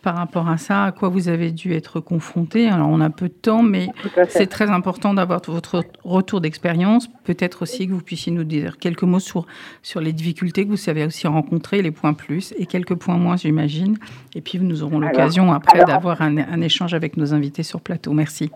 par 0.00 0.16
rapport 0.16 0.48
à 0.48 0.56
ça, 0.56 0.84
à 0.84 0.92
quoi 0.92 1.10
vous 1.10 1.28
avez 1.28 1.50
dû 1.50 1.74
être 1.74 2.00
confronté. 2.00 2.66
Alors 2.70 2.88
on 2.88 3.02
a 3.02 3.10
peu 3.10 3.28
de 3.28 3.34
temps, 3.34 3.62
mais 3.62 3.88
c'est 4.28 4.46
très 4.46 4.70
important 4.70 5.12
d'avoir 5.12 5.42
votre 5.46 5.84
retour 6.04 6.40
d'expérience. 6.40 7.06
Peut-être 7.24 7.60
aussi 7.60 7.86
que 7.86 7.92
vous 7.92 8.00
puissiez 8.00 8.32
nous 8.32 8.44
dire 8.44 8.78
quelques 8.78 9.02
mots 9.02 9.20
sur, 9.20 9.44
sur 9.82 10.00
les 10.00 10.14
difficultés 10.14 10.64
que 10.64 10.70
vous 10.70 10.88
avez 10.88 11.04
aussi 11.04 11.26
rencontrées, 11.26 11.82
les 11.82 11.90
points 11.90 12.14
plus 12.14 12.54
et 12.56 12.64
quelques 12.64 12.94
points 12.94 13.18
moins, 13.18 13.36
j'imagine. 13.36 13.98
Et 14.34 14.40
puis 14.40 14.58
nous 14.58 14.82
aurons 14.82 15.00
l'occasion 15.00 15.52
après 15.52 15.84
d'avoir 15.84 16.22
un, 16.22 16.38
un 16.38 16.62
échange 16.62 16.94
avec 16.94 17.18
nos 17.18 17.34
invités 17.34 17.62
sur 17.62 17.82
plateau. 17.82 18.14
Merci. 18.14 18.50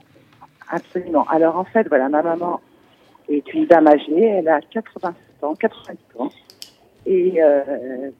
Absolument. 0.70 1.26
Alors 1.28 1.59
en 1.59 1.64
fait, 1.64 1.87
voilà, 1.88 2.09
ma 2.09 2.22
maman 2.22 2.59
est 3.28 3.52
une 3.52 3.66
dame 3.66 3.87
âgée, 3.87 4.24
elle 4.24 4.48
a 4.48 4.61
80 4.62 5.12
ans, 5.42 5.55
90 5.55 5.98
ans. 6.18 6.31
Et 7.07 7.42
euh, 7.42 8.11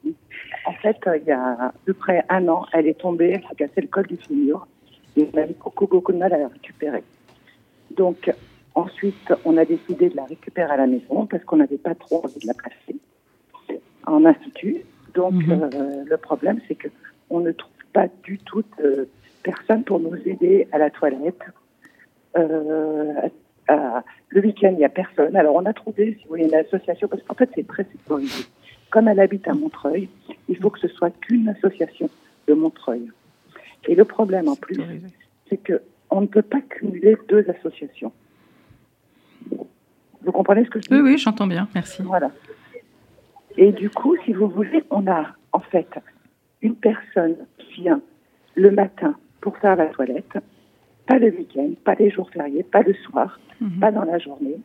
en 0.65 0.73
fait, 0.73 0.97
il 1.17 1.27
y 1.27 1.31
a 1.31 1.65
à 1.65 1.73
peu 1.85 1.93
près 1.93 2.23
un 2.29 2.47
an, 2.47 2.65
elle 2.73 2.87
est 2.87 2.99
tombée, 2.99 3.31
elle 3.35 3.41
s'est 3.41 3.55
cassé 3.55 3.81
le 3.81 3.87
col 3.87 4.07
du 4.07 4.17
fémur. 4.17 4.67
Et 5.15 5.27
on 5.33 5.37
a 5.37 5.45
eu 5.45 5.53
beaucoup, 5.63 5.87
beaucoup 5.87 6.11
de 6.11 6.17
mal 6.17 6.33
à 6.33 6.37
la 6.37 6.47
récupérer. 6.47 7.03
Donc, 7.95 8.31
ensuite, 8.75 9.33
on 9.45 9.57
a 9.57 9.65
décidé 9.65 10.09
de 10.09 10.15
la 10.15 10.25
récupérer 10.25 10.71
à 10.71 10.77
la 10.77 10.87
maison 10.87 11.25
parce 11.25 11.43
qu'on 11.43 11.57
n'avait 11.57 11.77
pas 11.77 11.95
trop 11.95 12.23
envie 12.23 12.39
de 12.39 12.47
la 12.47 12.53
placer 12.53 12.95
en 14.05 14.25
institut. 14.25 14.83
Donc, 15.13 15.33
mhm. 15.33 15.69
euh, 15.73 16.03
le 16.05 16.17
problème, 16.17 16.59
c'est 16.67 16.75
que 16.75 16.87
on 17.29 17.41
ne 17.41 17.51
trouve 17.51 17.71
pas 17.93 18.07
du 18.23 18.37
tout 18.39 18.63
de 18.79 19.07
personne 19.43 19.83
pour 19.83 19.99
nous 19.99 20.15
aider 20.25 20.67
à 20.71 20.77
la 20.77 20.89
toilette, 20.89 21.41
euh, 22.37 23.29
le 24.29 24.41
week-end, 24.41 24.69
il 24.71 24.77
n'y 24.77 24.85
a 24.85 24.89
personne. 24.89 25.35
Alors, 25.35 25.55
on 25.55 25.65
a 25.65 25.73
trouvé, 25.73 26.15
si 26.19 26.23
vous 26.23 26.29
voulez, 26.29 26.45
une 26.45 26.55
association, 26.55 27.07
parce 27.07 27.21
qu'en 27.23 27.35
fait, 27.35 27.49
c'est 27.55 27.67
très 27.67 27.85
sécurisé. 27.85 28.45
Comme 28.89 29.07
elle 29.07 29.19
habite 29.19 29.47
à 29.47 29.53
Montreuil, 29.53 30.09
il 30.47 30.57
faut 30.57 30.69
que 30.69 30.79
ce 30.79 30.87
soit 30.87 31.11
qu'une 31.21 31.47
association 31.49 32.09
de 32.47 32.53
Montreuil. 32.53 33.09
Et 33.87 33.95
le 33.95 34.05
problème, 34.05 34.47
en 34.47 34.55
plus, 34.55 34.79
c'est 35.49 35.57
que 35.57 35.81
on 36.09 36.21
ne 36.21 36.27
peut 36.27 36.41
pas 36.41 36.61
cumuler 36.61 37.17
deux 37.27 37.45
associations. 37.49 38.11
Vous 40.21 40.31
comprenez 40.31 40.65
ce 40.65 40.69
que 40.69 40.81
je 40.81 40.87
dis 40.87 40.93
Oui, 40.93 41.01
oui, 41.01 41.17
j'entends 41.17 41.47
bien. 41.47 41.67
Merci. 41.75 42.01
Voilà. 42.01 42.31
Et 43.57 43.71
du 43.71 43.89
coup, 43.89 44.15
si 44.25 44.33
vous 44.33 44.47
voulez, 44.47 44.83
on 44.89 45.07
a 45.07 45.27
en 45.53 45.59
fait 45.59 45.89
une 46.61 46.75
personne 46.75 47.35
qui 47.57 47.81
vient 47.81 48.01
le 48.55 48.71
matin 48.71 49.15
pour 49.41 49.57
faire 49.57 49.75
la 49.75 49.87
toilette, 49.87 50.37
pas 51.09 51.17
le 51.17 51.31
week-end, 51.31 51.71
pas 51.83 51.95
les 51.95 52.11
jours 52.11 52.29
fériés, 52.29 52.61
pas 52.61 52.83
le 52.83 52.93
soir, 52.93 53.39
mhm. 53.59 53.79
pas 53.79 53.91
dans 53.91 54.03
la 54.03 54.19
journée. 54.19 54.57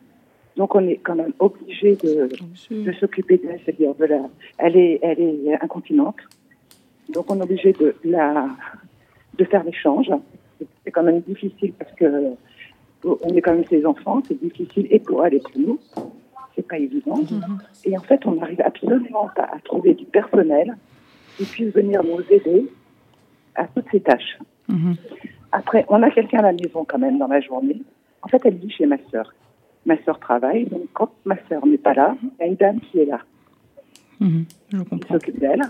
Donc 0.56 0.74
on 0.74 0.86
est 0.86 0.98
quand 0.98 1.14
même 1.14 1.32
obligé 1.38 1.96
de, 1.96 2.28
de 2.70 2.92
s'occuper 2.92 3.38
d'elle, 3.38 3.58
c'est-à-dire 3.64 3.94
de 3.94 4.04
la, 4.04 4.20
elle 4.58 4.76
est, 4.76 4.98
elle 5.02 5.20
est 5.20 5.62
incontinente. 5.62 6.20
Donc 7.08 7.30
on 7.30 7.40
est 7.40 7.42
obligé 7.42 7.72
de 7.72 7.96
la, 8.04 8.48
de 9.38 9.44
faire 9.46 9.64
l'échange. 9.64 10.10
C'est 10.84 10.90
quand 10.90 11.02
même 11.02 11.20
difficile 11.20 11.72
parce 11.78 11.92
que 11.92 12.34
on 13.04 13.34
est 13.34 13.40
quand 13.40 13.54
même 13.54 13.64
ses 13.66 13.84
enfants, 13.86 14.22
c'est 14.28 14.40
difficile 14.40 14.86
et 14.90 14.98
pour 14.98 15.24
elle 15.24 15.34
et 15.34 15.40
pour 15.40 15.58
nous. 15.58 15.78
C'est 16.54 16.68
pas 16.68 16.78
évident. 16.78 17.16
Mhm. 17.16 17.58
Et 17.86 17.96
en 17.96 18.02
fait, 18.02 18.20
on 18.26 18.32
n'arrive 18.32 18.60
absolument 18.60 19.28
pas 19.34 19.48
à 19.50 19.58
trouver 19.64 19.94
du 19.94 20.04
personnel 20.04 20.76
qui 21.36 21.44
puisse 21.46 21.72
venir 21.72 22.04
nous 22.04 22.20
aider 22.30 22.70
à 23.54 23.66
toutes 23.66 23.86
ces 23.90 24.00
tâches. 24.00 24.38
Mhm. 24.68 24.96
Après, 25.54 25.86
on 25.88 26.02
a 26.02 26.10
quelqu'un 26.10 26.40
à 26.40 26.42
la 26.42 26.52
maison 26.52 26.84
quand 26.84 26.98
même 26.98 27.16
dans 27.16 27.28
la 27.28 27.40
journée. 27.40 27.80
En 28.22 28.28
fait, 28.28 28.42
elle 28.44 28.56
vit 28.56 28.72
chez 28.72 28.86
ma 28.86 28.96
sœur. 29.12 29.32
Ma 29.86 29.96
sœur 30.02 30.18
travaille, 30.18 30.64
donc 30.64 30.82
quand 30.94 31.12
ma 31.24 31.36
sœur 31.48 31.64
n'est 31.64 31.78
pas 31.78 31.94
là, 31.94 32.16
il 32.22 32.28
y 32.40 32.42
a 32.42 32.46
une 32.46 32.56
dame 32.56 32.80
qui 32.80 32.98
est 32.98 33.04
là. 33.04 33.20
Mhm, 34.18 34.46
je 34.72 34.78
qui 34.78 35.08
s'occupe 35.12 35.38
d'elle. 35.38 35.62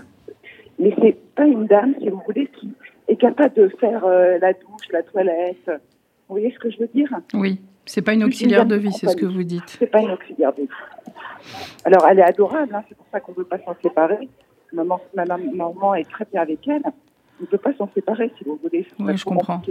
Mais 0.79 0.91
c'est 0.99 1.15
pas 1.35 1.45
une 1.45 1.67
dame, 1.67 1.93
si 1.99 2.09
vous 2.09 2.19
voulez, 2.25 2.47
qui 2.59 2.71
est 3.07 3.15
capable 3.15 3.53
de 3.53 3.67
faire 3.79 4.03
euh, 4.05 4.39
la 4.39 4.53
douche, 4.53 4.87
la 4.91 5.03
toilette. 5.03 5.67
Vous 5.67 6.35
voyez 6.35 6.51
ce 6.51 6.57
que 6.57 6.71
je 6.71 6.79
veux 6.79 6.89
dire? 6.91 7.09
Oui, 7.35 7.61
c'est 7.85 8.01
pas 8.01 8.13
une 8.13 8.23
auxiliaire 8.23 8.65
de 8.65 8.77
vie, 8.77 8.91
c'est 8.91 9.07
ce 9.07 9.15
que 9.15 9.27
vous 9.27 9.43
dites. 9.43 9.77
C'est 9.79 9.85
pas 9.85 10.01
une 10.01 10.11
auxiliaire 10.11 10.53
de 10.53 10.63
vie. 10.63 10.69
Alors, 11.83 12.07
elle 12.09 12.17
est 12.17 12.23
adorable, 12.23 12.73
hein, 12.73 12.83
c'est 12.89 12.97
pour 12.97 13.05
ça 13.11 13.19
qu'on 13.19 13.33
ne 13.33 13.37
veut 13.37 13.43
pas 13.43 13.59
s'en 13.59 13.75
séparer. 13.83 14.29
Maman, 14.73 14.99
ma 15.15 15.25
maman 15.25 15.93
est 15.93 16.09
très 16.09 16.25
bien 16.31 16.41
avec 16.41 16.67
elle 16.67 16.81
on 17.39 17.43
ne 17.43 17.47
peut 17.47 17.57
pas 17.57 17.73
s'en 17.77 17.89
séparer, 17.93 18.31
si 18.37 18.43
vous 18.43 18.59
voulez. 18.61 18.87
Oui, 18.99 19.17
je 19.17 19.25
comprends. 19.25 19.61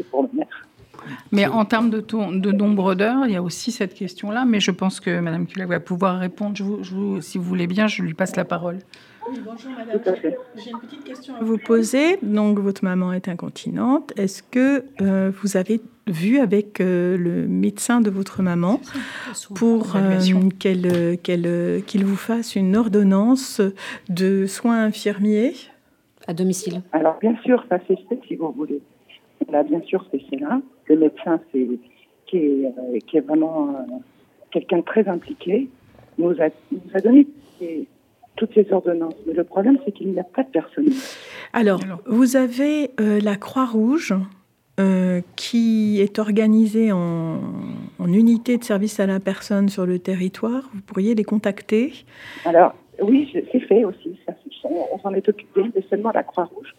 Mais 1.33 1.46
en 1.46 1.64
termes 1.64 1.90
de, 1.90 2.00
de 2.00 2.53
nombre 2.53 2.94
d'heures, 2.94 3.27
il 3.27 3.33
y 3.33 3.37
a 3.37 3.42
aussi 3.42 3.72
cette 3.72 3.94
question-là, 3.94 4.44
mais 4.44 4.61
je 4.61 4.70
pense 4.70 5.00
que 5.00 5.20
Mme 5.20 5.46
Kula 5.46 5.66
va 5.66 5.81
pouvoir 5.81 6.18
répondre. 6.18 6.57
Je 6.57 7.20
si 7.20 7.38
vous 7.38 7.44
voulez 7.44 7.66
bien, 7.66 7.87
je 7.87 8.03
lui 8.03 8.14
passe 8.14 8.37
la 8.37 8.44
parole. 8.44 8.79
Oui, 9.29 9.38
bonjour 9.44 9.72
Madame. 9.72 10.00
J'ai 10.57 10.70
une 10.70 10.81
petite 10.81 11.05
question 11.05 11.35
à 11.37 11.42
vous 11.42 11.59
poser. 11.59 12.18
Donc, 12.22 12.59
votre 12.59 12.85
maman 12.85 13.12
est 13.12 13.29
incontinente. 13.29 14.12
Est-ce 14.16 14.42
que 14.42 14.85
euh, 15.00 15.33
vous 15.42 15.57
avez 15.57 15.81
vu 16.07 16.38
avec 16.38 16.81
euh, 16.81 17.16
le 17.16 17.46
médecin 17.48 18.00
de 18.00 18.11
votre 18.11 18.42
maman 18.42 18.81
pour 19.55 19.96
euh, 19.96 21.16
qu'il 21.16 22.05
vous 22.05 22.16
fasse 22.16 22.57
une 22.57 22.77
ordonnance 22.77 23.62
de 24.11 24.46
soins 24.46 24.85
infirmiers 24.85 25.55
à 26.26 26.34
domicile 26.34 26.82
Alors, 26.92 27.18
bien 27.20 27.37
sûr, 27.44 27.64
ça 27.68 27.78
s'est 27.87 27.98
fait 28.08 28.18
si 28.26 28.37
vous 28.37 28.50
voulez. 28.52 28.80
On 29.48 29.54
a 29.54 29.62
bien 29.62 29.80
sûr 29.82 30.06
fait 30.10 30.20
cela. 30.30 30.60
Le 30.87 30.96
médecin, 30.96 31.40
c'est, 31.52 31.66
qui, 32.26 32.37
est, 32.37 32.66
euh, 32.66 32.98
qui 33.06 33.16
est 33.18 33.20
vraiment 33.20 33.68
euh, 33.68 33.94
quelqu'un 34.50 34.78
de 34.78 34.84
très 34.84 35.08
impliqué, 35.08 35.68
nous 36.18 36.30
a, 36.40 36.48
nous 36.72 36.90
a 36.94 37.00
donné 37.00 37.26
toutes 38.37 38.54
ces 38.54 38.72
ordonnances. 38.72 39.14
Mais 39.26 39.32
le 39.32 39.44
problème, 39.44 39.78
c'est 39.84 39.92
qu'il 39.92 40.10
n'y 40.10 40.20
a 40.20 40.24
pas 40.24 40.42
de 40.42 40.48
personnel. 40.48 40.92
Alors, 41.52 41.80
vous 42.06 42.37
avez 42.37 42.90
euh, 43.00 43.20
la 43.20 43.37
Croix-Rouge. 43.37 44.14
qui 45.37 46.00
est 46.00 46.18
organisée 46.18 46.90
en, 46.90 47.38
en, 48.00 48.12
unité 48.12 48.58
de 48.58 48.64
service 48.64 48.98
à 48.98 49.06
la 49.06 49.20
personne 49.20 49.68
sur 49.68 49.87
le 49.87 50.00
territoire. 50.00 50.68
Vous 50.74 50.80
pourriez 50.80 51.14
les 51.14 51.22
contacter 51.22 51.92
Alors, 52.44 52.74
oui, 53.00 53.30
c'est 53.32 53.60
fait 53.60 53.84
aussi. 53.84 54.18
Ça 54.26 54.34
on, 54.64 54.98
s'en 54.98 55.12
est 55.14 55.29
occupé, 55.29 55.62
mais 55.74 55.83
seulement 55.88 56.11
la 56.12 56.22
Croix-Rouge. 56.22 56.74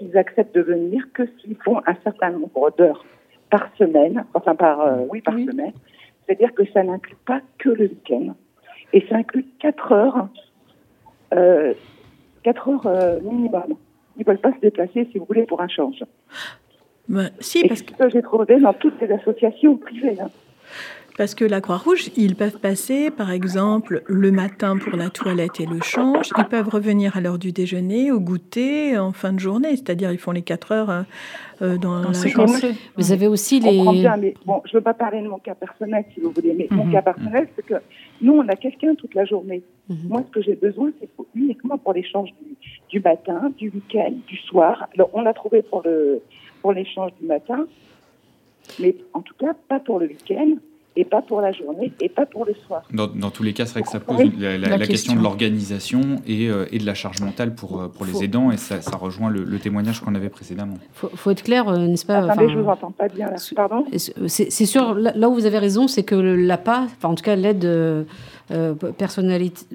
Ils 0.00 0.16
acceptent 0.16 0.54
de 0.54 0.62
venir 0.62 1.04
que 1.12 1.22
s'ils 1.38 1.56
font 1.56 1.80
un 1.86 1.94
certain 2.04 2.30
nombre 2.30 2.70
d'heures 2.76 3.04
par 3.50 3.68
semaine, 3.78 4.24
enfin 4.34 4.54
par, 4.54 4.80
euh, 4.80 5.04
oui, 5.10 5.20
par 5.20 5.34
semaine. 5.34 5.72
C'est-à-dire 6.26 6.52
que 6.54 6.64
ça 6.72 6.82
n'inclut 6.82 7.16
pas 7.24 7.40
que 7.58 7.70
le 7.70 7.84
week-end. 7.84 8.34
Et 8.92 9.04
ça 9.08 9.16
inclut 9.16 9.46
4 9.60 9.92
heures, 9.92 10.28
euh, 11.34 11.74
4 12.42 12.68
heures 12.68 12.86
euh, 12.86 13.20
minimum. 13.20 13.76
Ils 14.16 14.20
ne 14.20 14.24
veulent 14.24 14.38
pas 14.38 14.52
se 14.52 14.60
déplacer, 14.60 15.08
si 15.12 15.18
vous 15.18 15.24
voulez, 15.26 15.44
pour 15.44 15.60
un 15.60 15.68
change. 15.68 16.02
Bah, 17.08 17.22
si, 17.38 17.66
parce 17.68 17.82
que 17.82 18.08
j'ai 18.08 18.22
trouvé 18.22 18.58
dans 18.58 18.72
toutes 18.72 19.00
les 19.00 19.12
associations 19.12 19.76
privées. 19.76 20.18
Hein. 20.20 20.30
Parce 21.16 21.34
que 21.34 21.46
la 21.46 21.62
Croix-Rouge, 21.62 22.10
ils 22.16 22.36
peuvent 22.36 22.58
passer, 22.58 23.10
par 23.10 23.30
exemple, 23.30 24.02
le 24.06 24.30
matin 24.30 24.76
pour 24.76 24.96
la 24.98 25.08
toilette 25.08 25.60
et 25.60 25.66
le 25.66 25.80
change. 25.80 26.28
Ils 26.36 26.44
peuvent 26.44 26.68
revenir 26.68 27.16
à 27.16 27.22
l'heure 27.22 27.38
du 27.38 27.52
déjeuner, 27.52 28.12
au 28.12 28.20
goûter, 28.20 28.98
en 28.98 29.12
fin 29.12 29.32
de 29.32 29.38
journée. 29.38 29.70
C'est-à-dire, 29.70 30.12
ils 30.12 30.18
font 30.18 30.32
les 30.32 30.42
4 30.42 30.72
heures 30.72 30.90
euh, 30.90 31.02
euh, 31.62 31.78
dans 31.78 32.00
la 32.00 32.12
journée. 32.12 32.76
Vous 32.96 33.12
avez 33.12 33.28
aussi 33.28 33.60
les... 33.60 33.78
bon, 33.78 34.60
je 34.64 34.70
ne 34.70 34.72
veux 34.74 34.80
pas 34.82 34.92
parler 34.92 35.22
de 35.22 35.28
mon 35.28 35.38
cas 35.38 35.54
personnel, 35.54 36.04
si 36.12 36.20
vous 36.20 36.32
voulez, 36.32 36.52
mais 36.52 36.68
mon 36.70 36.84
mhm. 36.84 36.92
cas 36.92 37.02
personnel, 37.02 37.48
c'est 37.56 37.64
que 37.64 37.76
nous, 38.20 38.34
on 38.34 38.46
a 38.48 38.56
quelqu'un 38.56 38.94
toute 38.94 39.14
la 39.14 39.24
journée. 39.24 39.62
Mhm. 39.88 40.08
Moi, 40.08 40.22
ce 40.26 40.32
que 40.32 40.42
j'ai 40.42 40.56
besoin, 40.56 40.90
c'est 41.00 41.08
uniquement 41.34 41.78
pour 41.78 41.94
l'échange 41.94 42.28
du, 42.42 42.56
du, 42.90 43.00
matin, 43.00 43.50
du 43.56 43.70
week-end, 43.70 44.12
du 44.26 44.36
soir. 44.36 44.86
Alors, 44.94 45.08
on 45.14 45.22
l'a 45.22 45.32
trouvé 45.32 45.62
pour 45.62 45.82
le 45.82 46.20
pour 46.60 46.72
l'échange 46.72 47.12
du 47.20 47.26
matin, 47.26 47.66
mais 48.80 48.96
en 49.14 49.22
tout 49.22 49.34
cas, 49.38 49.54
pas 49.68 49.78
pour 49.78 49.98
le 49.98 50.08
week-end 50.08 50.56
et 50.96 51.04
pas 51.04 51.22
pour 51.22 51.40
la 51.40 51.52
journée 51.52 51.92
et 52.00 52.08
pas 52.08 52.26
pour 52.26 52.44
le 52.44 52.54
soir. 52.66 52.82
Dans, 52.92 53.06
dans 53.06 53.30
tous 53.30 53.42
les 53.42 53.52
cas, 53.52 53.66
c'est 53.66 53.74
vrai 53.74 53.82
que 53.82 53.88
ça 53.88 54.00
pose 54.00 54.18
la, 54.38 54.78
question. 54.86 55.14
de 55.14 55.22
l'organisation 55.22 56.00
et, 56.26 56.48
euh, 56.48 56.64
et, 56.72 56.78
de 56.78 56.86
la 56.86 56.94
charge 56.94 57.20
mentale 57.20 57.54
pour, 57.54 57.80
euh, 57.80 57.88
pour 57.88 58.06
les 58.06 58.24
aidants 58.24 58.50
et 58.50 58.56
ça, 58.56 58.80
ça 58.80 58.96
rejoint 58.96 59.30
le, 59.30 59.58
témoignage 59.58 60.00
qu'on 60.00 60.14
avait 60.14 60.28
précédemment. 60.28 60.74
Il 61.02 61.08
faut, 61.16 61.30
être 61.30 61.42
clair, 61.42 61.68
euh, 61.68 61.86
n'est-ce 61.86 62.06
pas 62.06 62.18
Attendez, 62.18 62.48
je 62.52 62.58
vous 62.58 62.68
entends 62.68 62.90
pas 62.90 63.08
bien 63.08 63.30
là. 63.30 63.36
Pardon 63.54 63.84
C'est 64.26 64.66
sûr, 64.66 64.94
là, 64.94 65.28
où 65.28 65.34
vous 65.34 65.46
avez 65.46 65.58
raison, 65.58 65.88
c'est 65.88 66.02
que 66.02 66.14
l'APA, 66.14 66.84
enfin 66.84 67.08
en 67.08 67.14
tout 67.14 67.24
cas 67.24 67.36
l'aide 67.36 68.06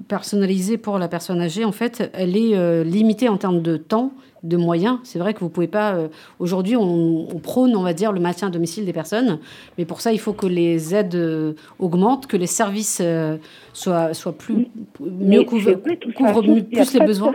personnalisée 0.07 0.77
pour 0.77 0.97
la 0.97 1.07
personne 1.07 1.41
âgée, 1.41 1.65
en 1.65 1.71
fait, 1.71 2.09
elle 2.13 2.37
est 2.37 2.83
limitée 2.83 3.29
en 3.29 3.37
termes 3.37 3.61
de 3.61 3.77
temps 3.77 4.13
de 4.43 4.57
moyens. 4.57 4.99
C'est 5.03 5.19
vrai 5.19 5.33
que 5.33 5.39
vous 5.39 5.49
pouvez 5.49 5.67
pas. 5.67 5.93
Euh, 5.93 6.07
aujourd'hui, 6.39 6.75
on, 6.75 7.25
prône, 7.43 7.75
on 7.75 7.83
va 7.83 7.93
dire, 7.93 8.11
le 8.11 8.19
maintien 8.19 8.47
à 8.47 8.51
domicile 8.51 8.85
des 8.85 8.93
personnes, 8.93 9.39
mais 9.77 9.85
pour 9.85 10.01
ça, 10.01 10.11
il 10.11 10.19
faut 10.19 10.33
que 10.33 10.47
les 10.47 10.95
aides 10.95 11.15
euh, 11.15 11.53
augmentent, 11.79 12.27
que 12.27 12.37
les 12.37 12.47
services 12.47 12.99
euh, 13.01 13.37
soient, 13.73 14.13
soient 14.13 14.33
plus 14.33 14.67
mieux 14.99 15.43
couverts, 15.43 15.77
couvrent 16.15 16.41
plus 16.41 16.93
les 16.93 17.05
besoins. 17.05 17.33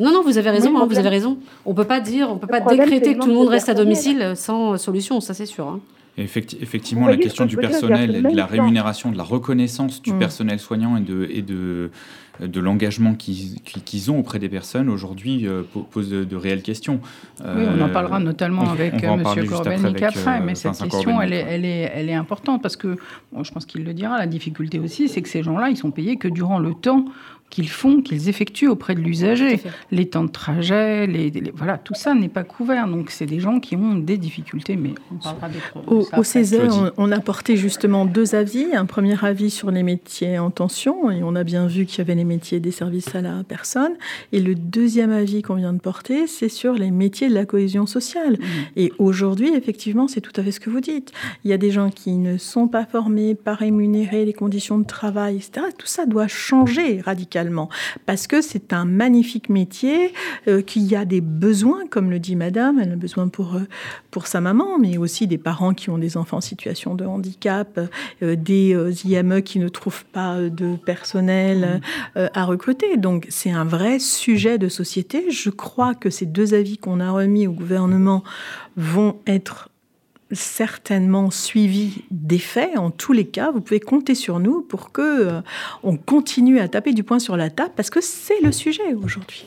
Non, 0.00 0.12
non, 0.12 0.22
vous 0.22 0.38
avez 0.38 0.50
raison. 0.50 0.76
Hein, 0.76 0.86
vous 0.88 0.98
avez 0.98 1.08
raison. 1.08 1.38
On 1.64 1.74
peut 1.74 1.84
pas 1.84 2.00
dire, 2.00 2.28
on 2.30 2.38
peut 2.38 2.46
pas 2.46 2.60
décréter 2.60 3.14
que 3.14 3.20
tout 3.20 3.28
le 3.28 3.34
monde 3.34 3.48
reste 3.48 3.68
à 3.68 3.74
domicile 3.74 4.32
sans 4.34 4.76
solution. 4.78 5.20
Ça, 5.20 5.32
c'est 5.32 5.46
sûr. 5.46 5.68
Hein. 5.68 5.80
effectivement, 6.18 7.06
la 7.06 7.16
question 7.16 7.46
du 7.46 7.56
personnel, 7.56 8.22
de 8.22 8.36
la 8.36 8.46
rémunération, 8.46 9.12
de 9.12 9.16
la 9.16 9.22
reconnaissance 9.22 10.02
du 10.02 10.12
mm. 10.12 10.18
personnel 10.18 10.58
soignant 10.58 10.96
et 10.96 11.02
de, 11.02 11.28
et 11.30 11.42
de 11.42 11.90
de 12.40 12.60
l'engagement 12.60 13.14
qu'ils 13.14 14.10
ont 14.10 14.18
auprès 14.18 14.38
des 14.38 14.48
personnes 14.48 14.88
aujourd'hui 14.88 15.46
euh, 15.46 15.62
pose 15.90 16.10
de, 16.10 16.36
réelles 16.36 16.62
questions. 16.62 17.00
oui, 17.40 17.64
on 17.76 17.80
en 17.80 17.88
parlera 17.88 18.16
euh, 18.18 18.24
notamment 18.24 18.70
avec 18.70 19.02
M. 19.02 19.22
Corbelnik 19.48 20.02
après, 20.02 20.40
mais 20.40 20.54
cette 20.54 20.78
question, 20.78 21.20
elle 21.20 21.32
est, 21.32 21.46
elle, 21.48 21.64
est, 21.64 21.90
elle 21.94 22.08
est, 22.08 22.14
importante 22.14 22.62
parce 22.62 22.76
que, 22.76 22.96
je 23.42 23.50
pense 23.50 23.66
qu'il 23.66 23.84
le 23.84 23.94
dira, 23.94 24.18
la 24.18 24.26
difficulté 24.26 24.78
aussi, 24.78 25.08
c'est 25.08 25.22
que 25.22 25.28
ces 25.28 25.42
gens-là, 25.42 25.70
ils 25.70 25.76
sont 25.76 25.90
payés 25.90 26.16
que 26.16 26.28
durant 26.28 26.58
le 26.58 26.74
temps 26.74 27.06
qu'ils 27.50 27.68
font, 27.68 28.02
qu'ils 28.02 28.28
effectuent 28.28 28.68
auprès 28.68 28.94
de 28.94 29.00
l'usager. 29.00 29.60
Les 29.90 30.06
temps 30.06 30.24
de 30.24 30.30
trajet, 30.30 31.06
les, 31.06 31.32
voilà, 31.54 31.78
tout 31.78 31.94
ça 31.94 32.14
n'est 32.14 32.28
pas 32.28 32.44
couvert. 32.44 32.88
Donc, 32.88 33.10
c'est 33.10 33.26
des 33.26 33.40
gens 33.40 33.60
qui 33.60 33.76
ont 33.76 33.94
des 33.94 34.18
difficultés, 34.18 34.76
mais 34.76 34.90
on 35.12 35.16
parlera 35.16 35.48
des 35.48 35.58
Au, 35.86 36.06
au 36.16 36.22
Césaire, 36.22 36.92
on, 36.96 37.12
a 37.12 37.20
porté 37.20 37.56
justement 37.56 38.04
deux 38.04 38.34
avis. 38.34 38.66
Un 38.74 38.86
premier 38.86 39.16
avis 39.24 39.50
sur 39.50 39.70
les 39.70 39.82
métiers 39.82 40.38
en 40.38 40.50
tension, 40.50 41.10
et 41.10 41.22
on 41.22 41.34
a 41.36 41.44
bien 41.44 41.66
vu 41.66 41.86
qu'il 41.86 41.98
y 41.98 42.00
avait 42.00 42.14
les 42.14 42.24
métiers 42.24 42.60
des 42.60 42.70
services 42.70 43.14
à 43.14 43.20
la 43.20 43.44
personne. 43.44 43.92
Et 44.32 44.40
le 44.40 44.54
deuxième 44.54 45.12
avis 45.12 45.42
qu'on 45.42 45.54
vient 45.54 45.72
de 45.72 45.80
porter, 45.80 46.26
c'est 46.26 46.48
sur 46.48 46.74
les 46.74 46.90
métiers 46.90 47.28
de 47.28 47.34
la 47.34 47.46
cohésion 47.46 47.86
sociale. 47.86 48.34
Mmh. 48.34 48.44
Et 48.76 48.92
aujourd'hui, 48.98 49.54
effectivement, 49.54 50.08
c'est 50.08 50.20
tout 50.20 50.32
à 50.36 50.42
fait 50.42 50.52
ce 50.52 50.60
que 50.60 50.70
vous 50.70 50.80
dites. 50.80 51.12
Il 51.44 51.50
y 51.50 51.54
a 51.54 51.58
des 51.58 51.70
gens 51.70 51.90
qui 51.90 52.12
ne 52.12 52.38
sont 52.38 52.68
pas 52.68 52.86
formés, 52.86 53.34
pas 53.34 53.54
rémunérés, 53.54 54.24
les 54.24 54.32
conditions 54.32 54.78
de 54.78 54.84
travail, 54.84 55.36
etc. 55.36 55.66
Tout 55.78 55.86
ça 55.86 56.06
doit 56.06 56.28
changer 56.28 57.00
radicalement 57.00 57.35
parce 58.06 58.26
que 58.26 58.40
c'est 58.40 58.72
un 58.72 58.84
magnifique 58.84 59.48
métier, 59.48 60.12
euh, 60.48 60.62
qu'il 60.62 60.84
y 60.84 60.96
a 60.96 61.04
des 61.04 61.20
besoins, 61.20 61.86
comme 61.88 62.10
le 62.10 62.18
dit 62.18 62.36
Madame, 62.36 62.78
elle 62.78 62.92
a 62.92 62.96
besoin 62.96 63.28
pour, 63.28 63.56
euh, 63.56 63.66
pour 64.10 64.26
sa 64.26 64.40
maman, 64.40 64.78
mais 64.78 64.96
aussi 64.98 65.26
des 65.26 65.38
parents 65.38 65.74
qui 65.74 65.90
ont 65.90 65.98
des 65.98 66.16
enfants 66.16 66.38
en 66.38 66.40
situation 66.42 66.94
de 66.94 67.04
handicap, 67.04 67.80
euh, 68.22 68.36
des 68.36 68.76
IME 69.04 69.42
qui 69.42 69.58
ne 69.58 69.68
trouvent 69.68 70.04
pas 70.06 70.40
de 70.40 70.76
personnel 70.76 71.80
à 72.14 72.44
recruter. 72.44 72.96
Donc 72.96 73.26
c'est 73.28 73.50
un 73.50 73.64
vrai 73.64 73.98
sujet 73.98 74.58
de 74.58 74.68
société. 74.68 75.30
Je 75.30 75.50
crois 75.50 75.94
que 75.94 76.10
ces 76.10 76.26
deux 76.26 76.54
avis 76.54 76.78
qu'on 76.78 77.00
a 77.00 77.10
remis 77.10 77.46
au 77.46 77.52
gouvernement 77.52 78.22
vont 78.76 79.16
être 79.26 79.70
certainement 80.32 81.30
suivi 81.30 82.02
des 82.10 82.38
faits. 82.38 82.76
En 82.76 82.90
tous 82.90 83.12
les 83.12 83.26
cas, 83.26 83.50
vous 83.50 83.60
pouvez 83.60 83.80
compter 83.80 84.14
sur 84.14 84.40
nous 84.40 84.62
pour 84.62 84.92
que 84.92 85.02
euh, 85.02 85.40
on 85.82 85.96
continue 85.96 86.58
à 86.58 86.68
taper 86.68 86.92
du 86.92 87.04
poing 87.04 87.18
sur 87.18 87.36
la 87.36 87.50
table 87.50 87.72
parce 87.76 87.90
que 87.90 88.00
c'est 88.00 88.40
le 88.42 88.52
sujet 88.52 88.94
aujourd'hui. 88.94 89.46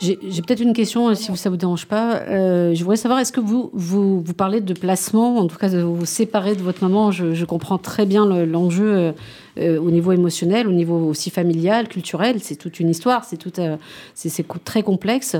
J'ai 0.00 0.16
peut-être 0.16 0.62
une 0.62 0.72
question, 0.72 1.14
si 1.14 1.36
ça 1.36 1.50
vous 1.50 1.58
dérange 1.58 1.86
pas. 1.86 2.20
Euh, 2.20 2.74
je 2.74 2.82
voudrais 2.82 2.96
savoir, 2.96 3.20
est-ce 3.20 3.32
que 3.32 3.40
vous, 3.40 3.70
vous, 3.74 4.22
parlez 4.34 4.62
de 4.62 4.72
placement, 4.72 5.36
en 5.36 5.46
tout 5.46 5.58
cas 5.58 5.68
de 5.68 5.80
vous 5.80 6.06
séparer 6.06 6.54
de 6.54 6.62
votre 6.62 6.82
maman? 6.82 7.10
Je, 7.10 7.44
comprends 7.44 7.76
très 7.76 8.06
bien 8.06 8.24
l'enjeu 8.46 8.86
euh, 8.86 9.12
euh, 9.58 9.80
au 9.80 9.90
niveau 9.90 10.12
émotionnel, 10.12 10.68
au 10.68 10.72
niveau 10.72 11.08
aussi 11.08 11.30
familial, 11.30 11.88
culturel. 11.88 12.36
C'est 12.40 12.54
toute 12.54 12.78
une 12.78 12.90
histoire, 12.90 13.24
c'est 13.24 13.36
tout, 13.36 13.58
euh, 13.58 13.76
c'est 14.14 14.46
très 14.62 14.84
complexe, 14.84 15.34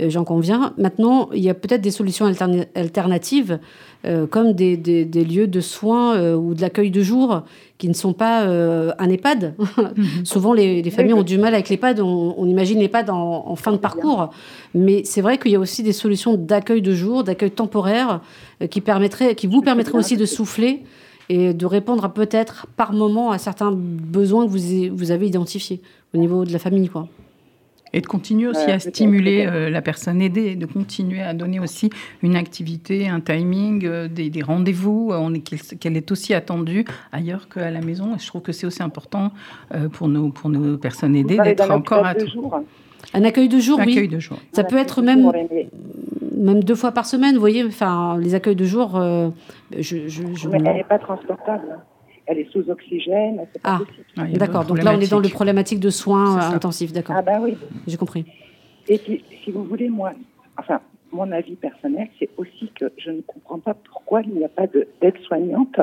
euh, 0.00 0.08
j'en 0.08 0.24
conviens. 0.24 0.72
Maintenant, 0.78 1.28
il 1.34 1.42
y 1.42 1.50
a 1.50 1.54
peut-être 1.54 1.82
des 1.82 1.90
solutions 1.90 2.24
alternatives, 2.24 3.58
comme 4.30 4.52
des, 4.52 4.76
des, 4.76 5.24
lieux 5.24 5.46
de 5.46 5.60
soins 5.60 6.34
ou 6.34 6.54
de 6.54 6.60
l'accueil 6.60 6.90
de 6.90 7.02
jour 7.02 7.42
qui 7.78 7.88
ne 7.88 7.94
sont 7.94 8.12
pas 8.12 8.44
un 8.44 9.10
EHPAD. 9.10 9.54
Souvent, 10.24 10.52
les, 10.52 10.82
les, 10.82 10.90
familles 10.90 11.14
ont 11.14 11.22
du 11.22 11.36
mal 11.36 11.52
avec 11.52 11.68
l'EHPAD. 11.68 12.00
On, 12.00 12.34
on 12.38 12.46
imagine 12.46 12.78
l'EHPAD 12.78 13.10
en, 13.10 13.44
en 13.46 13.56
fin 13.56 13.72
de 13.72 13.76
parcours. 13.76 14.30
Mais 14.74 15.02
c'est 15.04 15.20
vrai 15.20 15.38
qu'il 15.38 15.52
y 15.52 15.56
a 15.56 15.60
aussi 15.60 15.82
des 15.82 15.92
solutions 15.92 16.36
d'accueil 16.36 16.80
de 16.80 16.94
jour, 16.94 17.24
d'accueil 17.24 17.50
temporaire, 17.50 18.20
qui, 18.70 18.82
qui 19.36 19.46
vous 19.46 19.62
permettraient 19.62 19.98
aussi 19.98 20.16
de 20.16 20.26
souffler 20.26 20.84
et 21.28 21.52
de 21.52 21.66
répondre 21.66 22.10
peut-être 22.10 22.66
par 22.76 22.92
moment 22.92 23.30
à 23.30 23.38
certains 23.38 23.72
besoins 23.72 24.46
que 24.46 24.50
vous, 24.50 24.96
vous 24.96 25.10
avez 25.10 25.26
identifiés 25.26 25.80
au 26.14 26.18
niveau 26.18 26.44
de 26.44 26.52
la 26.52 26.58
famille. 26.58 26.88
Quoi. 26.88 27.08
Et 27.92 28.00
de 28.00 28.06
continuer 28.06 28.48
aussi 28.48 28.70
à 28.70 28.78
stimuler 28.78 29.46
euh, 29.46 29.70
la 29.70 29.82
personne 29.82 30.20
aidée, 30.20 30.56
de 30.56 30.66
continuer 30.66 31.22
à 31.22 31.34
donner 31.34 31.60
aussi 31.60 31.90
une 32.22 32.36
activité, 32.36 33.08
un 33.08 33.20
timing, 33.20 33.84
euh, 33.86 34.08
des, 34.08 34.42
rendez-vous, 34.42 35.12
qu'elle 35.80 35.96
est 35.96 36.10
aussi 36.10 36.34
attendue 36.34 36.84
ailleurs 37.12 37.48
qu'à 37.48 37.70
la 37.70 37.80
maison. 37.80 38.14
Et 38.14 38.18
je 38.18 38.26
trouve 38.26 38.42
que 38.42 38.52
c'est 38.52 38.66
aussi 38.66 38.82
important 38.82 39.32
euh, 39.74 39.88
pour, 39.88 40.08
nos, 40.08 40.30
pour 40.30 40.50
nos 40.50 40.76
personnes 40.76 41.16
aidées 41.16 41.38
d'être 41.38 41.70
encore 41.70 42.04
à 42.04 42.14
Un 43.14 43.24
accueil 43.24 43.48
de 43.48 43.58
jour, 43.58 43.80
oui. 43.84 44.08
De 44.08 44.18
jour. 44.18 44.38
Ça 44.52 44.64
peut 44.64 44.76
être 44.76 45.02
même 45.02 45.32
même 46.38 46.62
deux 46.64 46.74
fois 46.74 46.92
par 46.92 47.06
semaine, 47.06 47.34
vous 47.34 47.40
voyez, 47.40 47.64
enfin, 47.64 48.16
les 48.18 48.34
accueils 48.34 48.56
de 48.56 48.64
jour, 48.64 48.96
euh, 48.96 49.30
je, 49.76 50.08
je, 50.08 50.48
Mais 50.48 50.58
elle 50.64 50.76
n'est 50.76 50.84
pas 50.84 50.98
transportable. 50.98 51.78
Elle 52.30 52.40
est 52.40 52.52
sous 52.52 52.68
oxygène. 52.70 53.40
ah, 53.64 53.80
d'accord. 54.34 54.66
Donc 54.66 54.82
là, 54.82 54.92
on 54.94 55.00
est 55.00 55.10
dans 55.10 55.18
le 55.18 55.30
problématique 55.30 55.80
de 55.80 55.90
soins 55.90 56.52
intensifs, 56.52 56.92
d'accord. 56.92 57.16
Ah 57.18 57.22
bah 57.22 57.38
oui. 57.40 57.56
J'ai 57.86 57.96
compris. 57.96 58.26
Et 58.86 58.98
puis, 58.98 59.24
si 59.42 59.50
vous 59.50 59.64
voulez, 59.64 59.88
moi, 59.88 60.12
enfin, 60.58 60.80
mon 61.10 61.32
avis 61.32 61.56
personnel, 61.56 62.08
c'est 62.18 62.28
aussi 62.36 62.70
que 62.78 62.92
je 62.98 63.10
ne 63.10 63.22
comprends 63.22 63.58
pas 63.58 63.74
pourquoi 63.74 64.20
il 64.22 64.34
n'y 64.34 64.44
a 64.44 64.48
pas 64.48 64.66
d'aide 64.66 65.16
soignante 65.26 65.80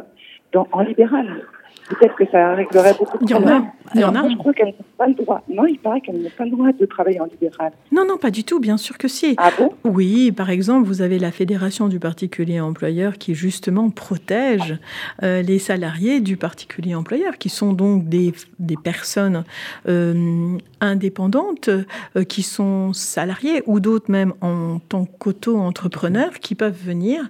dans, 0.53 0.67
en 0.71 0.81
libéral. 0.81 1.43
Peut-être 1.87 2.15
que 2.15 2.23
ça 2.31 2.55
réglerait 2.55 2.95
beaucoup 2.97 3.17
de 3.23 3.31
problèmes. 3.31 3.65
Il 3.93 4.01
y 4.01 4.03
en 4.03 4.15
a. 4.15 4.27
Je 4.27 4.35
crois 4.35 4.53
qu'elle 4.53 4.67
n'a 4.67 4.73
pas 4.97 5.07
le 5.07 5.13
droit. 5.13 5.43
Non, 5.47 5.65
il 5.65 5.77
paraît 5.77 6.01
qu'elle 6.01 6.21
n'a 6.21 6.29
pas 6.29 6.45
le 6.45 6.51
droit 6.51 6.71
de 6.71 6.85
travailler 6.85 7.19
en 7.19 7.25
libéral. 7.25 7.71
Non, 7.91 8.05
non, 8.07 8.17
pas 8.17 8.31
du 8.31 8.43
tout. 8.43 8.59
Bien 8.59 8.77
sûr 8.77 8.97
que 8.97 9.07
si. 9.07 9.35
Ah 9.37 9.51
bon? 9.57 9.71
Oui, 9.83 10.31
par 10.31 10.49
exemple, 10.49 10.87
vous 10.87 11.01
avez 11.01 11.19
la 11.19 11.31
Fédération 11.31 11.87
du 11.87 11.99
particulier 11.99 12.59
employeur 12.59 13.17
qui 13.17 13.35
justement 13.35 13.89
protège 13.89 14.77
euh, 15.23 15.41
les 15.41 15.59
salariés 15.59 16.21
du 16.21 16.37
particulier 16.37 16.95
employeur, 16.95 17.37
qui 17.37 17.49
sont 17.49 17.73
donc 17.73 18.09
des, 18.09 18.33
des 18.59 18.77
personnes 18.77 19.43
euh, 19.87 20.57
indépendantes, 20.81 21.69
euh, 21.69 22.23
qui 22.23 22.41
sont 22.41 22.93
salariés 22.93 23.61
ou 23.67 23.79
d'autres 23.79 24.11
même 24.11 24.33
en 24.41 24.79
tant 24.79 25.05
qu'auto-entrepreneurs 25.05 26.39
qui 26.39 26.55
peuvent 26.55 26.75
venir 26.75 27.29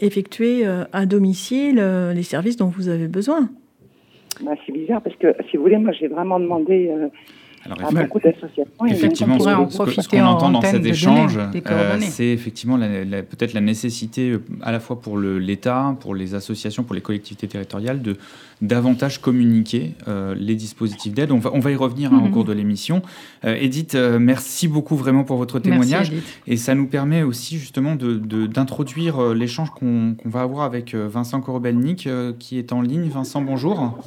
effectuer 0.00 0.66
à 0.92 1.06
domicile 1.06 1.76
les 2.14 2.22
services 2.22 2.56
dont 2.56 2.68
vous 2.68 2.88
avez 2.88 3.08
besoin. 3.08 3.48
Bah, 4.40 4.52
c'est 4.64 4.72
bizarre 4.72 5.02
parce 5.02 5.16
que, 5.16 5.34
si 5.50 5.56
vous 5.56 5.64
voulez, 5.64 5.78
moi 5.78 5.92
j'ai 5.92 6.08
vraiment 6.08 6.38
demandé 6.38 6.90
euh, 6.90 7.08
à 7.66 7.90
beaucoup 7.90 8.20
d'associations. 8.20 8.66
Effectivement, 8.86 9.38
ce, 9.38 10.08
qu'on 10.08 10.24
entend 10.24 10.50
dans 10.50 10.60
cet 10.60 10.86
échange, 10.86 11.36
euh, 11.38 11.96
c'est 12.00 12.28
effectivement 12.28 12.78
peut-être 12.78 13.52
la 13.52 13.60
nécessité, 13.60 14.30
euh, 14.30 14.42
à 14.62 14.70
la 14.70 14.78
fois 14.78 15.00
pour 15.00 15.18
l'État, 15.18 15.96
pour 16.00 16.14
les 16.14 16.34
associations, 16.34 16.84
pour 16.84 16.94
les 16.94 17.00
collectivités 17.00 17.48
territoriales, 17.48 18.00
de 18.00 18.16
davantage 18.62 19.20
communiquer 19.20 19.94
les 20.36 20.54
dispositifs 20.54 21.12
d'aide. 21.12 21.32
On 21.32 21.38
va, 21.38 21.50
on 21.52 21.60
va 21.60 21.70
y 21.70 21.76
revenir 21.76 22.12
hein, 22.12 22.20
au 22.22 22.26
mhm. 22.26 22.32
cours 22.32 22.44
de 22.44 22.52
l'émission. 22.52 23.02
Edith, 23.44 23.94
merci 23.94 24.68
beaucoup 24.68 24.96
vraiment 24.96 25.24
pour 25.24 25.36
votre 25.36 25.58
témoignage. 25.58 26.12
et 26.46 26.56
ça 26.56 26.74
nous 26.74 26.86
permet 26.86 27.22
aussi 27.22 27.58
justement 27.58 27.96
d'introduire 27.96 29.18
de, 29.18 29.32
l'échange 29.32 29.70
qu'on 29.70 30.16
va 30.24 30.42
avoir 30.42 30.64
avec 30.64 30.94
Vincent 30.94 31.40
Korobelnik, 31.40 32.08
qui 32.38 32.58
est 32.58 32.72
en 32.72 32.82
ligne. 32.82 33.08
Vincent, 33.08 33.42
bonjour. 33.42 33.98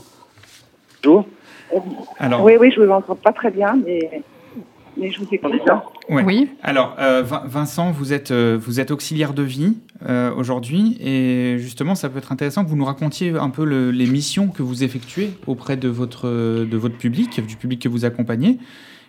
Bonjour. 1.04 1.26
Alors, 2.20 2.44
oui, 2.44 2.54
oui, 2.60 2.72
je 2.76 2.82
vous 2.82 2.92
entends 2.92 3.16
pas 3.16 3.32
très 3.32 3.50
bien, 3.50 3.80
mais, 3.86 4.24
mais 4.98 5.10
je 5.10 5.20
vous 5.20 5.28
écoute. 5.32 5.54
Oui. 6.10 6.50
Alors, 6.64 6.96
euh, 7.00 7.24
Vincent, 7.24 7.92
vous 7.92 8.14
êtes, 8.14 8.32
euh, 8.32 8.58
vous 8.60 8.80
êtes 8.80 8.92
auxiliaire 8.92 9.34
de 9.34 9.44
vie 9.44 9.78
euh, 10.08 10.34
aujourd'hui, 10.36 10.98
et 11.00 11.58
justement, 11.60 11.96
ça 11.96 12.10
peut 12.10 12.18
être 12.18 12.32
intéressant 12.32 12.64
que 12.64 12.70
vous 12.70 12.76
nous 12.76 12.86
racontiez 12.86 13.32
un 13.32 13.50
peu 13.50 13.64
les 13.64 14.06
missions 14.06 14.48
que 14.48 14.64
vous 14.64 14.84
effectuez 14.84 15.32
auprès 15.48 15.78
de 15.78 15.88
votre, 15.88 16.28
de 16.28 16.78
votre 16.78 16.98
public, 16.98 17.46
du 17.46 17.56
public 17.56 17.82
que 17.82 17.90
vous 17.90 18.06
accompagnez. 18.06 18.58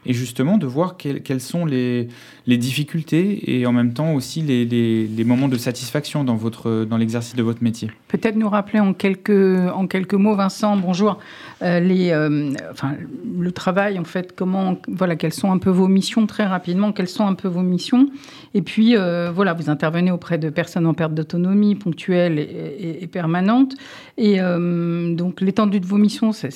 Et 0.04 0.12
justement 0.12 0.58
de 0.58 0.66
voir 0.66 0.96
quelles 0.96 1.40
sont 1.40 1.64
les, 1.64 2.08
difficultés 2.46 3.56
et 3.56 3.66
en 3.66 3.72
même 3.72 3.94
temps 3.94 4.14
aussi 4.14 4.42
les, 4.42 5.24
moments 5.24 5.48
de 5.48 5.56
satisfaction 5.56 6.24
dans, 6.24 6.34
votre, 6.34 6.84
dans 6.84 6.96
l'exercice 6.96 7.36
de 7.36 7.42
votre 7.42 7.62
métier. 7.62 7.90
Peut-être 8.08 8.36
nous 8.36 8.48
rappeler 8.48 8.80
en 8.80 8.92
quelques, 8.92 9.30
en 9.30 9.86
quelques 9.86 10.14
mots, 10.14 10.34
Vincent, 10.34 10.76
bonjour, 10.76 11.18
euh, 11.62 11.78
les, 11.78 12.10
euh, 12.10 12.52
enfin, 12.70 12.94
le 13.38 13.52
travail, 13.52 13.98
en 13.98 14.04
fait, 14.04 14.34
comment, 14.34 14.76
voilà, 14.88 15.16
quelles 15.16 15.32
sont 15.32 15.52
un 15.52 15.58
peu 15.58 15.70
vos 15.70 15.86
missions 15.86 16.26
très 16.26 16.44
rapidement, 16.44 16.92
quelles 16.92 17.08
sont 17.08 17.26
un 17.26 17.34
peu 17.34 17.48
vos 17.48 17.62
missions. 17.62 18.08
Et 18.54 18.62
puis, 18.62 18.96
euh, 18.96 19.30
voilà, 19.32 19.54
vous 19.54 19.70
intervenez 19.70 20.10
auprès 20.10 20.38
de 20.38 20.50
personnes 20.50 20.86
en 20.86 20.94
perte 20.94 21.14
d'autonomie 21.14 21.76
ponctuelle 21.76 22.38
et, 22.38 23.06
permanente. 23.06 23.74
Et 24.18 24.38
donc, 24.38 25.40
l'étendue 25.40 25.80
de 25.80 25.86
vos 25.86 25.98
missions, 25.98 26.32
c'est 26.32 26.50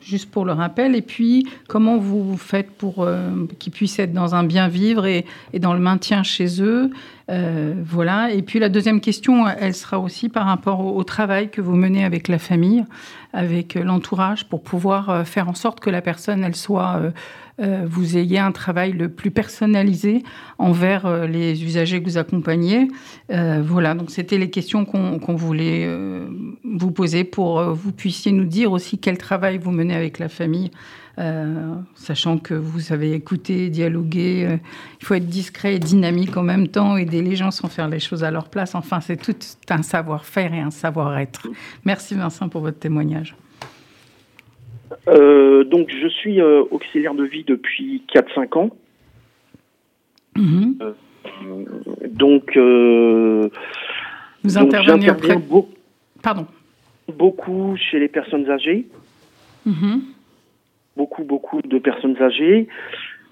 juste 0.00 0.30
pour 0.30 0.44
le 0.44 0.52
rappel. 0.52 0.94
Et 0.94 1.02
puis, 1.02 1.46
comment 1.68 1.96
vous 1.96 2.36
faites 2.36 2.70
pour 2.82 3.06
qu'ils 3.60 3.72
puissent 3.72 4.00
être 4.00 4.12
dans 4.12 4.34
un 4.34 4.42
bien 4.42 4.66
vivre 4.66 5.06
et, 5.06 5.24
dans 5.60 5.72
le 5.72 5.78
maintien 5.78 6.24
chez 6.24 6.60
eux 6.60 6.90
euh, 7.30 7.74
voilà. 7.84 8.32
Et 8.32 8.42
puis 8.42 8.58
la 8.58 8.68
deuxième 8.68 9.00
question, 9.00 9.46
elle 9.48 9.74
sera 9.74 9.98
aussi 9.98 10.28
par 10.28 10.46
rapport 10.46 10.84
au, 10.84 11.04
travail 11.04 11.50
que 11.50 11.60
vous 11.60 11.76
menez 11.76 12.04
avec 12.04 12.28
la 12.28 12.38
famille, 12.38 12.84
avec 13.32 13.74
l'entourage, 13.74 14.44
pour 14.48 14.62
pouvoir 14.62 15.10
euh, 15.10 15.24
faire 15.24 15.48
en 15.48 15.54
sorte 15.54 15.80
que 15.80 15.90
la 15.90 16.02
personne, 16.02 16.44
elle 16.44 16.56
soit, 16.56 17.00
euh, 17.60 17.84
vous 17.86 18.16
ayez 18.16 18.38
un 18.38 18.52
travail 18.52 18.92
le 18.92 19.08
plus 19.08 19.30
personnalisé 19.30 20.22
envers 20.58 21.26
les 21.26 21.64
usagers 21.64 22.00
que 22.02 22.08
vous 22.08 22.18
accompagnez. 22.18 22.88
voilà. 23.28 23.94
Donc 23.94 24.10
c'était 24.10 24.38
les 24.38 24.50
questions 24.50 24.84
qu'on 24.84 25.34
voulait 25.34 25.88
vous 26.64 26.90
poser 26.90 27.24
pour 27.24 27.62
vous 27.62 27.92
puissiez 27.92 28.32
nous 28.32 28.46
dire 28.46 28.72
aussi 28.72 28.98
quel 28.98 29.18
travail 29.18 29.58
vous 29.58 29.70
menez 29.70 29.94
avec 29.94 30.18
la 30.18 30.28
famille 30.28 30.70
euh, 31.18 31.74
sachant 31.94 32.38
que 32.38 32.54
vous 32.54 32.80
savez 32.80 33.12
écouter, 33.12 33.68
dialoguer. 33.68 34.46
Euh, 34.46 34.56
il 35.00 35.04
faut 35.04 35.14
être 35.14 35.26
discret 35.26 35.74
et 35.74 35.78
dynamique 35.78 36.36
en 36.36 36.42
même 36.42 36.68
temps, 36.68 36.96
aider 36.96 37.20
les 37.20 37.36
gens 37.36 37.50
sans 37.50 37.68
faire 37.68 37.88
les 37.88 38.00
choses 38.00 38.24
à 38.24 38.30
leur 38.30 38.48
place. 38.48 38.74
Enfin, 38.74 39.00
c'est 39.00 39.18
tout 39.18 39.36
un 39.68 39.82
savoir-faire 39.82 40.54
et 40.54 40.60
un 40.60 40.70
savoir-être. 40.70 41.48
Merci 41.84 42.14
Vincent 42.14 42.48
pour 42.48 42.62
votre 42.62 42.78
témoignage. 42.78 43.36
Euh, 45.08 45.64
donc, 45.64 45.90
je 45.90 46.08
suis 46.08 46.40
auxiliaire 46.40 47.14
de 47.14 47.24
vie 47.24 47.44
depuis 47.44 48.02
4-5 48.14 48.58
ans. 48.58 48.70
Mhm. 50.34 50.78
donc, 52.10 52.56
vous 54.44 54.58
intervenez 54.58 55.10
auprès. 55.10 55.36
Pardon. 56.22 56.46
Beaucoup 57.18 57.76
chez 57.76 57.98
les 57.98 58.08
personnes 58.08 58.48
âgées. 58.48 58.86
Mhm 59.66 60.11
beaucoup, 60.96 61.24
beaucoup 61.24 61.62
de 61.62 61.78
personnes 61.78 62.20
âgées. 62.20 62.68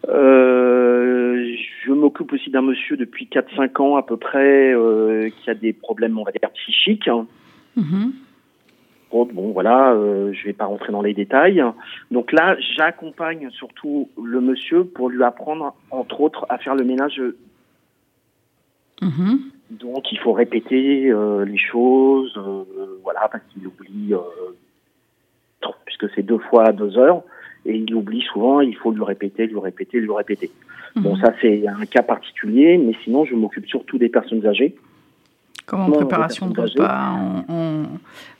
Euh, 0.08 1.54
je 1.84 1.92
m'occupe 1.92 2.32
aussi 2.32 2.50
d'un 2.50 2.62
monsieur 2.62 2.96
depuis 2.96 3.26
4-5 3.26 3.82
ans 3.82 3.96
à 3.96 4.02
peu 4.02 4.16
près 4.16 4.72
euh, 4.72 5.28
qui 5.30 5.50
a 5.50 5.54
des 5.54 5.72
problèmes, 5.72 6.18
on 6.18 6.24
va 6.24 6.32
dire, 6.32 6.50
psychiques. 6.50 7.08
Mm-hmm. 7.76 8.10
Bon, 9.12 9.50
voilà, 9.52 9.92
euh, 9.92 10.32
je 10.32 10.44
vais 10.44 10.52
pas 10.52 10.66
rentrer 10.66 10.92
dans 10.92 11.02
les 11.02 11.14
détails. 11.14 11.62
Donc 12.10 12.32
là, 12.32 12.56
j'accompagne 12.76 13.50
surtout 13.50 14.08
le 14.22 14.40
monsieur 14.40 14.84
pour 14.84 15.08
lui 15.08 15.24
apprendre, 15.24 15.74
entre 15.90 16.20
autres, 16.20 16.46
à 16.48 16.58
faire 16.58 16.76
le 16.76 16.84
ménage. 16.84 17.20
Mm-hmm. 19.02 19.38
Donc 19.70 20.12
il 20.12 20.18
faut 20.18 20.32
répéter 20.32 21.10
euh, 21.10 21.44
les 21.44 21.58
choses, 21.58 22.38
voilà, 23.02 23.28
parce 23.30 23.44
qu'il 23.52 23.66
oublie, 23.66 24.14
puisque 26.00 26.14
c'est 26.14 26.22
deux 26.22 26.38
fois 26.38 26.68
à 26.68 26.72
deux 26.72 26.98
heures 26.98 27.22
et 27.66 27.74
il 27.74 27.94
oublie 27.94 28.22
souvent, 28.32 28.60
il 28.60 28.74
faut 28.76 28.90
lui 28.90 29.04
répéter, 29.04 29.46
lui 29.46 29.58
répéter, 29.58 30.00
lui 30.00 30.12
répéter. 30.12 30.50
Bon, 30.96 31.14
mhm. 31.14 31.20
ça 31.20 31.32
c'est 31.40 31.66
un 31.68 31.86
cas 31.86 32.02
particulier, 32.02 32.78
mais 32.78 32.94
sinon 33.04 33.24
je 33.24 33.34
m'occupe 33.34 33.66
surtout 33.66 33.98
des 33.98 34.08
personnes 34.08 34.44
âgées. 34.46 34.74
Comme 35.66 35.80
en 35.82 35.90
préparation 35.90 36.48
de 36.48 36.60
repas, 36.60 37.14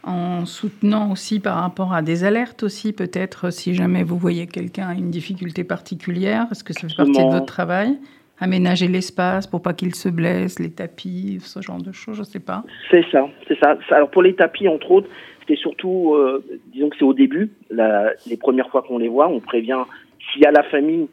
en, 0.02 0.46
soutenant 0.46 1.12
aussi 1.12 1.38
par 1.38 1.60
rapport 1.60 1.92
à 1.92 2.02
des 2.02 2.24
alertes 2.24 2.64
aussi, 2.64 2.92
peut-être 2.92 3.52
si 3.52 3.74
jamais 3.74 4.02
vous 4.02 4.16
voyez 4.16 4.48
quelqu'un 4.48 4.88
a 4.88 4.94
une 4.94 5.10
difficulté 5.10 5.62
particulière, 5.62 6.46
est-ce 6.50 6.64
que 6.64 6.72
ça 6.72 6.88
fait 6.88 6.96
partie 6.96 7.24
de 7.24 7.30
votre 7.30 7.46
travail 7.46 7.98
Aménager 8.42 8.88
l'espace 8.88 9.46
pour 9.46 9.60
pas 9.60 9.74
qu'il 9.74 9.94
se 9.94 10.08
blesse, 10.08 10.58
les 10.58 10.70
tapis, 10.70 11.38
ce 11.40 11.60
genre 11.60 11.80
de 11.80 11.92
choses, 11.92 12.16
je 12.16 12.22
sais 12.22 12.40
pas. 12.40 12.64
C'est 12.90 13.04
ça, 13.12 13.28
c'est 13.46 13.58
ça. 13.60 13.76
Alors 13.90 14.10
pour 14.10 14.22
les 14.22 14.34
tapis, 14.34 14.66
entre 14.66 14.90
autres, 14.90 15.08
c'est 15.50 15.56
surtout, 15.56 16.14
euh, 16.14 16.44
disons 16.72 16.90
que 16.90 16.96
c'est 16.96 17.04
au 17.04 17.12
début, 17.12 17.50
les 17.70 18.36
premières 18.36 18.70
fois 18.70 18.82
qu'on 18.82 18.98
les 18.98 19.08
voit, 19.08 19.28
on 19.28 19.40
prévient 19.40 19.82
s'il 20.30 20.42
y 20.42 20.46
a 20.46 20.52
la 20.52 20.62
famille, 20.62 21.08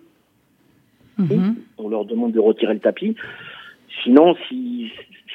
mhm. 1.17 1.55
on 1.79 1.89
leur 1.89 2.05
demande 2.05 2.33
de 2.33 2.39
retirer 2.39 2.75
le 2.75 2.79
tapis. 2.79 3.15
Sinon, 4.03 4.35
s'il 4.47 4.91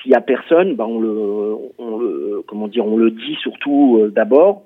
y 0.07 0.15
a 0.15 0.21
personne, 0.21 0.77
ben 0.77 0.85
on 0.85 1.01
le, 1.01 2.43
comment 2.47 2.69
dire, 2.69 2.87
on 2.87 2.97
le 2.97 3.11
dit 3.11 3.37
surtout 3.43 3.99
euh, 4.01 4.11
d'abord, 4.11 4.63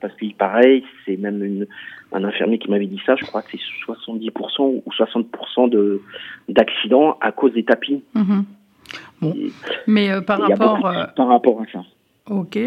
parce 0.00 0.14
qu'il 0.16 0.34
pareil, 0.34 0.84
c'est 1.04 1.16
même 1.16 1.66
un 2.12 2.24
infirmier 2.24 2.58
qui 2.58 2.70
m'avait 2.70 2.86
dit 2.86 3.00
ça, 3.06 3.14
je 3.16 3.24
crois 3.24 3.42
que 3.42 3.50
c'est 3.52 3.92
70% 3.92 4.30
ou 4.60 4.82
60% 4.90 5.68
de 5.68 6.00
d'accidents 6.48 7.16
à 7.20 7.30
cause 7.30 7.52
des 7.52 7.64
tapis. 7.64 8.02
Mhm. 8.14 8.44
Mais 9.86 10.10
euh, 10.10 10.20
par 10.20 10.40
rapport 10.40 10.80
par 11.16 11.28
rapport 11.28 11.60
à 11.62 11.66
ça. 11.72 11.84
Ok. 12.30 12.58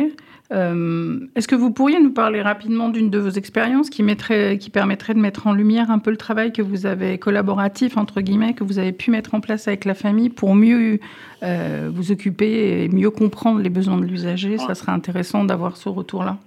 Euh, 0.52 1.20
est-ce 1.36 1.48
que 1.48 1.56
vous 1.56 1.72
pourriez 1.72 2.00
nous 2.00 2.14
parler 2.14 2.42
rapidement 2.42 2.88
d'une 2.88 3.10
de 3.10 3.18
vos 3.18 3.30
expériences 3.30 3.90
qui, 3.90 4.02
mettrait, 4.02 4.58
qui 4.58 4.70
permettrait 4.70 5.14
de 5.14 5.20
mettre 5.20 5.48
en 5.48 5.54
lumière 5.54 5.92
un 5.92 6.00
peu 6.00 6.10
le 6.10 6.18
travail 6.18 6.54
que 6.54 6.62
vous 6.62 6.86
avez 6.86 7.18
collaboratif, 7.18 7.98
entre 7.98 8.22
guillemets, 8.22 8.54
que 8.54 8.64
vous 8.64 8.80
avez 8.80 8.94
pu 8.94 9.12
mettre 9.12 9.36
en 9.36 9.42
place 9.42 9.68
avec 9.68 9.84
la 9.84 9.94
famille 9.94 10.30
pour 10.30 10.56
mieux 10.56 11.00
euh, 11.44 11.90
vous 11.92 12.12
occuper 12.12 12.84
et 12.84 12.90
mieux 12.90 13.10
comprendre 13.10 13.60
les 13.60 13.70
besoins 13.70 13.98
de 13.98 14.06
l'usager? 14.06 14.58
Ça 14.58 14.74
serait 14.74 14.94
intéressant 14.94 15.44
d'avoir 15.44 15.76
ce 15.76 15.90
retour-là. 15.90 16.38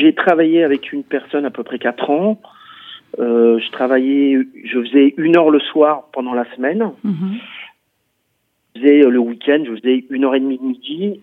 J'ai 0.00 0.14
travaillé 0.14 0.64
avec 0.64 0.92
une 0.92 1.04
personne 1.04 1.44
à 1.44 1.50
peu 1.50 1.62
près 1.62 1.78
4 1.78 2.10
ans. 2.10 2.40
Euh, 3.20 3.60
je 3.60 3.70
travaillais, 3.70 4.38
je 4.64 4.82
faisais 4.82 5.14
une 5.18 5.36
heure 5.36 5.50
le 5.50 5.60
soir 5.60 6.08
pendant 6.12 6.34
la 6.34 6.52
semaine. 6.56 6.90
Mhm. 7.04 7.34
Je 8.74 8.80
faisais 8.80 9.02
le 9.02 9.18
week-end, 9.18 9.62
je 9.64 9.76
faisais 9.76 10.04
une 10.10 10.24
heure 10.24 10.34
et 10.34 10.40
demie 10.40 10.58
de 10.58 10.64
midi 10.64 11.20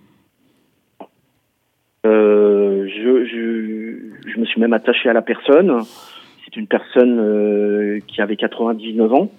euh, 2.05 2.87
je, 2.87 3.25
je, 3.25 4.29
je, 4.31 4.39
me 4.39 4.45
suis 4.45 4.61
même 4.61 4.73
attaché 4.73 5.09
à 5.09 5.13
la 5.13 5.21
personne. 5.21 5.81
C'est 6.45 6.55
une 6.55 6.67
personne 6.67 7.19
euh, 7.19 7.99
qui 8.07 8.21
avait 8.21 8.37
99 8.37 9.13
ans. 9.13 9.29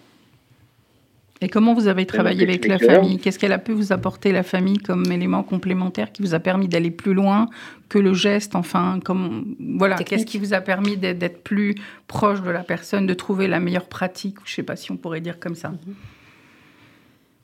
Et 1.43 1.49
comment 1.49 1.73
vous 1.73 1.89
avez 1.89 2.05
travaillé 2.05 2.43
avec 2.43 2.67
la 2.67 2.79
famille? 2.79 3.19
Qu'est-ce 3.19 3.39
qu'elle 3.39 3.55
a 3.55 3.59
pu 3.59 3.73
vous 3.73 3.93
apporter, 3.93 4.31
la 4.31 4.43
famille, 4.43 4.77
comme 4.77 5.11
élément 5.11 5.43
complémentaire 5.43 6.13
qui 6.13 6.21
vous 6.21 6.35
a 6.35 6.39
permis 6.39 6.69
d'aller 6.69 6.91
plus 6.91 7.15
loin 7.15 7.47
que 7.89 7.99
le 7.99 8.13
geste? 8.13 8.55
Enfin, 8.55 9.01
comme, 9.03 9.57
voilà, 9.59 9.97
qu'est-ce 9.97 10.27
qui 10.27 10.39
vous 10.39 10.53
a 10.53 10.61
permis 10.61 10.99
d'être 10.99 11.43
plus 11.43 11.77
proche 12.09 12.43
de 12.43 12.51
la 12.51 12.63
personne, 12.63 13.07
de 13.07 13.15
trouver 13.15 13.49
la 13.49 13.59
meilleure 13.59 13.89
pratique? 13.89 14.37
Je 14.45 14.53
ne 14.53 14.55
sais 14.57 14.63
pas 14.63 14.77
si 14.77 14.93
on 14.93 14.99
pourrait 14.99 15.23
dire 15.23 15.41
comme 15.41 15.55
ça. 15.55 15.73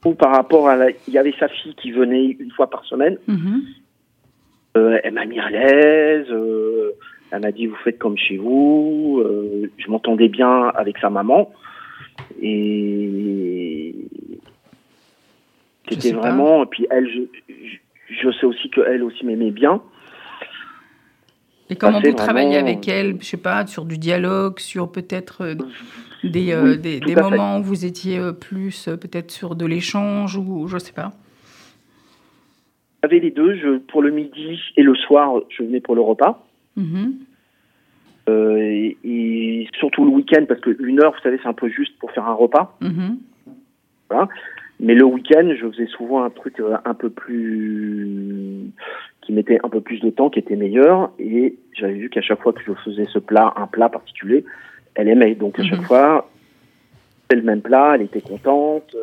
Ou 0.05 0.13
par 0.13 0.33
rapport 0.33 0.69
à... 0.69 0.77
Il 1.09 1.15
y 1.15 1.19
avait 1.19 1.35
sa 1.41 1.49
fille 1.49 1.75
qui 1.75 1.91
venait 1.91 2.37
une 2.39 2.51
fois 2.51 2.69
par 2.69 2.85
semaine. 2.85 3.17
Euh, 3.31 3.33
elle 5.03 5.15
m'a 5.15 5.25
mis 5.25 5.39
à 5.39 5.51
l'aise. 5.51 6.27
Euh, 6.31 6.93
elle 7.31 7.41
m'a 7.41 7.53
dit 7.53 7.67
vous 7.67 7.77
faites 7.85 7.99
comme 7.99 8.17
chez 8.17 8.37
vous. 8.37 9.23
Euh, 9.25 9.71
je 9.77 9.91
m'entendais 9.91 10.29
bien 10.29 10.69
avec 10.75 10.99
sa 10.99 11.11
maman 11.11 11.51
et 12.41 13.95
c'était 15.89 16.13
vraiment. 16.13 16.65
Et 16.65 16.67
puis 16.67 16.87
elle, 16.91 17.09
je, 18.09 18.31
sais 18.31 18.47
aussi 18.47 18.71
qu'elle 18.71 19.03
aussi 19.03 19.25
m'aimait 19.25 19.51
bien. 19.51 19.83
Et 21.69 21.75
comment 21.75 22.01
vous 22.01 22.13
travaillez 22.13 22.59
avec 22.59 22.87
elle, 22.87 23.17
je 23.21 23.27
sais 23.27 23.37
pas, 23.37 23.67
sur 23.67 23.85
du 23.85 23.99
dialogue, 23.99 24.61
sur 24.61 24.93
peut-être 24.93 25.57
des, 26.23 26.55
des, 26.79 27.17
moments 27.17 27.59
où 27.59 27.63
vous 27.65 27.85
étiez 27.85 28.21
plus 28.41 28.89
peut-être 29.01 29.33
sur 29.33 29.57
de 29.57 29.67
l'échange 29.67 30.37
ou 30.37 30.69
je 30.69 30.79
sais 30.79 30.93
pas? 30.93 31.13
J'avais 33.03 33.19
les 33.19 33.31
deux. 33.31 33.55
Je, 33.57 33.79
pour 33.79 34.03
le 34.03 34.11
midi 34.11 34.61
et 34.77 34.83
le 34.83 34.95
soir, 34.95 35.41
je 35.49 35.63
venais 35.63 35.81
pour 35.81 35.95
le 35.95 36.01
repas. 36.01 36.47
Mhm. 36.77 37.15
Euh, 38.29 38.93
et, 39.05 39.69
surtout 39.79 40.05
le 40.05 40.11
week-end, 40.11 40.45
parce 40.49 40.61
qu'une 40.61 41.01
heure, 41.01 41.13
vous 41.13 41.21
savez, 41.23 41.39
c'est 41.43 41.49
un 41.49 41.55
peu 41.55 41.69
juste 41.69 41.99
pour 41.99 42.11
faire 42.13 42.27
un 42.27 42.35
repas. 42.35 42.77
Mhm. 42.81 43.19
Voilà. 44.11 44.29
Mais 44.79 44.95
le 44.95 45.05
week-end, 45.05 45.49
je 45.59 45.67
faisais 45.69 45.87
souvent 45.87 46.23
un 46.23 46.31
truc 46.31 46.61
euh, 46.61 46.77
un 46.85 46.95
peu 46.95 47.11
plus. 47.11 48.71
qui 49.23 49.33
mettait 49.33 49.59
un 49.65 49.69
peu 49.69 49.81
plus 49.81 50.01
de 50.01 50.11
temps, 50.11 50.31
qui 50.31 50.39
était 50.39 50.57
meilleur. 50.57 51.11
Et 51.19 51.57
j'avais 51.73 51.95
vu 51.95 52.11
qu'à 52.11 52.21
chaque 52.21 52.41
fois 52.43 52.53
que 52.53 52.63
je 52.65 52.73
faisais 52.85 53.07
ce 53.07 53.19
plat, 53.19 53.53
un 53.57 53.67
plat 53.67 53.89
particulier, 53.89 54.45
elle 54.95 55.09
aimait. 55.09 55.35
Donc 55.35 55.59
à 55.59 55.65
chaque 55.65 55.81
mhm. 55.81 55.87
fois, 55.87 56.31
c'était 57.23 57.37
le 57.37 57.47
même 57.47 57.63
plat, 57.63 57.93
elle 57.95 58.03
était 58.03 58.21
contente. 58.21 58.95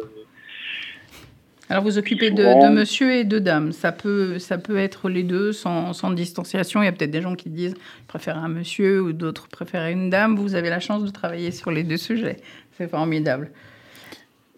Euh, 1.73 1.77
Alors 1.77 1.83
vous 1.83 1.97
occupez 1.97 2.31
de, 2.31 2.69
monsieur 2.69 3.13
et 3.13 3.23
de 3.23 3.39
dame. 3.39 3.71
Ça 3.71 3.91
peut, 3.91 4.39
ça 4.39 4.57
peut 4.57 4.77
être 4.77 5.09
les 5.09 5.23
deux 5.23 5.51
sans, 5.51 5.93
sans 5.93 6.11
distanciation. 6.11 6.81
Il 6.81 6.85
y 6.85 6.87
a 6.87 6.91
peut-être 6.91 7.11
des 7.11 7.21
gens 7.21 7.35
qui 7.35 7.49
disent 7.49 7.75
je 7.75 8.07
préfère 8.07 8.37
un 8.37 8.49
monsieur 8.49 9.01
ou 9.01 9.13
d'autres 9.13 9.47
préfèrent 9.47 9.87
une 9.87 10.09
dame. 10.09 10.35
Vous 10.35 10.55
avez 10.55 10.69
la 10.69 10.79
chance 10.79 11.03
de 11.03 11.09
travailler 11.09 11.51
sur 11.51 11.71
les 11.71 11.83
deux 11.83 11.97
sujets. 11.97 12.37
C'est 12.77 12.89
formidable. 12.89 13.51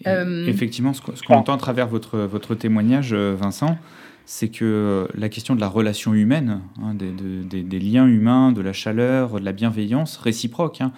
Euh, 0.08 0.46
effectivement, 0.48 0.94
ce 0.94 1.02
qu'on 1.02 1.36
entend 1.36 1.54
à 1.54 1.58
travers 1.58 1.88
votre, 1.88 2.20
votre 2.20 2.54
témoignage, 2.54 3.14
euh, 3.14 3.34
Vincent, 3.40 3.78
c'est 4.26 4.50
que 4.50 5.08
la 5.16 5.30
question 5.30 5.56
de 5.56 5.62
la 5.62 5.70
relation 5.70 6.14
humaine, 6.14 6.60
hein, 6.82 6.94
des, 6.94 7.64
des, 7.64 7.80
liens 7.80 8.06
humains, 8.06 8.52
de 8.52 8.62
la 8.62 8.74
chaleur, 8.74 9.40
de 9.40 9.46
la 9.46 9.54
bienveillance 9.54 10.18
réciproque, 10.18 10.82
hein, 10.82 10.92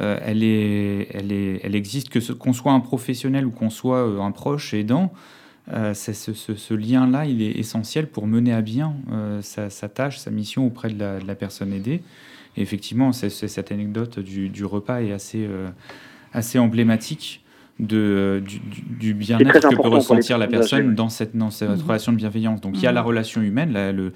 euh, 0.00 0.18
elle, 0.22 0.44
est, 0.44 1.08
elle, 1.12 1.32
est, 1.32 1.60
elle 1.64 1.74
existe 1.74 2.08
que 2.08 2.32
qu'on 2.32 2.52
soit 2.52 2.72
un 2.72 2.80
professionnel 2.80 3.46
ou 3.46 3.50
qu'on 3.50 3.70
soit 3.70 4.02
un 4.02 4.30
proche 4.30 4.74
aidant. 4.74 5.12
Euh, 5.72 5.94
ce, 5.94 6.12
ce, 6.12 6.74
lien-là, 6.74 7.26
il 7.26 7.42
est 7.42 7.58
essentiel 7.58 8.06
pour 8.06 8.26
mener 8.26 8.52
à 8.52 8.62
bien 8.62 8.94
sa, 9.40 9.68
sa, 9.68 9.88
tâche, 9.88 10.18
sa 10.18 10.30
mission 10.30 10.66
auprès 10.66 10.90
de 10.90 10.98
la, 10.98 11.18
de 11.18 11.26
la 11.26 11.34
personne 11.34 11.72
aidée. 11.72 12.02
Et 12.56 12.62
effectivement, 12.62 13.12
cette 13.12 13.72
anecdote 13.72 14.18
du, 14.18 14.48
du, 14.48 14.64
repas 14.64 15.02
est 15.02 15.12
assez, 15.12 15.46
assez 16.32 16.58
emblématique 16.58 17.42
de, 17.78 18.42
du, 18.98 19.14
bien-être 19.14 19.68
que 19.68 19.74
peut 19.74 19.88
ressentir 19.88 20.38
la 20.38 20.46
personne 20.46 20.94
dans 20.94 21.08
cette, 21.08 21.36
dans 21.36 21.50
cette 21.50 21.68
mhm. 21.68 21.82
relation 21.86 22.12
de 22.12 22.16
bienveillance. 22.16 22.60
Donc 22.60 22.76
il 22.76 22.82
y 22.82 22.86
a 22.86 22.92
la 22.92 23.02
mhm. 23.02 23.06
relation 23.06 23.42
humaine, 23.42 24.12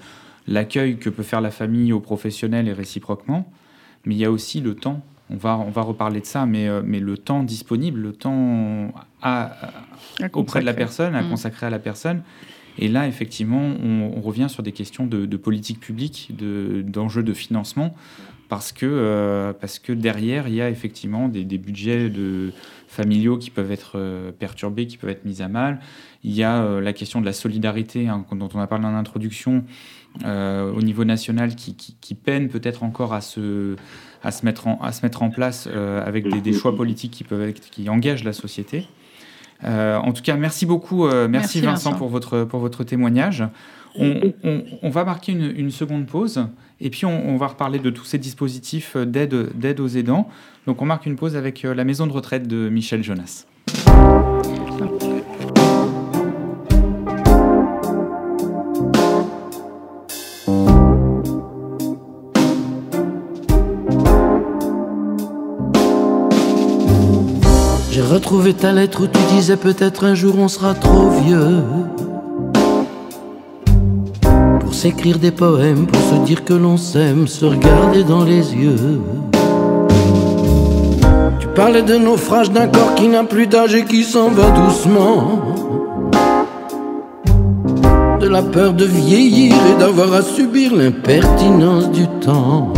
l'accueil 0.47 0.97
que 0.97 1.09
peut 1.09 1.23
faire 1.23 1.41
la 1.41 1.51
famille 1.51 1.93
aux 1.93 1.99
professionnels 1.99 2.67
et 2.67 2.73
réciproquement, 2.73 3.51
mais 4.05 4.15
il 4.15 4.17
y 4.19 4.25
a 4.25 4.31
aussi 4.31 4.61
le 4.61 4.75
temps. 4.75 5.03
On 5.31 5.37
va, 5.37 5.57
on 5.57 5.69
va 5.69 5.81
reparler 5.81 6.19
de 6.21 6.25
ça, 6.25 6.45
mais, 6.45 6.67
euh, 6.67 6.81
mais 6.83 6.99
le 6.99 7.17
temps 7.17 7.43
disponible, 7.43 7.99
le 7.99 8.13
temps 8.13 8.93
à, 9.21 9.55
auprès 10.33 10.59
de 10.59 10.65
la 10.65 10.73
personne, 10.73 11.15
à 11.15 11.21
mhm. 11.21 11.29
consacrer 11.29 11.65
à 11.65 11.69
la 11.69 11.79
personne. 11.79 12.21
Et 12.77 12.87
là, 12.87 13.07
effectivement, 13.07 13.61
on, 13.61 14.21
revient 14.21 14.47
sur 14.49 14.63
des 14.63 14.71
questions 14.71 15.05
de, 15.05 15.25
de 15.25 15.37
politique 15.37 15.79
publique, 15.79 16.31
d'enjeux 16.37 17.23
de, 17.23 17.33
financement, 17.33 17.93
parce 18.49 18.71
que, 18.71 18.85
euh, 18.85 19.53
parce 19.53 19.79
que 19.79 19.93
derrière, 19.93 20.47
il 20.47 20.55
y 20.55 20.61
a 20.61 20.69
effectivement 20.69 21.27
des, 21.27 21.43
des 21.43 21.57
budgets 21.57 22.09
de, 22.09 22.51
familiaux 22.87 23.37
qui 23.37 23.49
peuvent 23.49 23.71
être 23.71 23.93
euh, 23.95 24.31
perturbés, 24.31 24.87
qui 24.87 24.97
peuvent 24.97 25.09
être 25.09 25.25
mis 25.25 25.41
à 25.41 25.47
mal. 25.47 25.79
Il 26.23 26.33
y 26.33 26.43
a 26.43 26.63
euh, 26.63 26.81
la 26.81 26.93
question 26.93 27.21
de 27.21 27.25
la 27.25 27.33
solidarité, 27.33 28.07
hein, 28.07 28.25
dont 28.31 28.49
on 28.53 28.59
a 28.59 28.67
parlé 28.67 28.85
en 28.85 28.95
introduction, 28.95 29.63
au 30.25 30.81
niveau 30.81 31.05
national, 31.05 31.55
qui, 31.55 31.73
qui, 31.75 32.15
peine 32.15 32.49
peut-être 32.49 32.83
encore 32.83 33.13
à 33.13 33.21
se, 33.21 33.77
à, 34.23 34.31
se 34.31 34.45
mettre 34.45 34.67
en, 34.67 34.79
à 34.81 34.91
se 34.91 35.03
mettre 35.03 35.23
en 35.23 35.29
place 35.29 35.67
avec 35.67 36.27
des, 36.41 36.53
choix 36.53 36.75
politiques 36.75 37.11
qui, 37.11 37.23
peuvent 37.23 37.47
être, 37.47 37.69
qui 37.69 37.89
engagent 37.89 38.23
la 38.23 38.33
société. 38.33 38.87
en 39.63 40.11
tout 40.13 40.21
cas, 40.21 40.35
merci 40.35 40.65
beaucoup, 40.65 41.07
merci, 41.29 41.61
Vincent, 41.61 41.93
Pour, 41.93 42.09
votre, 42.09 42.43
pour 42.43 42.59
votre 42.59 42.83
témoignage. 42.83 43.43
On, 43.97 44.31
on, 44.81 44.89
va 44.89 45.03
marquer 45.03 45.33
une, 45.33 45.53
une, 45.53 45.69
seconde 45.69 46.05
pause 46.05 46.45
et 46.79 46.89
puis 46.89 47.05
on, 47.05 47.37
va 47.37 47.47
reparler 47.47 47.79
de 47.79 47.89
tous 47.89 48.05
ces 48.05 48.17
dispositifs 48.17 48.97
d'aide 48.97 49.79
aux 49.79 49.87
aidants. 49.87 50.29
Donc 50.65 50.81
on 50.81 50.85
marque 50.85 51.05
une 51.05 51.15
pause 51.15 51.35
avec 51.35 51.63
euh, 51.63 51.73
la 51.73 51.83
maison 51.83 52.07
de 52.07 52.11
retraite 52.11 52.47
de 52.47 52.69
Michel 52.69 53.03
Jonas. 53.03 53.45
J'ai 68.31 68.37
retrouvé 68.37 68.53
ta 68.53 68.71
lettre 68.71 69.03
où 69.03 69.07
tu 69.07 69.19
disais 69.35 69.57
peut-être 69.57 70.05
un 70.05 70.15
jour 70.15 70.35
on 70.39 70.47
sera 70.47 70.73
trop 70.73 71.09
vieux 71.09 71.63
pour 74.61 74.73
s'écrire 74.73 75.19
des 75.19 75.31
poèmes, 75.31 75.85
pour 75.85 76.01
se 76.01 76.15
dire 76.25 76.45
que 76.45 76.53
l'on 76.53 76.77
s'aime, 76.77 77.27
se 77.27 77.43
regarder 77.43 78.05
dans 78.05 78.23
les 78.23 78.55
yeux. 78.55 79.01
Parler 81.55 81.81
de 81.81 81.97
naufrage 81.97 82.51
d'un 82.51 82.67
corps 82.67 82.95
qui 82.95 83.09
n'a 83.09 83.25
plus 83.25 83.47
d'âge 83.47 83.75
et 83.75 83.83
qui 83.83 84.05
s'en 84.05 84.29
va 84.29 84.49
doucement. 84.51 85.41
De 88.21 88.29
la 88.29 88.43
peur 88.43 88.71
de 88.71 88.85
vieillir 88.85 89.55
et 89.75 89.77
d'avoir 89.77 90.13
à 90.13 90.21
subir 90.21 90.73
l'impertinence 90.73 91.91
du 91.91 92.07
temps. 92.21 92.71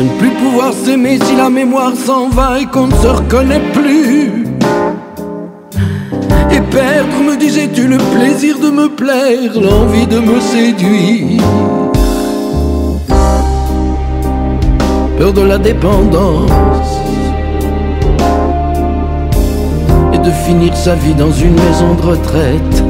De 0.00 0.04
ne 0.06 0.18
plus 0.18 0.30
pouvoir 0.30 0.72
s'aimer 0.72 1.18
si 1.22 1.36
la 1.36 1.50
mémoire 1.50 1.92
s'en 1.94 2.30
va 2.30 2.58
et 2.58 2.64
qu'on 2.64 2.86
ne 2.86 2.94
se 2.94 3.06
reconnaît 3.06 3.60
plus. 3.74 4.46
Et 6.50 6.60
perdre, 6.70 7.18
me 7.28 7.36
disais-tu, 7.36 7.86
le 7.86 7.98
plaisir 7.98 8.58
de 8.58 8.70
me 8.70 8.88
plaire, 8.88 9.52
l'envie 9.60 10.06
de 10.06 10.20
me 10.20 10.40
séduire. 10.40 11.42
peur 15.18 15.34
de 15.34 15.42
la 15.42 15.58
dépendance 15.58 16.50
et 20.14 20.18
de 20.18 20.30
finir 20.46 20.74
sa 20.74 20.94
vie 20.94 21.14
dans 21.14 21.30
une 21.30 21.52
maison 21.52 21.94
de 21.94 22.02
retraite, 22.12 22.84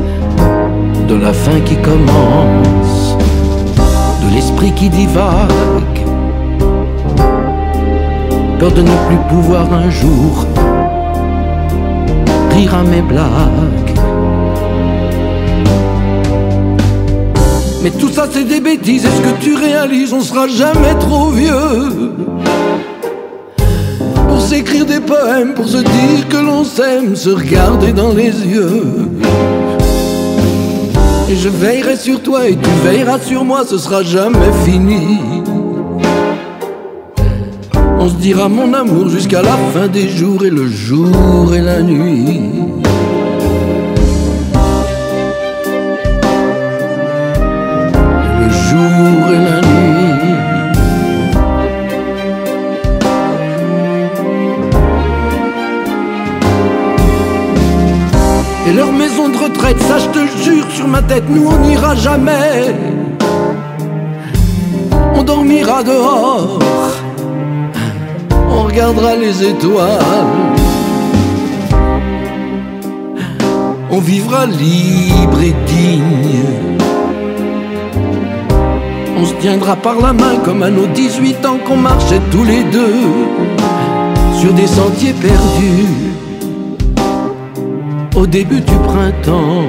de 1.08 1.16
la 1.16 1.32
fin 1.32 1.58
qui 1.64 1.74
commence, 1.78 3.16
de 4.22 4.32
l'esprit 4.32 4.72
qui 4.74 4.88
divague, 4.88 5.99
de 8.68 8.82
ne 8.82 8.96
plus 9.08 9.16
pouvoir 9.30 9.72
un 9.72 9.88
jour 9.88 10.46
rire 12.50 12.74
à 12.74 12.82
mes 12.82 13.00
blagues. 13.00 13.98
Mais 17.82 17.90
tout 17.90 18.10
ça 18.10 18.28
c'est 18.30 18.44
des 18.44 18.60
bêtises, 18.60 19.06
est-ce 19.06 19.22
que 19.22 19.40
tu 19.40 19.54
réalises, 19.54 20.12
on 20.12 20.20
sera 20.20 20.46
jamais 20.46 20.94
trop 21.00 21.30
vieux 21.30 22.12
Pour 24.28 24.40
s'écrire 24.42 24.84
des 24.84 25.00
poèmes, 25.00 25.54
pour 25.54 25.66
se 25.66 25.78
dire 25.78 26.28
que 26.28 26.36
l'on 26.36 26.62
s'aime, 26.62 27.16
se 27.16 27.30
regarder 27.30 27.94
dans 27.94 28.12
les 28.12 28.46
yeux. 28.46 28.84
Et 31.30 31.36
je 31.36 31.48
veillerai 31.48 31.96
sur 31.96 32.22
toi 32.22 32.46
et 32.46 32.56
tu 32.56 32.70
veilleras 32.84 33.20
sur 33.20 33.42
moi, 33.42 33.62
ce 33.66 33.78
sera 33.78 34.02
jamais 34.02 34.52
fini. 34.66 35.39
On 38.02 38.08
se 38.08 38.14
dira 38.14 38.48
mon 38.48 38.72
amour 38.72 39.10
jusqu'à 39.10 39.42
la 39.42 39.56
fin 39.72 39.86
des 39.86 40.08
jours 40.08 40.44
et 40.44 40.50
le 40.50 40.66
jour 40.66 41.54
et 41.54 41.60
la 41.60 41.82
nuit. 41.82 42.40
et 49.32 49.38
la 49.48 49.60
nuit. 49.60 50.00
Et 58.66 58.72
leur 58.72 58.92
maison 58.92 59.28
de 59.28 59.36
retraite, 59.36 59.80
ça 59.80 59.98
je 59.98 60.08
te 60.08 60.26
jure 60.44 60.70
sur 60.70 60.88
ma 60.88 61.02
tête, 61.02 61.24
nous 61.28 61.46
on 61.46 61.58
n'ira 61.58 61.94
jamais. 61.94 62.74
On 65.14 65.22
dormira 65.22 65.82
dehors, 65.82 66.58
regardera 68.80 69.16
les 69.16 69.44
étoiles. 69.44 70.54
On 73.90 73.98
vivra 73.98 74.46
libre 74.46 75.42
et 75.42 75.54
digne 75.66 76.44
on 79.18 79.26
se 79.26 79.34
tiendra 79.34 79.76
par 79.76 80.00
la 80.00 80.14
main 80.14 80.36
comme 80.42 80.62
à 80.62 80.70
nos 80.70 80.86
18 80.86 81.44
ans 81.44 81.58
qu'on 81.66 81.76
marchait 81.76 82.22
tous 82.30 82.44
les 82.44 82.62
deux 82.64 82.94
sur 84.38 84.54
des 84.54 84.66
sentiers 84.66 85.12
perdus 85.12 86.14
au 88.16 88.26
début 88.26 88.62
du 88.62 88.76
printemps. 88.76 89.64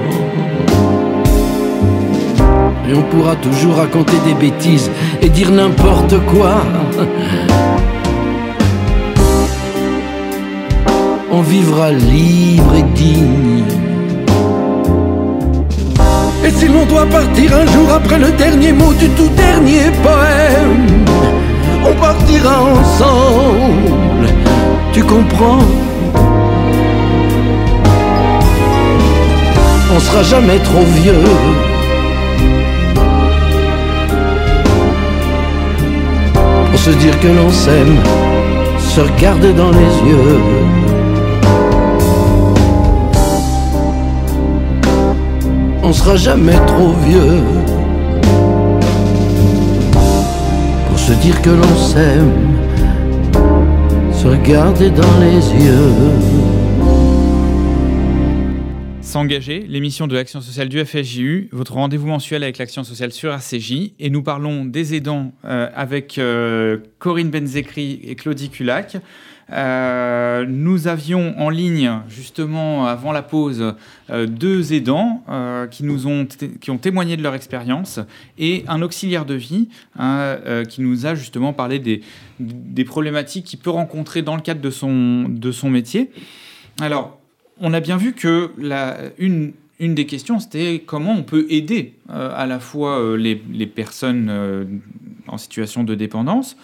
Et 2.89 2.93
on 2.95 3.03
pourra 3.12 3.36
toujours 3.36 3.76
raconter 3.76 4.16
des 4.26 4.36
bêtises 4.36 4.89
et 5.22 5.28
dire 5.28 5.51
n'importe 5.51 6.16
quoi. 6.34 6.55
On 11.34 11.42
vivra 11.42 11.92
libre 11.92 12.76
et 12.76 12.84
digne 12.94 13.64
et 16.44 16.50
si 16.50 16.68
l'on 16.68 16.86
doit 16.86 17.06
partir 17.06 17.56
un 17.56 17.66
jour 17.68 17.92
après 17.94 18.18
le 18.18 18.32
dernier 18.32 18.74
mot 18.74 18.92
du 18.94 19.08
tout 19.10 19.30
dernier 19.38 19.92
poème, 20.02 21.06
on 21.86 21.94
partira 22.00 22.64
ensemble, 22.64 24.28
tu 24.92 25.04
comprends? 25.04 25.60
On 29.96 30.00
sera 30.00 30.24
jamais 30.24 30.58
trop 30.60 30.86
vieux. 31.02 31.24
Pour 36.72 36.80
se 36.80 36.90
dire 36.92 37.20
que 37.20 37.28
l'on 37.28 37.52
s'aime, 37.52 37.98
se 38.80 39.02
regarder 39.02 39.54
dans 39.54 39.70
les 39.70 40.10
yeux. 40.10 40.81
On 45.84 45.94
sera 45.94 46.16
jamais 46.16 46.58
trop 46.68 46.94
vieux 46.94 47.42
pour 50.88 51.00
se 51.00 51.14
dire 51.14 51.42
que 51.42 51.50
l'on 51.50 51.76
s'aime, 51.76 52.32
se 54.14 54.28
regarder 54.28 54.90
dans 54.90 55.20
les 55.20 55.66
yeux. 55.66 56.52
S'engager, 59.02 59.66
l'émission 59.68 60.08
de 60.08 60.16
l'action 60.16 60.40
sociale 60.40 60.70
du 60.70 60.86
FSJU, 60.86 61.50
votre 61.52 61.74
rendez-vous 61.74 62.08
mensuel 62.08 62.44
avec 62.44 62.58
l'action 62.58 62.86
sociale 62.86 63.12
sur 63.12 63.34
RCJ. 63.34 63.92
Et 64.00 64.10
nous 64.10 64.24
parlons 64.24 64.64
des 64.64 64.96
aidants 64.96 65.34
euh, 65.44 65.68
avec 65.76 66.18
euh, 66.18 66.78
Corinne 66.98 67.30
Benzekri 67.30 68.00
et 68.06 68.16
Claudie 68.16 68.50
Culac. 68.50 68.96
Euh, 69.52 70.46
nous 70.48 70.88
avions 70.88 71.34
en 71.39 71.50
ligne, 71.50 71.92
justement, 72.08 72.86
avant 72.86 73.12
la 73.12 73.22
pause, 73.22 73.76
deux 74.10 74.74
aidants 74.74 75.24
qui, 75.72 75.84
nous 75.84 76.08
ont, 76.08 76.28
qui 76.60 76.72
ont 76.72 76.78
témoigné 76.78 77.18
de 77.18 77.24
leur 77.24 77.36
expérience 77.36 78.00
et 78.38 78.64
un 78.68 78.82
auxiliaire 78.82 79.26
de 79.26 79.36
vie 79.36 79.70
hein, 79.98 80.38
qui 80.70 80.82
nous 80.82 81.06
a 81.06 81.16
justement 81.16 81.54
parlé 81.54 81.80
des, 81.80 82.02
des 82.39 82.86
problématiques 82.86 83.46
qu'il 83.46 83.60
peut 83.60 83.70
rencontrer 83.70 84.22
dans 84.22 84.36
le 84.36 84.42
cadre 84.42 84.62
de 84.62 84.70
son, 84.70 85.26
de 85.28 85.52
son 85.52 85.70
métier. 85.70 86.12
Alors, 86.80 87.20
on 87.60 87.74
a 87.74 87.80
bien 87.80 87.98
vu 87.98 88.14
que 88.14 88.52
la, 88.58 88.98
une, 89.18 89.54
une 89.82 89.96
des 89.96 90.06
questions, 90.06 90.40
c'était 90.40 90.84
comment 90.86 91.12
on 91.12 91.24
peut 91.24 91.48
aider 91.50 91.96
euh, 92.12 92.32
à 92.36 92.46
la 92.46 92.60
fois 92.60 93.00
euh, 93.00 93.18
les, 93.18 93.66
personnes 93.66 94.28
euh, 94.30 94.64
en 95.28 95.40
situation 95.40 95.84
de 95.84 95.96
dépendance, 95.96 96.56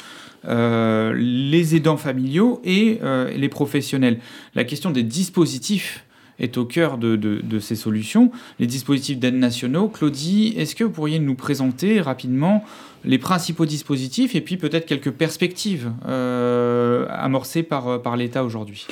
les 0.48 1.76
aidants 1.76 1.98
familiaux 1.98 2.62
et 2.64 3.00
les 3.36 3.50
professionnels. 3.50 4.20
La 4.56 4.64
question 4.64 4.92
des 4.92 5.04
dispositifs 5.04 6.06
est 6.40 6.58
au 6.58 6.64
cœur 6.64 6.98
de, 6.98 7.60
ces 7.60 7.76
solutions. 7.76 8.32
Les 8.60 8.68
dispositifs 8.68 9.20
d'aide 9.20 9.36
nationaux. 9.36 9.90
Claudie, 9.90 10.54
est-ce 10.56 10.74
que 10.74 10.86
vous 10.86 10.92
pourriez 10.92 11.20
nous 11.20 11.36
présenter 11.36 12.00
rapidement 12.00 12.64
les 13.04 13.18
principaux 13.18 13.66
dispositifs 13.66 14.36
et 14.36 14.42
puis 14.42 14.56
peut-être 14.56 14.86
quelques 14.86 15.12
perspectives 15.12 15.92
amorcées 16.06 17.64
par 17.64 18.16
l'État 18.16 18.46
aujourd'hui? 18.46 18.88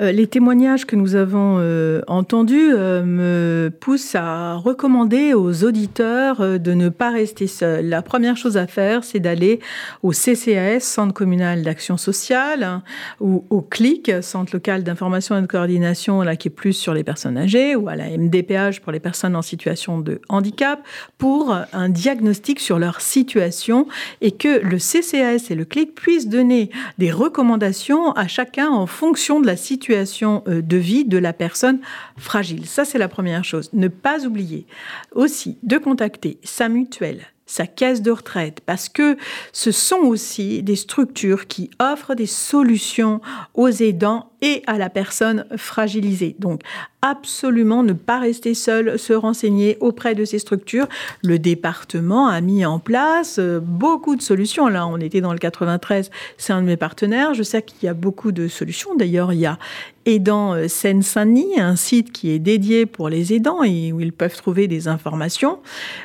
Euh, 0.00 0.12
les 0.12 0.26
témoignages 0.26 0.86
que 0.86 0.94
nous 0.94 1.16
avons 1.16 1.56
euh, 1.58 2.02
entendus 2.06 2.72
euh, 2.72 3.02
me 3.04 3.70
poussent 3.80 4.14
à 4.14 4.54
recommander 4.54 5.34
aux 5.34 5.64
auditeurs 5.64 6.60
de 6.60 6.72
ne 6.72 6.88
pas 6.88 7.10
rester 7.10 7.46
seuls. 7.46 7.86
La 7.88 8.02
première 8.02 8.36
chose 8.36 8.56
à 8.56 8.66
faire, 8.66 9.02
c'est 9.02 9.18
d'aller 9.18 9.58
au 10.02 10.12
CCAS, 10.12 10.80
Centre 10.80 11.12
communal 11.12 11.62
d'action 11.62 11.96
sociale, 11.96 12.62
hein, 12.62 12.82
ou 13.20 13.44
au 13.50 13.60
CLIC, 13.60 14.22
Centre 14.22 14.54
local 14.54 14.84
d'information 14.84 15.36
et 15.36 15.42
de 15.42 15.46
coordination, 15.46 16.22
là 16.22 16.36
qui 16.36 16.48
est 16.48 16.52
plus 16.52 16.74
sur 16.74 16.94
les 16.94 17.02
personnes 17.02 17.36
âgées, 17.36 17.74
ou 17.74 17.88
à 17.88 17.96
la 17.96 18.08
MDPH 18.16 18.80
pour 18.80 18.92
les 18.92 19.00
personnes 19.00 19.34
en 19.34 19.42
situation 19.42 19.98
de 19.98 20.20
handicap, 20.28 20.80
pour 21.18 21.56
un 21.72 21.88
diagnostic 21.88 22.60
sur 22.60 22.78
leur 22.78 23.00
situation 23.00 23.88
et 24.20 24.30
que 24.30 24.60
le 24.60 24.78
CCAS 24.78 25.50
et 25.50 25.54
le 25.54 25.64
CLIC 25.64 25.94
puissent 25.94 26.28
donner 26.28 26.70
des 26.98 27.10
recommandations 27.10 28.12
à 28.12 28.28
chacun 28.28 28.68
en 28.68 28.86
fonction 28.86 29.40
de 29.40 29.46
la 29.46 29.56
situation 29.56 29.87
euh, 29.90 30.62
de 30.62 30.76
vie 30.76 31.04
de 31.04 31.18
la 31.18 31.32
personne 31.32 31.80
fragile. 32.16 32.66
Ça, 32.66 32.84
c'est 32.84 32.98
la 32.98 33.08
première 33.08 33.44
chose. 33.44 33.70
Ne 33.72 33.88
pas 33.88 34.26
oublier 34.26 34.66
aussi 35.12 35.58
de 35.62 35.78
contacter 35.78 36.38
sa 36.42 36.68
mutuelle, 36.68 37.22
sa 37.46 37.66
caisse 37.66 38.02
de 38.02 38.10
retraite, 38.10 38.60
parce 38.64 38.88
que 38.88 39.16
ce 39.52 39.72
sont 39.72 40.00
aussi 40.00 40.62
des 40.62 40.76
structures 40.76 41.46
qui 41.46 41.70
offrent 41.78 42.14
des 42.14 42.26
solutions 42.26 43.20
aux 43.54 43.68
aidants 43.68 44.30
et 44.42 44.62
à 44.66 44.78
la 44.78 44.90
personne 44.90 45.44
fragilisée. 45.56 46.36
Donc, 46.38 46.62
absolument 47.02 47.82
ne 47.82 47.92
pas 47.92 48.18
rester 48.18 48.54
seul, 48.54 48.98
se 48.98 49.12
renseigner 49.12 49.76
auprès 49.80 50.14
de 50.14 50.24
ces 50.24 50.38
structures. 50.38 50.88
Le 51.22 51.38
département 51.38 52.26
a 52.26 52.40
mis 52.40 52.64
en 52.66 52.78
place 52.78 53.38
euh, 53.38 53.60
beaucoup 53.60 54.16
de 54.16 54.22
solutions. 54.22 54.68
Là, 54.68 54.86
on 54.86 54.98
était 54.98 55.20
dans 55.20 55.32
le 55.32 55.38
93, 55.38 56.10
c'est 56.38 56.52
un 56.52 56.60
de 56.60 56.66
mes 56.66 56.76
partenaires. 56.76 57.34
Je 57.34 57.42
sais 57.42 57.62
qu'il 57.62 57.84
y 57.84 57.88
a 57.88 57.94
beaucoup 57.94 58.32
de 58.32 58.48
solutions. 58.48 58.96
D'ailleurs, 58.96 59.32
il 59.32 59.40
y 59.40 59.46
a 59.46 59.58
Aidant 60.06 60.54
euh, 60.54 60.68
Seine-Saint-Denis, 60.68 61.60
un 61.60 61.76
site 61.76 62.12
qui 62.12 62.30
est 62.30 62.38
dédié 62.38 62.86
pour 62.86 63.08
les 63.08 63.34
aidants 63.34 63.62
et 63.62 63.92
où 63.92 64.00
ils 64.00 64.12
peuvent 64.12 64.36
trouver 64.36 64.66
des 64.66 64.88
informations. 64.88 65.60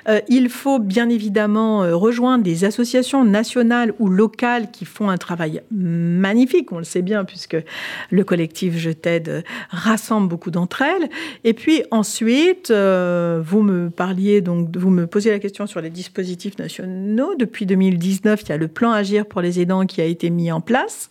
Euh, 0.10 0.20
il 0.28 0.50
faut 0.50 0.78
bien 0.78 1.10
évidemment 1.10 1.80
rejoindre 1.98 2.44
des 2.44 2.66
associations 2.66 3.24
nationales 3.24 3.94
ou 4.00 4.10
locales 4.10 4.70
qui 4.72 4.86
font 4.86 5.10
un 5.10 5.18
travail 5.18 5.62
magnifique, 5.72 6.72
on 6.72 6.78
le 6.80 6.84
sait 6.84 7.02
bien, 7.02 7.24
puisque 7.24 7.58
le 8.12 8.23
collectif 8.24 8.78
Je 8.78 8.92
t'aide 8.92 9.44
rassemble 9.70 10.28
beaucoup 10.28 10.52
d'entre 10.52 10.82
elles. 10.82 11.10
Et 11.44 11.54
puis 11.54 11.84
ensuite, 11.92 12.72
euh, 12.72 13.42
vous 13.44 13.62
me 13.62 13.90
parliez, 13.90 14.42
donc, 14.42 14.76
vous 14.76 14.90
me 14.90 15.08
posiez 15.08 15.32
la 15.32 15.40
question 15.40 15.68
sur 15.68 15.82
les 15.82 15.90
dispositifs 15.90 16.58
nationaux. 16.58 17.36
Depuis 17.36 17.66
2019, 17.66 18.42
il 18.44 18.50
y 18.50 18.52
a 18.52 18.58
le 18.58 18.68
plan 18.68 18.92
Agir 18.92 19.26
pour 19.26 19.42
les 19.42 19.60
aidants 19.60 19.86
qui 19.86 20.02
a 20.02 20.06
été 20.06 20.30
mis 20.30 20.52
en 20.52 20.62
place. 20.62 21.10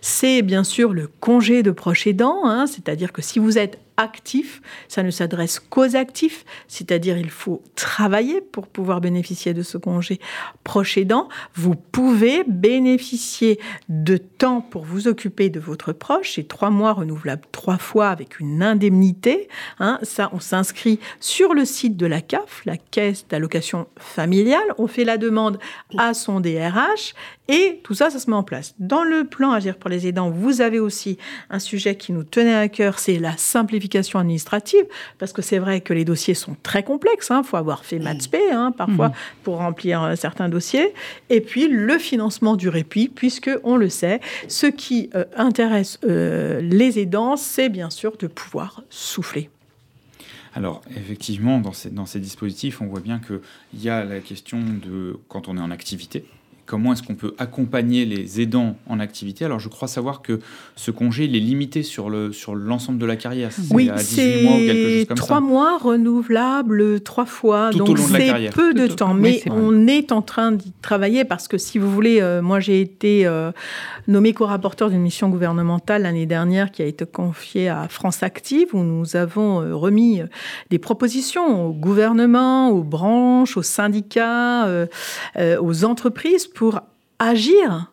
C'est 0.00 0.42
bien 0.42 0.64
sûr 0.64 0.92
le 0.92 1.08
congé 1.20 1.62
de 1.62 1.70
proche 1.70 2.06
aidant, 2.06 2.44
hein, 2.44 2.66
c'est-à-dire 2.66 3.12
que 3.12 3.22
si 3.22 3.38
vous 3.38 3.58
êtes 3.58 3.78
actif, 4.00 4.62
ça 4.88 5.02
ne 5.02 5.10
s'adresse 5.10 5.60
qu'aux 5.60 5.96
actifs, 5.96 6.44
c'est-à-dire 6.68 7.18
il 7.18 7.30
faut 7.30 7.62
travailler 7.74 8.40
pour 8.40 8.66
pouvoir 8.66 9.00
bénéficier 9.00 9.54
de 9.54 9.62
ce 9.62 9.78
congé 9.78 10.20
proche 10.64 10.96
aidant. 10.98 11.28
Vous 11.54 11.74
pouvez 11.74 12.44
bénéficier 12.44 13.60
de 13.88 14.16
temps 14.16 14.60
pour 14.60 14.84
vous 14.84 15.08
occuper 15.08 15.50
de 15.50 15.60
votre 15.60 15.92
proche, 15.92 16.34
c'est 16.34 16.48
trois 16.48 16.70
mois 16.70 16.92
renouvelables 16.92 17.44
trois 17.52 17.78
fois 17.78 18.08
avec 18.08 18.40
une 18.40 18.62
indemnité. 18.62 19.48
Hein. 19.78 19.98
ça, 20.02 20.30
on 20.32 20.40
s'inscrit 20.40 20.98
sur 21.20 21.54
le 21.54 21.64
site 21.64 21.96
de 21.96 22.06
la 22.06 22.20
CAF, 22.20 22.62
la 22.64 22.76
Caisse 22.76 23.26
d'allocation 23.28 23.86
familiale, 23.98 24.74
on 24.78 24.86
fait 24.86 25.04
la 25.04 25.18
demande 25.18 25.58
à 25.98 26.14
son 26.14 26.40
DRH 26.40 27.14
et 27.50 27.80
tout 27.82 27.94
ça, 27.94 28.10
ça 28.10 28.20
se 28.20 28.30
met 28.30 28.36
en 28.36 28.44
place. 28.44 28.76
Dans 28.78 29.02
le 29.02 29.24
plan 29.24 29.50
Agir 29.50 29.76
pour 29.76 29.90
les 29.90 30.06
aidants, 30.06 30.30
vous 30.30 30.60
avez 30.60 30.78
aussi 30.78 31.18
un 31.50 31.58
sujet 31.58 31.96
qui 31.96 32.12
nous 32.12 32.22
tenait 32.22 32.54
à 32.54 32.68
cœur, 32.68 33.00
c'est 33.00 33.18
la 33.18 33.36
simplification 33.36 34.20
administrative, 34.20 34.84
parce 35.18 35.32
que 35.32 35.42
c'est 35.42 35.58
vrai 35.58 35.80
que 35.80 35.92
les 35.92 36.04
dossiers 36.04 36.34
sont 36.34 36.56
très 36.62 36.84
complexes. 36.84 37.26
Il 37.30 37.32
hein. 37.32 37.42
faut 37.42 37.56
avoir 37.56 37.84
fait 37.84 37.98
MATSP 37.98 38.36
hein, 38.52 38.70
parfois 38.70 39.08
mmh. 39.08 39.14
pour 39.42 39.56
remplir 39.56 40.00
euh, 40.00 40.14
certains 40.14 40.48
dossiers. 40.48 40.94
Et 41.28 41.40
puis 41.40 41.66
le 41.66 41.98
financement 41.98 42.54
du 42.54 42.68
répit, 42.68 43.08
puisque 43.08 43.50
on 43.64 43.76
le 43.76 43.88
sait, 43.88 44.20
ce 44.46 44.66
qui 44.66 45.10
euh, 45.16 45.24
intéresse 45.36 45.98
euh, 46.04 46.60
les 46.60 47.00
aidants, 47.00 47.36
c'est 47.36 47.68
bien 47.68 47.90
sûr 47.90 48.16
de 48.16 48.28
pouvoir 48.28 48.84
souffler. 48.90 49.50
Alors, 50.54 50.82
effectivement, 50.96 51.58
dans 51.58 51.72
ces, 51.72 51.90
dans 51.90 52.06
ces 52.06 52.20
dispositifs, 52.20 52.80
on 52.80 52.86
voit 52.86 53.00
bien 53.00 53.20
qu'il 53.20 53.40
y 53.80 53.88
a 53.88 54.04
la 54.04 54.20
question 54.20 54.60
de 54.60 55.18
quand 55.28 55.48
on 55.48 55.56
est 55.56 55.60
en 55.60 55.70
activité, 55.70 56.24
comment 56.70 56.92
est-ce 56.92 57.02
qu'on 57.02 57.16
peut 57.16 57.34
accompagner 57.36 58.04
les 58.04 58.40
aidants 58.40 58.76
en 58.86 59.00
activité. 59.00 59.44
Alors, 59.44 59.58
je 59.58 59.68
crois 59.68 59.88
savoir 59.88 60.22
que 60.22 60.38
ce 60.76 60.92
congé, 60.92 61.24
il 61.24 61.34
est 61.34 61.40
limité 61.40 61.82
sur 61.82 62.08
le 62.08 62.32
sur 62.32 62.54
l'ensemble 62.54 63.00
de 63.00 63.06
la 63.06 63.16
carrière. 63.16 63.50
Oui, 63.72 63.90
c'est 63.96 65.08
trois 65.16 65.40
mois 65.40 65.78
renouvelables 65.78 67.00
trois 67.00 67.24
fois. 67.24 67.70
donc 67.70 67.98
c'est 67.98 68.50
peu 68.50 68.72
de 68.72 68.86
temps, 68.86 69.14
mais 69.14 69.42
on 69.50 69.88
est 69.88 70.12
en 70.12 70.22
train 70.22 70.52
d'y 70.52 70.72
travailler 70.80 71.24
parce 71.24 71.48
que 71.48 71.58
si 71.58 71.78
vous 71.78 71.90
voulez, 71.90 72.20
euh, 72.20 72.40
moi 72.40 72.60
j'ai 72.60 72.80
été 72.80 73.26
euh, 73.26 73.50
nommé 74.06 74.32
co-rapporteur 74.32 74.90
d'une 74.90 75.02
mission 75.02 75.28
gouvernementale 75.28 76.02
l'année 76.02 76.26
dernière 76.26 76.70
qui 76.70 76.82
a 76.82 76.86
été 76.86 77.04
confiée 77.04 77.68
à 77.68 77.88
France 77.88 78.22
Active 78.22 78.68
où 78.74 78.84
nous 78.84 79.16
avons 79.16 79.60
euh, 79.60 79.74
remis 79.74 80.22
des 80.70 80.78
propositions 80.78 81.66
au 81.66 81.72
gouvernement, 81.72 82.70
aux 82.70 82.84
branches, 82.84 83.56
aux 83.56 83.64
syndicats, 83.64 84.68
aux 85.60 85.84
entreprises 85.84 86.46
pour 86.46 86.59
agir 87.18 87.92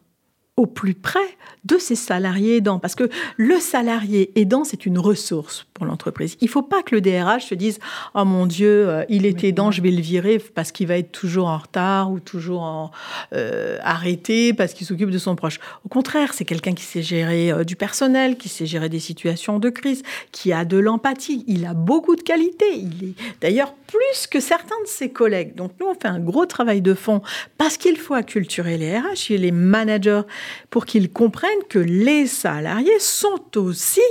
au 0.55 0.65
plus 0.65 0.95
près 0.95 1.37
de 1.65 1.77
ses 1.77 1.95
salariés 1.95 2.57
aidants. 2.57 2.79
Parce 2.79 2.95
que 2.95 3.09
le 3.37 3.59
salarié 3.59 4.31
aidant, 4.39 4.63
c'est 4.63 4.85
une 4.85 4.97
ressource 4.97 5.66
pour 5.77 5.85
l'entreprise. 5.85 6.37
Il 6.41 6.45
ne 6.45 6.49
faut 6.49 6.63
pas 6.63 6.81
que 6.81 6.95
le 6.95 7.01
DRH 7.01 7.45
se 7.45 7.55
dise 7.55 7.79
Oh 8.15 8.25
mon 8.25 8.47
Dieu, 8.47 8.89
euh, 8.89 9.05
il 9.09 9.25
est 9.25 9.43
aidant, 9.43 9.69
je 9.69 9.81
vais 9.81 9.91
le 9.91 10.01
virer 10.01 10.39
parce 10.39 10.71
qu'il 10.71 10.87
va 10.87 10.97
être 10.97 11.11
toujours 11.11 11.47
en 11.47 11.57
retard 11.57 12.11
ou 12.11 12.19
toujours 12.19 12.63
en, 12.63 12.91
euh, 13.33 13.77
arrêté 13.83 14.53
parce 14.53 14.73
qu'il 14.73 14.87
s'occupe 14.87 15.11
de 15.11 15.17
son 15.19 15.35
proche. 15.35 15.59
Au 15.85 15.89
contraire, 15.89 16.33
c'est 16.33 16.45
quelqu'un 16.45 16.73
qui 16.73 16.83
sait 16.83 17.03
gérer 17.03 17.51
euh, 17.51 17.63
du 17.63 17.75
personnel, 17.75 18.37
qui 18.37 18.49
sait 18.49 18.65
gérer 18.65 18.89
des 18.89 18.99
situations 18.99 19.59
de 19.59 19.69
crise, 19.69 20.01
qui 20.31 20.51
a 20.51 20.65
de 20.65 20.77
l'empathie. 20.77 21.43
Il 21.47 21.65
a 21.65 21.75
beaucoup 21.75 22.15
de 22.15 22.23
qualités. 22.23 22.75
Il 22.75 23.09
est 23.09 23.13
d'ailleurs 23.41 23.73
plus 23.73 24.27
que 24.27 24.39
certains 24.39 24.81
de 24.83 24.87
ses 24.87 25.09
collègues. 25.09 25.53
Donc 25.55 25.73
nous, 25.79 25.85
on 25.85 25.93
fait 25.93 26.07
un 26.07 26.19
gros 26.19 26.47
travail 26.47 26.81
de 26.81 26.95
fond 26.95 27.21
parce 27.59 27.77
qu'il 27.77 27.97
faut 27.97 28.15
acculturer 28.15 28.77
les 28.77 28.97
RH 28.97 29.31
et 29.31 29.37
les 29.37 29.51
managers 29.51 30.23
pour 30.71 30.85
qu'ils 30.85 31.11
comprennent 31.11 31.51
que 31.69 31.79
les 31.79 32.25
salariés 32.25 32.99
sont 32.99 33.57
aussi 33.57 34.01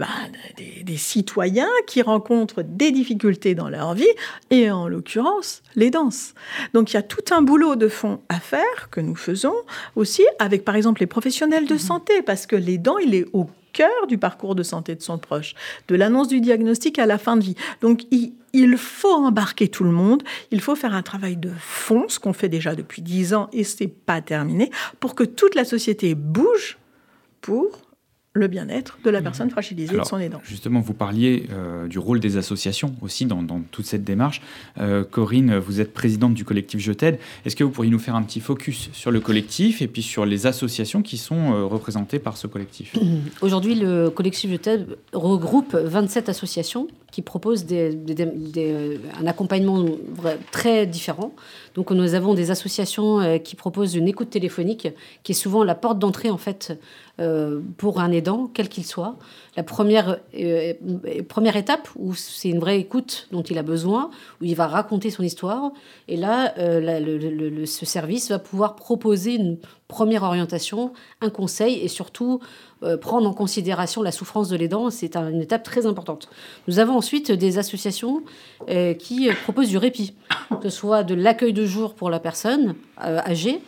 bah, 0.00 0.06
des, 0.56 0.96
citoyens 0.96 1.68
qui 1.86 2.00
rencontrent 2.00 2.62
des 2.62 2.90
difficultés 2.90 3.54
dans 3.54 3.68
leur 3.68 3.92
vie, 3.92 4.08
et 4.48 4.70
en 4.70 4.88
l'occurrence, 4.88 5.62
les 5.76 5.90
danses. 5.90 6.32
Donc 6.72 6.90
il 6.90 6.94
y 6.94 6.96
a 6.96 7.02
tout 7.02 7.34
un 7.34 7.42
boulot 7.42 7.76
de 7.76 7.86
fond 7.86 8.22
à 8.30 8.40
faire 8.40 8.88
que 8.90 9.02
nous 9.02 9.14
faisons 9.14 9.52
aussi 9.96 10.22
avec, 10.38 10.64
par 10.64 10.74
exemple, 10.74 11.02
les 11.02 11.06
professionnels 11.06 11.66
de 11.66 11.74
mmh. 11.74 11.78
santé, 11.78 12.22
parce 12.22 12.46
que 12.46 12.56
les 12.56 12.78
dents, 12.78 12.96
il 12.96 13.14
est 13.14 13.26
au 13.34 13.50
cœur 13.74 14.06
du 14.08 14.16
parcours 14.16 14.54
de 14.54 14.62
santé 14.62 14.94
de 14.94 15.02
son 15.02 15.18
proche, 15.18 15.54
de 15.88 15.96
l'annonce 15.96 16.28
du 16.28 16.40
diagnostic 16.40 16.98
à 16.98 17.04
la 17.04 17.18
fin 17.18 17.36
de 17.36 17.44
vie. 17.44 17.56
Donc, 17.82 18.04
il 18.10 18.78
faut 18.78 19.12
embarquer 19.12 19.68
tout 19.68 19.84
le 19.84 19.92
monde, 19.92 20.22
il 20.50 20.62
faut 20.62 20.76
faire 20.76 20.94
un 20.94 21.02
travail 21.02 21.36
de 21.36 21.52
fond, 21.58 22.06
ce 22.08 22.18
qu'on 22.18 22.32
fait 22.32 22.48
déjà 22.48 22.74
depuis 22.74 23.02
dix 23.02 23.34
ans 23.34 23.50
et 23.52 23.64
c'est 23.64 23.86
pas 23.86 24.22
terminé, 24.22 24.70
pour 24.98 25.14
que 25.14 25.24
toute 25.24 25.54
la 25.54 25.66
société 25.66 26.14
bouge 26.14 26.78
pour 27.42 27.82
le 28.32 28.46
bien-être 28.46 28.98
de 29.04 29.10
la 29.10 29.18
mhm. 29.18 29.24
personne 29.24 29.50
fragilisée 29.50 29.96
et 29.96 29.98
de 29.98 30.04
son 30.04 30.18
aidant. 30.18 30.40
Justement, 30.44 30.80
vous 30.80 30.94
parliez 30.94 31.48
euh, 31.50 31.88
du 31.88 31.98
rôle 31.98 32.20
des 32.20 32.36
associations 32.36 32.94
aussi 33.02 33.26
dans, 33.26 33.44
toute 33.72 33.86
cette 33.86 34.04
démarche. 34.04 34.40
Euh, 34.78 35.02
Corinne, 35.02 35.58
vous 35.58 35.80
êtes 35.80 35.92
présidente 35.92 36.34
du 36.34 36.44
collectif 36.44 36.80
Je 36.80 36.92
t'aide. 36.92 37.18
Est-ce 37.44 37.56
que 37.56 37.64
vous 37.64 37.70
pourriez 37.70 37.90
nous 37.90 37.98
faire 37.98 38.14
un 38.14 38.22
petit 38.22 38.38
focus 38.38 38.88
sur 38.92 39.10
le 39.10 39.18
collectif 39.18 39.82
et 39.82 39.88
puis 39.88 40.02
sur 40.02 40.26
les 40.26 40.46
associations 40.46 41.02
qui 41.02 41.16
sont 41.16 41.52
euh, 41.52 41.64
représentées 41.64 42.20
par 42.20 42.36
ce 42.36 42.46
collectif? 42.46 42.94
Aujourd'hui, 43.42 43.74
le 43.74 44.10
collectif 44.10 44.50
Je 44.50 44.56
t'aide 44.56 44.96
regroupe 45.12 45.74
27 45.74 46.28
associations 46.28 46.86
qui 47.10 47.22
proposent 47.22 47.64
des, 47.64 47.98
un 49.20 49.26
accompagnement 49.26 49.84
très 50.52 50.86
différent. 50.86 51.34
Donc 51.74 51.90
nous 51.90 52.14
avons 52.14 52.34
des 52.34 52.52
associations 52.52 53.40
qui 53.40 53.56
proposent 53.56 53.96
une 53.96 54.06
écoute 54.06 54.30
téléphonique 54.30 54.86
qui 55.24 55.32
est 55.32 55.34
souvent 55.34 55.64
la 55.64 55.74
porte 55.74 55.98
d'entrée 55.98 56.30
en 56.30 56.36
fait 56.36 56.78
euh, 57.20 57.60
pour 57.76 58.00
un 58.00 58.12
aidant, 58.12 58.50
quel 58.54 58.70
qu'il 58.70 58.86
soit. 58.86 59.16
La 59.54 59.62
première, 59.62 60.20
euh, 60.38 60.72
première 61.28 61.56
étape, 61.56 61.88
où 61.96 62.14
c'est 62.14 62.48
une 62.48 62.60
vraie 62.60 62.78
écoute 62.78 63.28
dont 63.30 63.42
il 63.42 63.58
a 63.58 63.62
besoin, 63.62 64.10
où 64.40 64.44
il 64.44 64.54
va 64.56 64.66
raconter 64.66 65.10
son 65.10 65.22
histoire. 65.22 65.70
Et 66.08 66.16
là, 66.16 66.54
euh, 66.56 67.66
ce 67.66 67.84
service 67.84 68.30
va 68.30 68.38
pouvoir 68.38 68.74
proposer 68.74 69.34
une 69.34 69.58
première 69.86 70.22
orientation, 70.22 70.94
un 71.20 71.28
conseil 71.28 71.80
et 71.80 71.88
surtout 71.88 72.40
prendre 73.02 73.28
en 73.28 73.34
considération 73.34 74.02
la 74.02 74.12
souffrance 74.12 74.48
de 74.48 74.56
l'aidant. 74.56 74.88
C'est 74.88 75.16
une 75.16 75.42
étape 75.42 75.64
très 75.64 75.84
importante. 75.84 76.30
Nous 76.68 76.78
avons 76.78 76.96
ensuite 76.96 77.32
des 77.32 77.58
associations 77.58 78.22
qui 78.98 79.28
proposent 79.42 79.68
du 79.68 79.78
répit, 79.78 80.14
que 80.62 80.70
ce 80.70 80.78
soit 80.78 81.02
de 81.02 81.14
l'accueil 81.14 81.52
de 81.52 81.66
jour 81.66 81.94
pour 81.94 82.08
la 82.08 82.20
personne 82.20 82.76
âgée, 82.98 83.60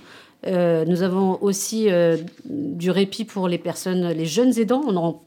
euh, 0.47 0.85
nous 0.85 1.03
avons 1.03 1.41
aussi 1.41 1.91
euh, 1.91 2.17
du 2.45 2.91
répit 2.91 3.25
pour 3.25 3.49
les 3.49 3.59
personnes, 3.59 4.09
les 4.09 4.27
jeunes 4.27 4.59
aidants. 4.59 4.83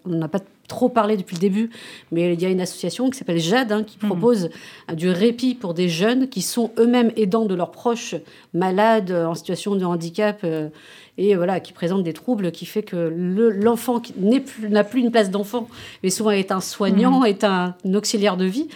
On 0.06 0.10
n'a 0.10 0.28
pas 0.28 0.42
trop 0.68 0.90
parlé 0.90 1.18
depuis 1.18 1.36
le 1.36 1.42
début, 1.42 1.70
mais 2.12 2.34
il 2.34 2.42
y 2.42 2.46
a 2.46 2.50
une 2.50 2.62
association 2.62 3.10
qui 3.10 3.18
s'appelle 3.18 3.40
Jade 3.40 3.72
hein, 3.72 3.84
qui 3.84 3.98
mmh. 4.02 4.08
propose 4.08 4.50
du 4.94 5.10
répit 5.10 5.56
pour 5.56 5.74
des 5.74 5.90
jeunes 5.90 6.28
qui 6.28 6.42
sont 6.42 6.72
eux-mêmes 6.78 7.12
aidants 7.16 7.46
de 7.46 7.56
leurs 7.56 7.72
proches 7.72 8.16
malades 8.54 9.12
en 9.12 9.36
situation 9.36 9.76
de 9.76 9.86
handicap 9.86 10.40
euh, 10.44 10.70
et 11.18 11.36
voilà, 11.36 11.60
qui 11.60 11.72
présente 11.72 12.04
des 12.04 12.14
troubles 12.14 12.52
qui 12.52 12.66
fait 12.66 12.84
que 12.84 12.96
l'enfant 12.96 14.02
n'a 14.20 14.40
plus, 14.40 14.70
plus, 14.90 15.00
une 15.00 15.12
place 15.12 15.32
d'enfant, 15.32 15.70
mais 16.04 16.10
souvent 16.10 16.32
est 16.32 16.52
un 16.52 16.60
soignant, 16.60 17.22
mmh. 17.22 17.26
est 17.26 17.44
un, 17.46 17.76
auxiliaire 17.94 18.36
de 18.36 18.46
vie, 18.46 18.68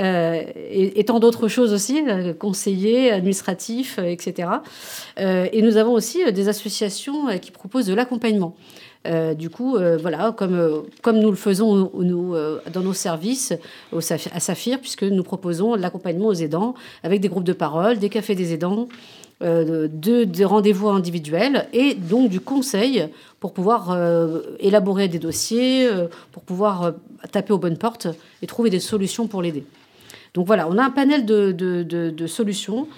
euh, 0.00 0.42
et, 0.54 1.04
tant 1.04 1.18
d'autres 1.18 1.48
choses 1.48 1.72
aussi, 1.72 2.04
euh, 2.08 2.32
conseiller, 2.34 3.10
administratif, 3.10 3.98
euh, 3.98 4.04
etc. 4.04 4.48
et 5.16 5.62
nous 5.62 5.76
avons 5.76 5.92
aussi 5.92 6.30
des 6.32 6.48
associations 6.48 7.38
qui 7.38 7.50
proposent 7.50 7.86
de 7.86 7.94
l'accompagnement. 7.94 8.54
Du 9.36 9.50
coup, 9.50 9.76
voilà, 10.00 10.32
comme, 10.36 10.84
comme 11.02 11.18
nous 11.18 11.30
le 11.30 11.36
faisons 11.36 11.90
dans 12.72 12.80
nos 12.80 12.92
services 12.92 13.52
à 13.92 14.40
Saphir, 14.40 14.80
puisque 14.80 15.04
nous 15.04 15.22
proposons 15.22 15.74
l'accompagnement 15.74 16.28
aux 16.28 16.34
aidants 16.34 16.74
avec 17.02 17.20
des 17.20 17.28
groupes 17.28 17.44
de 17.44 17.52
parole, 17.52 17.98
des 17.98 18.08
cafés 18.08 18.34
des 18.34 18.52
aidants, 18.52 18.88
euh, 19.40 19.86
de, 19.88 20.44
rendez-vous 20.44 20.88
individuels 20.88 21.68
et 21.72 21.94
donc 21.94 22.28
du 22.28 22.40
conseil 22.40 23.06
pour 23.38 23.52
pouvoir 23.52 23.92
euh, 23.92 24.40
élaborer 24.58 25.06
des 25.06 25.20
dossiers, 25.20 25.86
euh, 25.86 26.08
pour 26.32 26.42
pouvoir 26.42 26.94
taper 27.30 27.52
aux 27.52 27.58
bonnes 27.58 27.78
portes 27.78 28.08
et 28.42 28.48
trouver 28.48 28.68
des 28.68 28.80
solutions 28.80 29.28
pour 29.28 29.40
l'aider. 29.40 29.64
Donc 30.34 30.46
voilà, 30.46 30.68
on 30.68 30.78
a 30.78 30.84
un 30.84 30.90
panel 30.90 31.24
de, 31.24 32.26
solutions 32.26 32.88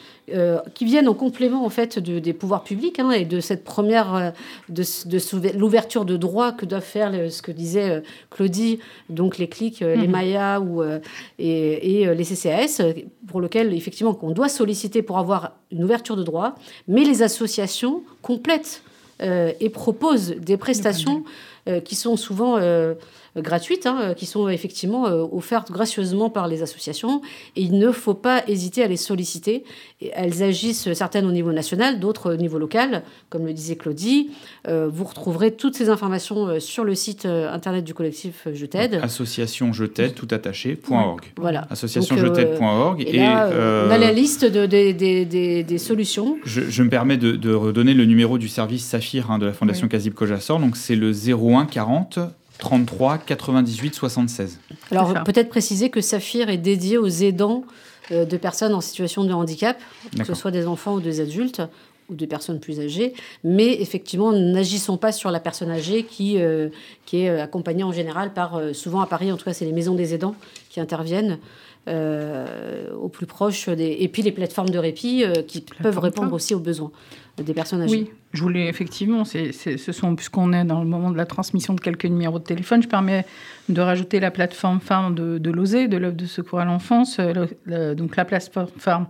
qui 0.75 0.85
viennent 0.85 1.09
en 1.09 1.15
complément 1.15 1.65
en 1.65 1.71
fait 1.71 1.99
des 1.99 2.33
pouvoirs 2.33 2.63
publics 2.63 3.01
hein, 3.01 3.11
et 3.11 3.25
de 3.25 3.41
cette 3.41 3.65
première 3.65 4.33
de, 4.69 5.59
l'ouverture 5.59 6.05
de 6.05 6.17
droits 6.17 6.53
que 6.53 6.67
doivent 6.67 6.83
faire 6.83 7.13
ce 7.33 7.43
que 7.43 7.51
disait 7.51 8.03
Claudie, 8.31 8.79
donc 9.09 9.39
les 9.39 9.49
clics, 9.49 9.81
les 9.81 9.97
mhm. 9.97 10.11
Maya 10.11 10.61
ou 10.61 10.83
et, 11.39 12.03
et, 12.03 12.15
les 12.15 12.25
CCAS, 12.25 12.81
pour 13.27 13.41
lequel 13.41 13.75
effectivement 13.75 14.15
qu'on 14.15 14.31
doit 14.31 14.49
solliciter 14.49 15.03
pour 15.03 15.19
avoir 15.19 15.53
une 15.73 15.83
ouverture 15.83 16.17
de 16.17 16.23
droit, 16.23 16.55
mais 16.87 17.05
les 17.05 17.23
associations 17.23 18.03
complètent 18.23 18.83
euh, 19.23 19.53
et 19.61 19.69
proposent 19.69 20.31
des 20.31 20.57
prestations 20.57 21.25
euh, 21.69 21.81
qui 21.81 21.95
sont 21.95 22.17
souvent 22.17 22.57
euh, 22.57 22.95
gratuites, 23.41 23.87
hein, 23.87 24.15
qui 24.17 24.27
sont 24.27 24.49
effectivement 24.49 25.05
offertes 25.05 25.71
gracieusement 25.71 26.31
par 26.31 26.49
les 26.49 26.63
associations. 26.63 27.23
Et 27.57 27.63
il 27.63 27.79
ne 27.79 27.91
faut 27.93 28.15
pas 28.15 28.43
hésiter 28.49 28.83
à 28.83 28.89
les 28.89 28.97
solliciter. 28.97 29.65
elles 30.13 30.43
agissent 30.43 30.93
certaines 30.93 31.27
au 31.27 31.33
niveau 31.33 31.53
national, 31.53 32.01
d'autres 32.01 32.35
au 32.35 32.37
niveau 32.37 32.59
local, 32.59 33.03
comme 33.29 33.47
le 33.47 33.53
disait 33.53 33.77
Claudie. 33.77 34.31
vous 34.69 35.05
retrouverez 35.05 35.53
toutes 35.53 35.77
ces 35.77 35.89
informations 35.89 36.61
sur 36.61 36.85
le 36.85 36.95
site 36.95 37.27
internet 37.27 37.85
du 37.85 37.95
collectif 37.95 38.47
Je 38.53 38.67
t'aide. 38.67 39.01
Association 39.03 39.73
Je 39.73 39.85
t'aide, 39.85 40.15
tout 40.15 40.29
attaché.org. 40.31 41.33
Voilà. 41.37 41.67
Association 41.71 42.17
Je 42.17 42.27
t'aide.org. 42.27 43.03
Et, 43.07 43.21
on 43.21 43.91
a 43.91 43.99
la 43.99 44.13
liste 44.13 44.45
de, 44.45 44.67
des 44.67 45.79
solutions. 45.79 46.37
Je, 46.45 46.83
me 46.83 46.89
permets 46.89 47.17
de, 47.17 47.55
redonner 47.55 47.95
le 47.95 48.05
numéro 48.05 48.39
du 48.39 48.49
service 48.49 48.85
Saphir 48.85 49.31
hein, 49.31 49.39
de 49.39 49.47
la 49.47 49.53
Fondation 49.53 49.85
oui. 49.85 49.91
Kazib 49.91 50.15
Kojassor. 50.15 50.59
Donc 50.59 50.77
c'est 50.77 50.97
le 50.97 51.13
01 51.13 51.67
40 51.67 52.19
33 52.61 53.19
98 53.19 53.95
76. 53.95 54.61
Alors 54.91 55.25
peut-être 55.25 55.49
préciser 55.49 55.91
que 55.91 56.01
Saphir 56.01 56.49
est 56.49 56.59
dédié 56.59 56.99
aux 56.99 57.09
aidants 57.09 57.65
euh, 58.13 58.25
de 58.25 58.37
personnes 58.37 58.75
en 58.75 58.81
situation 58.81 59.25
de 59.25 59.33
handicap, 59.33 59.81
que 60.17 60.25
ce 60.25 60.35
soit 60.35 60.51
des 60.51 60.67
enfants 60.67 60.95
ou 60.95 61.01
des 61.01 61.21
adultes 61.21 61.63
ou 62.09 62.15
des 62.15 62.27
personnes 62.27 62.59
plus 62.59 62.81
âgées, 62.81 63.15
mais 63.45 63.81
effectivement, 63.81 64.33
n'agissons 64.33 64.97
pas 64.97 65.13
sur 65.13 65.31
la 65.31 65.39
personne 65.39 65.71
âgée 65.71 66.03
qui, 66.03 66.39
euh, 66.39 66.69
qui 67.07 67.23
est 67.23 67.29
euh, 67.29 67.45
accompagnée 67.45 67.85
en 67.85 67.93
général 67.93 68.33
par, 68.33 68.61
souvent 68.73 69.01
à 69.01 69.07
Paris, 69.07 69.31
en 69.31 69.37
tout 69.37 69.45
cas, 69.45 69.53
c'est 69.53 69.65
les 69.65 69.73
maisons 69.73 69.95
des 69.95 70.13
aidants 70.15 70.35
qui 70.71 70.81
interviennent. 70.81 71.39
au 71.87 73.09
plus 73.09 73.27
proche 73.27 73.69
des... 73.69 73.97
et 74.01 74.09
puis 74.09 74.23
les 74.23 74.33
plateformes 74.33 74.71
de 74.71 74.79
répit 74.79 75.25
qui 75.49 75.61
peuvent 75.83 75.99
répondre 75.99 76.33
aussi 76.33 76.55
aux 76.55 76.61
besoins 76.61 76.93
des 77.43 77.55
personnes 77.55 77.83
âgées. 77.83 77.93
Oui, 77.93 78.11
je 78.33 78.43
voulais 78.43 78.69
effectivement, 78.69 79.25
ce 79.25 79.93
sont, 79.93 80.15
puisqu'on 80.15 80.53
est 80.53 80.65
dans 80.65 80.81
le 80.81 80.87
moment 80.87 81.11
de 81.11 81.17
la 81.17 81.27
transmission 81.27 81.75
de 81.75 81.81
quelques 81.81 82.05
numéros 82.05 82.39
de 82.39 82.45
téléphone, 82.45 82.83
je 82.83 82.89
permets 82.89 83.25
de 83.69 83.81
rajouter 83.81 84.21
la 84.21 84.31
plateforme 84.31 84.81
Farm 84.81 85.15
de, 85.15 85.39
de 85.39 85.51
l'OSE, 85.51 85.89
de 85.89 85.97
l'œuvre 85.97 86.17
de 86.17 86.27
secours 86.27 86.61
à 86.61 86.65
l'enfance. 86.65 87.19
Euh, 87.19 87.95
donc 87.95 88.17
la 88.17 88.25
plateforme 88.25 88.69
Farm, 88.79 89.07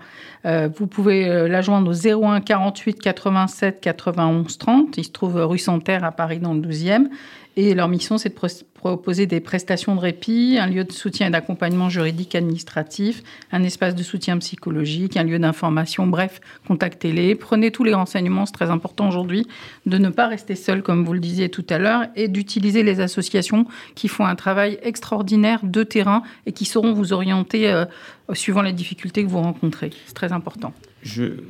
euh, 0.47 0.68
vous 0.74 0.87
pouvez 0.87 1.28
euh, 1.28 1.49
la 1.49 1.61
joindre 1.61 1.91
au 1.91 2.24
01 2.24 2.41
48 2.41 3.01
87 3.01 3.81
91 3.81 4.59
30. 4.59 4.97
Il 4.97 5.05
se 5.05 5.11
trouve 5.11 5.37
rue 5.37 5.59
Santerre 5.59 6.05
à 6.05 6.12
Paris 6.12 6.39
dans 6.39 6.55
le 6.55 6.61
12e. 6.61 7.09
Et 7.57 7.75
leur 7.75 7.89
mission, 7.89 8.17
c'est 8.17 8.29
de 8.29 8.65
proposer 8.75 9.27
des 9.27 9.41
prestations 9.41 9.95
de 9.95 10.01
répit, 10.01 10.57
un 10.59 10.67
lieu 10.67 10.85
de 10.85 10.93
soutien 10.93 11.27
et 11.27 11.31
d'accompagnement 11.31 11.89
juridique 11.89 12.35
administratif, 12.35 13.23
un 13.53 13.63
espace 13.63 13.95
de 13.95 14.03
soutien 14.03 14.39
psychologique, 14.39 15.17
un 15.17 15.25
lieu 15.25 15.39
d'information, 15.39 16.07
bref, 16.07 16.41
contactez-les, 16.67 17.35
prenez 17.35 17.71
tous 17.73 17.85
les 17.85 17.93
renseignements, 17.93 18.47
c'est 18.47 18.53
très 18.53 18.71
important 18.71 19.09
aujourd'hui 19.09 19.47
de 19.87 19.99
ne 19.99 20.09
pas 20.09 20.29
rester 20.29 20.55
seul, 20.55 20.83
comme 20.83 21.05
vous 21.05 21.13
le 21.13 21.21
disiez 21.21 21.49
tout 21.49 21.67
à 21.69 21.79
l'heure, 21.79 22.07
et 22.17 22.29
d'utiliser 22.29 22.83
les 22.83 23.01
associations 23.01 23.67
qui 23.95 24.09
font 24.09 24.25
un 24.25 24.37
travail 24.37 24.79
extraordinaire 24.83 25.61
de 25.63 25.83
terrain 25.83 26.23
et 26.47 26.53
qui 26.53 26.65
sauront 26.65 26.93
vous 26.93 27.13
orienter 27.13 27.71
euh, 27.71 27.85
suivant 28.33 28.63
les 28.63 28.73
difficultés 28.73 29.25
que 29.25 29.29
vous 29.29 29.43
rencontrez. 29.43 29.91
C'est 30.07 30.15
très 30.15 30.33
important. 30.33 30.73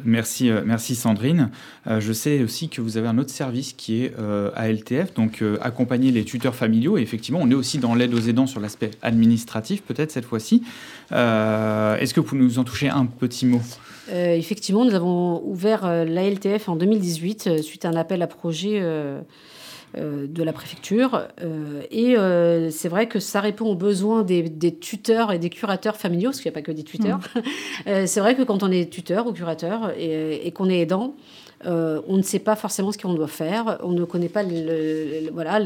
Merci, 0.04 0.50
euh, 0.50 0.62
merci 0.64 0.94
Sandrine. 0.94 1.50
Euh, 1.86 2.00
je 2.00 2.12
sais 2.12 2.42
aussi 2.42 2.68
que 2.68 2.80
vous 2.80 2.96
avez 2.96 3.08
un 3.08 3.18
autre 3.18 3.30
service 3.30 3.72
qui 3.72 4.04
est 4.04 4.14
euh, 4.18 4.50
ALTF, 4.54 5.14
donc 5.14 5.42
accompagner 5.60 6.12
les 6.12 6.24
tuteurs 6.24 6.54
familiaux. 6.54 6.98
Et 6.98 7.02
effectivement, 7.02 7.40
on 7.42 7.50
est 7.50 7.54
aussi 7.54 7.78
dans 7.78 7.94
l'aide 7.94 8.14
aux 8.14 8.20
aidants 8.20 8.46
sur 8.46 8.60
l'aspect 8.60 8.90
administratif, 9.02 9.82
peut-être 9.82 10.10
cette 10.10 10.24
fois-ci. 10.24 10.62
Est-ce 11.10 12.14
que 12.14 12.20
vous 12.20 12.36
nous 12.36 12.58
en 12.58 12.64
toucher 12.64 12.88
un 12.88 13.06
petit 13.06 13.46
mot? 13.46 13.60
Effectivement, 14.12 14.84
nous 14.84 14.94
avons 14.94 15.42
ouvert 15.44 16.04
l'ALTF 16.04 16.68
en 16.68 16.76
2018 16.76 17.62
suite 17.62 17.84
à 17.84 17.90
un 17.90 17.96
appel 17.96 18.22
à 18.22 18.26
projet 18.26 18.82
de 19.96 20.42
la 20.42 20.52
préfecture. 20.52 21.28
Euh, 21.42 21.82
et 21.90 22.16
euh, 22.16 22.70
c'est 22.70 22.88
vrai 22.88 23.08
que 23.08 23.18
ça 23.18 23.40
répond 23.40 23.66
aux 23.66 23.74
besoins 23.74 24.22
des, 24.22 24.74
tuteurs 24.78 25.32
et 25.32 25.38
des 25.38 25.50
curateurs 25.50 25.96
familiaux, 25.96 26.30
parce 26.30 26.40
qu'il 26.40 26.50
n'y 26.50 26.54
a 26.54 26.58
pas 26.60 26.62
que 26.62 26.72
des 26.72 26.84
tuteurs. 26.84 27.18
Mmh. 27.18 28.06
c'est 28.06 28.20
vrai 28.20 28.36
que 28.36 28.42
quand 28.42 28.62
on 28.62 28.70
est 28.70 28.90
tuteur 28.90 29.26
ou 29.26 29.32
curateur 29.32 29.92
et, 29.98 30.50
qu'on 30.52 30.68
est 30.68 30.80
aidant, 30.80 31.14
euh, 31.66 32.00
on 32.08 32.16
ne 32.16 32.22
sait 32.22 32.38
pas 32.38 32.56
forcément 32.56 32.90
ce 32.90 32.96
qu'on 32.96 33.12
doit 33.12 33.28
faire, 33.28 33.78
on 33.82 33.90
ne 33.90 34.04
connaît 34.04 34.30
pas 34.30 34.42
le, 34.42 35.30
voilà, 35.30 35.60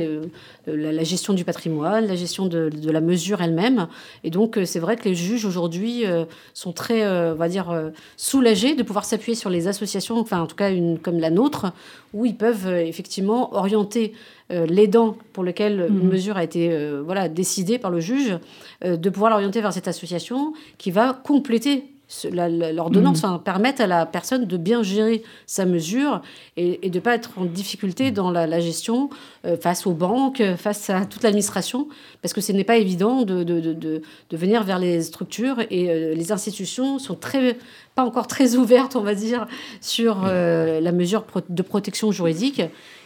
la, 0.67 1.05
gestion 1.05 1.35
du 1.35 1.45
patrimoine, 1.45 2.07
la 2.07 2.17
gestion 2.17 2.47
de, 2.47 2.71
la 2.85 3.01
mesure 3.01 3.43
elle-même. 3.43 3.87
Et 4.25 4.31
donc, 4.31 4.59
euh, 4.59 4.65
c'est 4.65 4.81
vrai 4.81 4.97
que 4.97 5.05
les 5.09 5.15
juges 5.15 5.45
aujourd'hui 5.45 6.05
euh, 6.05 6.25
sont 6.53 6.73
très, 6.73 7.07
on 7.07 7.35
va 7.35 7.49
dire, 7.49 7.93
soulagés 8.17 8.75
de 8.75 8.83
pouvoir 8.83 9.05
s'appuyer 9.05 9.37
sur 9.37 9.51
les 9.51 9.69
associations, 9.69 10.19
enfin, 10.19 10.41
en 10.41 10.47
tout 10.47 10.57
cas, 10.57 10.71
une 10.73 10.99
comme 10.99 11.21
la 11.21 11.31
nôtre, 11.31 11.73
où 12.13 12.27
ils 12.27 12.37
peuvent 12.37 12.69
effectivement 12.69 13.55
orienter 13.55 14.13
l'aidant 14.51 15.17
pour 15.33 15.43
lequel 15.43 15.87
une 15.89 16.07
mmh. 16.07 16.11
mesure 16.11 16.37
a 16.37 16.45
été 16.45 16.77
voilà, 17.05 17.29
décidée 17.29 17.79
par 17.79 17.91
le 17.91 18.01
juge, 18.01 18.39
de 18.85 19.11
pouvoir 19.11 19.31
l'orienter 19.31 19.61
vers 19.61 19.73
cette 19.73 19.89
association 19.89 20.53
qui 20.79 20.91
va 20.91 21.13
compléter 21.13 21.94
l'ordonnance 22.33 23.23
mmh. 23.23 23.41
permettre 23.45 23.83
à 23.83 23.87
la 23.87 24.07
personne 24.07 24.47
de 24.47 24.57
bien 24.57 24.83
gérer 24.83 25.23
sa 25.47 25.65
mesure 25.65 26.23
et, 26.57 26.89
de 26.89 26.95
ne 26.95 27.01
pas 27.01 27.15
être 27.15 27.33
en 27.37 27.45
difficulté 27.45 28.11
dans 28.11 28.31
la, 28.31 28.61
gestion 28.61 29.11
euh, 29.45 29.57
face 29.57 29.87
aux 29.87 29.93
banques, 29.93 30.43
face 30.57 30.91
à 30.91 31.05
toute 31.05 31.23
l'administration, 31.23 31.89
parce 32.23 32.33
que 32.33 32.41
ce 32.41 32.53
n'est 32.53 32.65
pas 32.65 32.77
évident 32.77 33.23
de, 33.23 33.43
de, 33.43 33.61
de, 33.61 33.73
de, 33.75 34.37
venir 34.37 34.63
vers 34.63 34.79
les 34.79 35.03
structures 35.03 35.61
et 35.71 35.91
euh, 35.91 36.15
les 36.15 36.33
institutions 36.33 36.99
sont 36.99 37.15
très, 37.15 37.57
pas 37.95 38.05
encore 38.05 38.27
très 38.27 38.57
ouvertes, 38.57 38.97
on 38.97 39.03
va 39.03 39.15
dire, 39.15 39.47
sur 39.81 40.23
euh, 40.25 40.81
la 40.81 40.93
mesure 40.93 41.25
de 41.49 41.63
protection 41.63 42.13
juridique. 42.13 42.63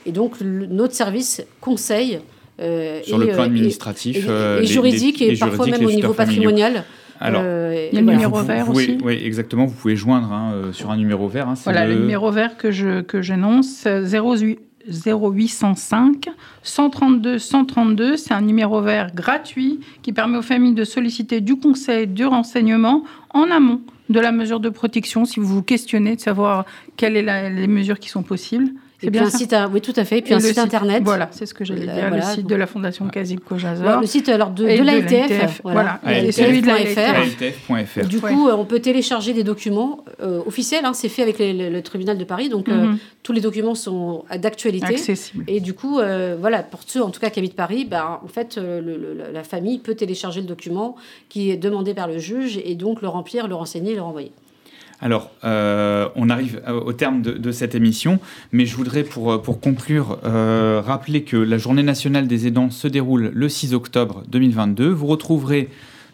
Et 0.06 0.12
donc, 0.12 0.40
notre 0.40 0.94
service 0.94 1.42
conseille. 1.61 2.20
sur 2.59 3.18
le 3.18 3.28
plan 3.28 3.44
administratif 3.44 4.28
et, 4.28 4.66
juridique 4.66 5.22
et 5.22 5.36
parfois 5.36 5.66
même 5.66 5.84
au 5.84 5.90
niveau 5.90 6.12
patrimonial. 6.12 6.84
Alors, 7.20 7.42
euh, 7.44 7.88
il 7.92 7.94
y 7.94 7.98
a 7.98 8.00
le 8.00 8.12
numéro 8.12 8.42
vert 8.42 8.70
aussi. 8.70 8.98
Oui, 9.02 9.20
exactement. 9.24 9.66
Vous 9.66 9.74
pouvez 9.74 9.96
joindre 9.96 10.32
hein, 10.32 10.52
euh, 10.54 10.72
sur 10.72 10.90
un 10.90 10.96
numéro 10.96 11.28
vert. 11.28 11.48
Hein, 11.48 11.54
voilà, 11.64 11.86
le... 11.86 11.94
numéro 11.94 12.30
vert 12.30 12.56
que 12.56 12.70
je 12.70 13.00
que 13.00 13.22
j'annonce, 13.22 13.86
0805 13.86 16.28
132 16.62 17.38
132. 17.38 18.16
C'est 18.16 18.34
un 18.34 18.40
numéro 18.40 18.80
vert 18.80 19.14
gratuit 19.14 19.80
qui 20.02 20.12
permet 20.12 20.38
aux 20.38 20.42
familles 20.42 20.74
de 20.74 20.84
solliciter 20.84 21.40
du 21.40 21.56
conseil, 21.56 22.06
du 22.06 22.24
renseignement 22.24 23.02
en 23.30 23.50
amont 23.50 23.80
de 24.08 24.20
la 24.20 24.32
mesure 24.32 24.60
de 24.60 24.68
protection 24.68 25.24
si 25.24 25.40
vous 25.40 25.46
vous 25.46 25.62
questionnez 25.62 26.16
de 26.16 26.20
savoir 26.20 26.64
quelles 26.96 27.18
sont 27.18 27.54
les 27.54 27.66
mesures 27.66 27.98
qui 27.98 28.08
sont 28.08 28.22
possibles. 28.22 28.70
C'est 29.01 29.11
bien 29.11 29.26
un 29.26 29.30
site, 29.30 29.55
oui, 29.72 29.80
tout 29.80 29.92
à 29.96 30.05
fait. 30.05 30.18
Et 30.18 30.22
puis 30.22 30.34
un 30.34 30.40
site, 30.40 30.59
internet. 30.59 31.03
Voilà, 31.05 31.28
c'est 31.30 31.46
ce 31.46 31.55
que 31.55 31.64
j'allais 31.64 31.86
dire. 31.86 32.11
le 32.11 32.20
site 32.22 32.46
de 32.46 32.55
la 32.55 32.66
Fondation 32.66 33.07
Kazib 33.09 33.40
Kojazor. 33.40 34.01
le 34.01 34.07
site 34.07 34.28
alors 34.28 34.51
de, 34.51 34.64
de. 34.64 35.62
Voilà, 35.62 36.01
et 36.09 36.32
celui 36.32 36.62
de 36.62 36.66
l'ALTF.fr. 36.66 38.07
Du 38.07 38.20
coup, 38.20 38.49
on 38.49 38.64
peut 38.64 38.80
télécharger 38.80 39.32
des 39.32 39.44
documents 39.44 40.05
euh, 40.20 40.40
officiels. 40.46 40.84
Hein, 40.84 40.92
c'est 40.94 41.09
fait 41.09 41.22
avec 41.22 41.36
le 41.38 41.80
tribunal 41.80 42.18
de 42.18 42.24
Paris, 42.24 42.49
donc 42.49 42.68
euh, 42.68 42.86
mhm. 42.86 42.99
tous 43.22 43.32
les 43.32 43.40
documents 43.40 43.74
sont 43.74 44.24
d'actualité. 44.36 44.86
Accessibles. 44.86 45.44
Et 45.46 45.61
du 45.61 45.74
coup, 45.74 45.99
euh, 45.99 46.36
voilà, 46.40 46.62
pour 46.62 46.80
ceux 46.86 47.03
en 47.03 47.11
tout 47.11 47.20
cas 47.20 47.30
qui 47.30 47.38
habitent 47.38 47.57
Paris, 47.57 47.84
ben, 47.84 48.20
en 48.22 48.28
fait, 48.28 48.59
la 48.59 49.44
famille 49.44 49.78
peut 49.78 49.94
télécharger 49.94 50.40
le 50.40 50.46
document 50.46 50.96
qui 51.28 51.51
est 51.51 51.57
demandé 51.57 51.94
par 51.94 52.09
le 52.09 52.18
juge 52.18 52.61
et 52.64 52.74
donc 52.74 53.03
le 53.03 53.09
remplir, 53.09 53.49
le 53.49 53.55
renseigner, 53.55 53.94
le 53.94 54.03
renvoyer. 54.03 54.32
Alors, 55.01 55.30
euh, 55.44 56.09
on 56.16 56.28
arrive 56.28 56.61
au 56.84 56.92
terme 56.92 57.22
de, 57.22 57.53
cette 57.53 57.74
émission, 57.74 58.18
mais 58.51 58.66
je 58.66 58.76
voudrais, 58.76 59.05
pour, 59.05 59.32
euh, 59.32 59.38
pour 59.38 59.61
conclure, 59.61 60.18
euh, 60.24 60.82
rappeler 60.84 61.22
que 61.22 61.36
la 61.36 61.57
Journée 61.57 61.84
nationale 61.84 62.26
des 62.26 62.49
aidants 62.49 62.70
se 62.70 62.88
déroule 62.88 63.30
le 63.32 63.49
6 63.49 63.74
octobre 63.74 64.24
2022. 64.28 64.88
Vous 64.88 65.07
retrouverez 65.07 65.68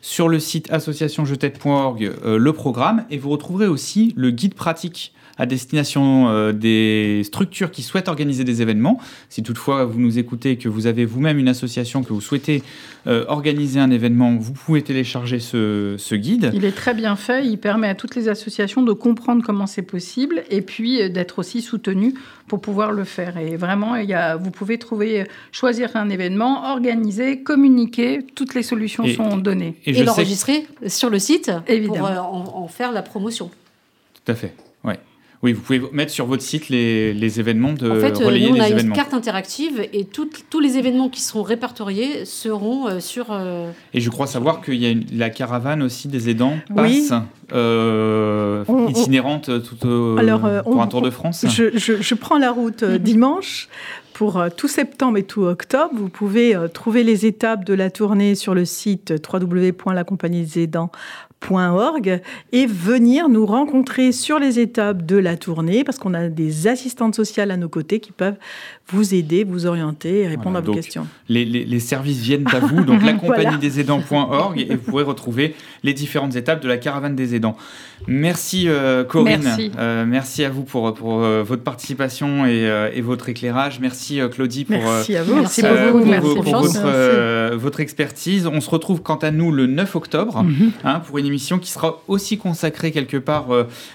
sur 0.05 0.29
le 0.29 0.39
site 0.39 0.71
associationjetête.org 0.71 2.13
le 2.25 2.53
programme 2.53 3.07
et 3.09 3.17
vous 3.17 3.31
retrouverez 3.31 3.67
aussi 3.67 4.13
le 4.17 4.31
guide 4.31 4.53
pratique 4.53 5.15
à 5.39 5.47
destination 5.47 6.29
euh, 6.29 6.53
des 6.53 7.23
structures 7.25 7.71
qui 7.71 7.83
souhaitent 7.83 8.09
organiser 8.09 8.45
des 8.45 8.63
événements. 8.63 9.01
Si 9.29 9.43
toutefois 9.43 9.85
vous 9.85 9.99
nous 9.99 10.19
écoutez 10.19 10.53
et 10.53 10.57
que 10.57 10.69
vous 10.69 10.87
avez 10.87 11.05
vous-même 11.05 11.39
une 11.39 11.49
association 11.49 12.03
que 12.03 12.13
vous 12.13 12.21
souhaitez 12.21 12.63
euh, 13.07 13.25
organiser 13.29 13.81
un 13.81 13.91
événement, 13.91 14.37
vous 14.37 14.53
pouvez 14.53 14.83
télécharger 14.83 15.41
ce, 15.41 16.15
guide. 16.15 16.53
Il 16.55 16.65
est 16.65 16.73
très 16.73 16.95
bien 16.95 17.17
fait, 17.17 17.45
il 17.45 17.59
permet 17.59 17.89
à 17.89 17.95
toutes 17.95 18.15
les 18.15 18.29
associations 18.29 18.83
de 18.83 18.93
comprendre 18.93 19.43
comment 19.45 19.67
c'est 19.67 19.83
possible 19.83 20.45
et 20.51 20.63
puis 20.63 21.03
euh, 21.03 21.09
d'être 21.09 21.39
aussi 21.39 21.61
soutenues 21.61 22.15
pour 22.47 22.61
pouvoir 22.61 22.93
le 22.93 23.05
faire. 23.05 23.37
Et 23.39 23.57
vraiment, 23.57 23.97
il 23.97 24.09
y 24.09 24.15
a, 24.15 24.37
vous 24.37 24.51
pouvez 24.51 24.79
trouver, 24.79 25.25
choisir 25.51 25.91
un 25.95 26.11
événement, 26.11 26.71
organiser, 26.71 27.43
communiquer, 27.43 28.21
toutes 28.35 28.55
les 28.55 28.63
solutions 28.63 29.07
sont 29.09 29.39
données. 29.39 29.75
Et, 29.87 29.94
l'enregistrer 30.03 30.67
sur 30.87 31.11
le 31.11 31.19
site 31.19 31.53
Évidemment. 31.69 32.09
pour 32.09 32.57
en, 32.57 32.65
en 32.65 32.69
faire 32.69 32.93
la 32.93 33.03
promotion. 33.03 33.51
Tout 34.25 34.33
à 34.33 34.35
fait. 34.35 34.55
Ouais. 34.83 34.99
Oui, 35.45 35.53
vous 35.53 35.61
pouvez 35.61 35.83
mettre 35.93 36.11
sur 36.11 36.25
votre 36.25 36.43
site 36.43 36.71
les, 36.71 37.13
les 37.13 37.39
événements 37.39 37.75
de 37.75 37.91
En 37.91 38.01
fait, 38.01 38.19
euh, 38.19 38.49
nous, 38.49 38.57
on 38.57 38.61
a 38.61 38.71
une 38.71 38.93
carte 38.93 39.13
interactive 39.13 39.87
et 39.93 40.07
tous 40.07 40.59
les 40.59 40.79
événements 40.79 41.11
qui 41.11 41.21
seront 41.21 41.43
répertoriés 41.43 42.25
seront 42.25 42.89
euh, 42.89 42.99
sur. 42.99 43.27
Euh, 43.31 43.71
et 43.93 44.01
je 44.01 44.09
crois 44.09 44.27
savoir 44.27 44.63
qu'il 44.63 44.77
y 44.77 44.91
a 44.91 44.95
la 45.13 45.29
caravane 45.29 45.83
aussi 45.83 46.09
des 46.09 46.31
aidants 46.31 46.57
passe 46.75 47.13
itinérante 48.89 49.51
tout 49.63 49.87
au, 49.87 50.17
pour 50.63 50.81
un 50.81 50.87
tour 50.87 51.03
de 51.03 51.11
France. 51.11 51.45
Je, 51.47 51.77
je, 51.77 52.01
je 52.01 52.15
prends 52.15 52.39
la 52.39 52.51
route 52.51 52.83
dimanche 53.03 53.69
pour 54.15 54.43
tout 54.57 54.69
septembre 54.69 55.19
et 55.19 55.25
tout 55.25 55.43
octobre. 55.43 55.93
Vous 55.95 56.09
pouvez 56.09 56.57
trouver 56.73 57.05
les 57.05 57.27
étapes 57.27 57.65
de 57.65 57.75
la 57.75 57.91
tournée 57.91 58.35
sur 58.35 58.55
le 58.55 58.65
site 58.65 59.13
www.lacompagnie 59.31 60.47
et 62.53 62.67
venir 62.67 63.29
nous 63.29 63.45
rencontrer 63.45 64.13
sur 64.13 64.39
les 64.39 64.59
étapes 64.59 65.05
de 65.05 65.17
la 65.17 65.37
tournée 65.37 65.85
parce 65.85 65.99
qu'on 65.99 66.15
a 66.15 66.29
des 66.29 66.67
assistantes 66.67 67.15
sociales 67.15 67.51
à 67.51 67.57
nos 67.57 67.69
côtés 67.69 68.01
qui 68.01 68.13
peuvent 68.13 68.39
vous 68.89 69.15
aider, 69.15 69.45
vous 69.45 69.65
orienter 69.67 70.21
et 70.21 70.29
répondre 70.29 70.59
à 70.59 70.61
vos 70.61 70.75
questions. 70.75 71.07
Les, 71.29 71.81
services 71.81 72.19
viennent 72.19 72.47
à 72.53 72.59
vous, 72.59 72.85
donc 72.85 73.03
la 73.05 73.15
compagnie 73.15 73.57
des 73.59 73.81
aidants.org 73.81 74.61
et 74.61 74.77
vous 74.77 74.83
pourrez 74.83 75.05
retrouver 75.05 75.55
les 75.83 75.95
différentes 75.95 76.37
étapes 76.37 76.63
de 76.63 76.69
la 76.69 76.77
caravane 76.77 77.17
des 77.17 77.35
aidants. 77.35 77.57
Merci 78.07 78.69
euh, 78.69 79.03
Corinne, 79.05 79.41
merci. 79.43 79.73
Euh, 79.79 80.05
merci. 80.07 80.45
à 80.45 80.51
vous 80.51 80.65
pour, 80.65 80.93
pour 80.93 81.23
euh, 81.23 81.43
votre 81.43 81.63
participation 81.63 82.45
et, 82.45 83.01
votre 83.01 83.29
éclairage. 83.31 83.81
Merci 83.81 84.21
Claudie 84.31 84.65
pour, 84.65 84.77
merci 84.77 85.17
à 85.17 85.23
vous. 85.23 85.35
Merci 85.37 85.63
beaucoup. 85.63 86.43
Pour, 86.43 86.61
votre, 86.61 87.55
votre, 87.55 87.81
expertise. 87.81 88.47
On 88.47 88.61
se 88.61 88.69
retrouve 88.69 89.01
quant 89.01 89.17
à 89.17 89.31
nous 89.31 89.51
le 89.51 89.67
9 89.67 89.97
octobre 89.97 90.43
mhm. 90.43 90.73
hein, 90.85 91.01
pour 91.01 91.19
une 91.19 91.27
émission 91.27 91.59
qui 91.59 91.71
sera 91.71 92.03
aussi 92.09 92.37
consacrée 92.37 92.93
quelque 92.93 93.17
part 93.17 93.47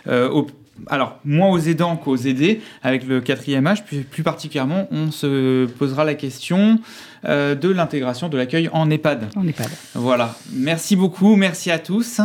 au 0.07 0.47
alors, 0.87 1.19
moins 1.25 1.49
aux 1.49 1.59
aidants 1.59 1.95
qu'aux 1.95 2.15
aidés, 2.15 2.61
avec 2.83 3.05
le 3.07 3.21
quatrième 3.21 3.67
âge, 3.67 3.85
plus, 3.85 4.03
plus 4.03 4.23
particulièrement, 4.23 4.87
on 4.91 5.11
se 5.11 5.65
posera 5.65 6.03
la 6.03 6.15
question 6.15 6.79
euh, 7.25 7.55
de 7.55 7.69
l'intégration 7.69 8.29
de 8.29 8.37
l'accueil 8.37 8.69
en 8.71 8.89
EHPAD. 8.89 9.29
En 9.35 9.47
EHPAD. 9.47 9.69
Voilà. 9.95 10.35
Merci 10.51 10.95
beaucoup, 10.95 11.35
merci 11.35 11.71
à 11.71 11.79
tous. 11.79 12.21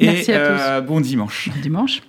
Merci 0.00 0.30
et 0.30 0.34
à 0.34 0.46
tous. 0.46 0.62
Euh, 0.62 0.80
bon 0.80 1.00
dimanche. 1.00 1.50
Bon 1.54 1.60
dimanche. 1.60 2.02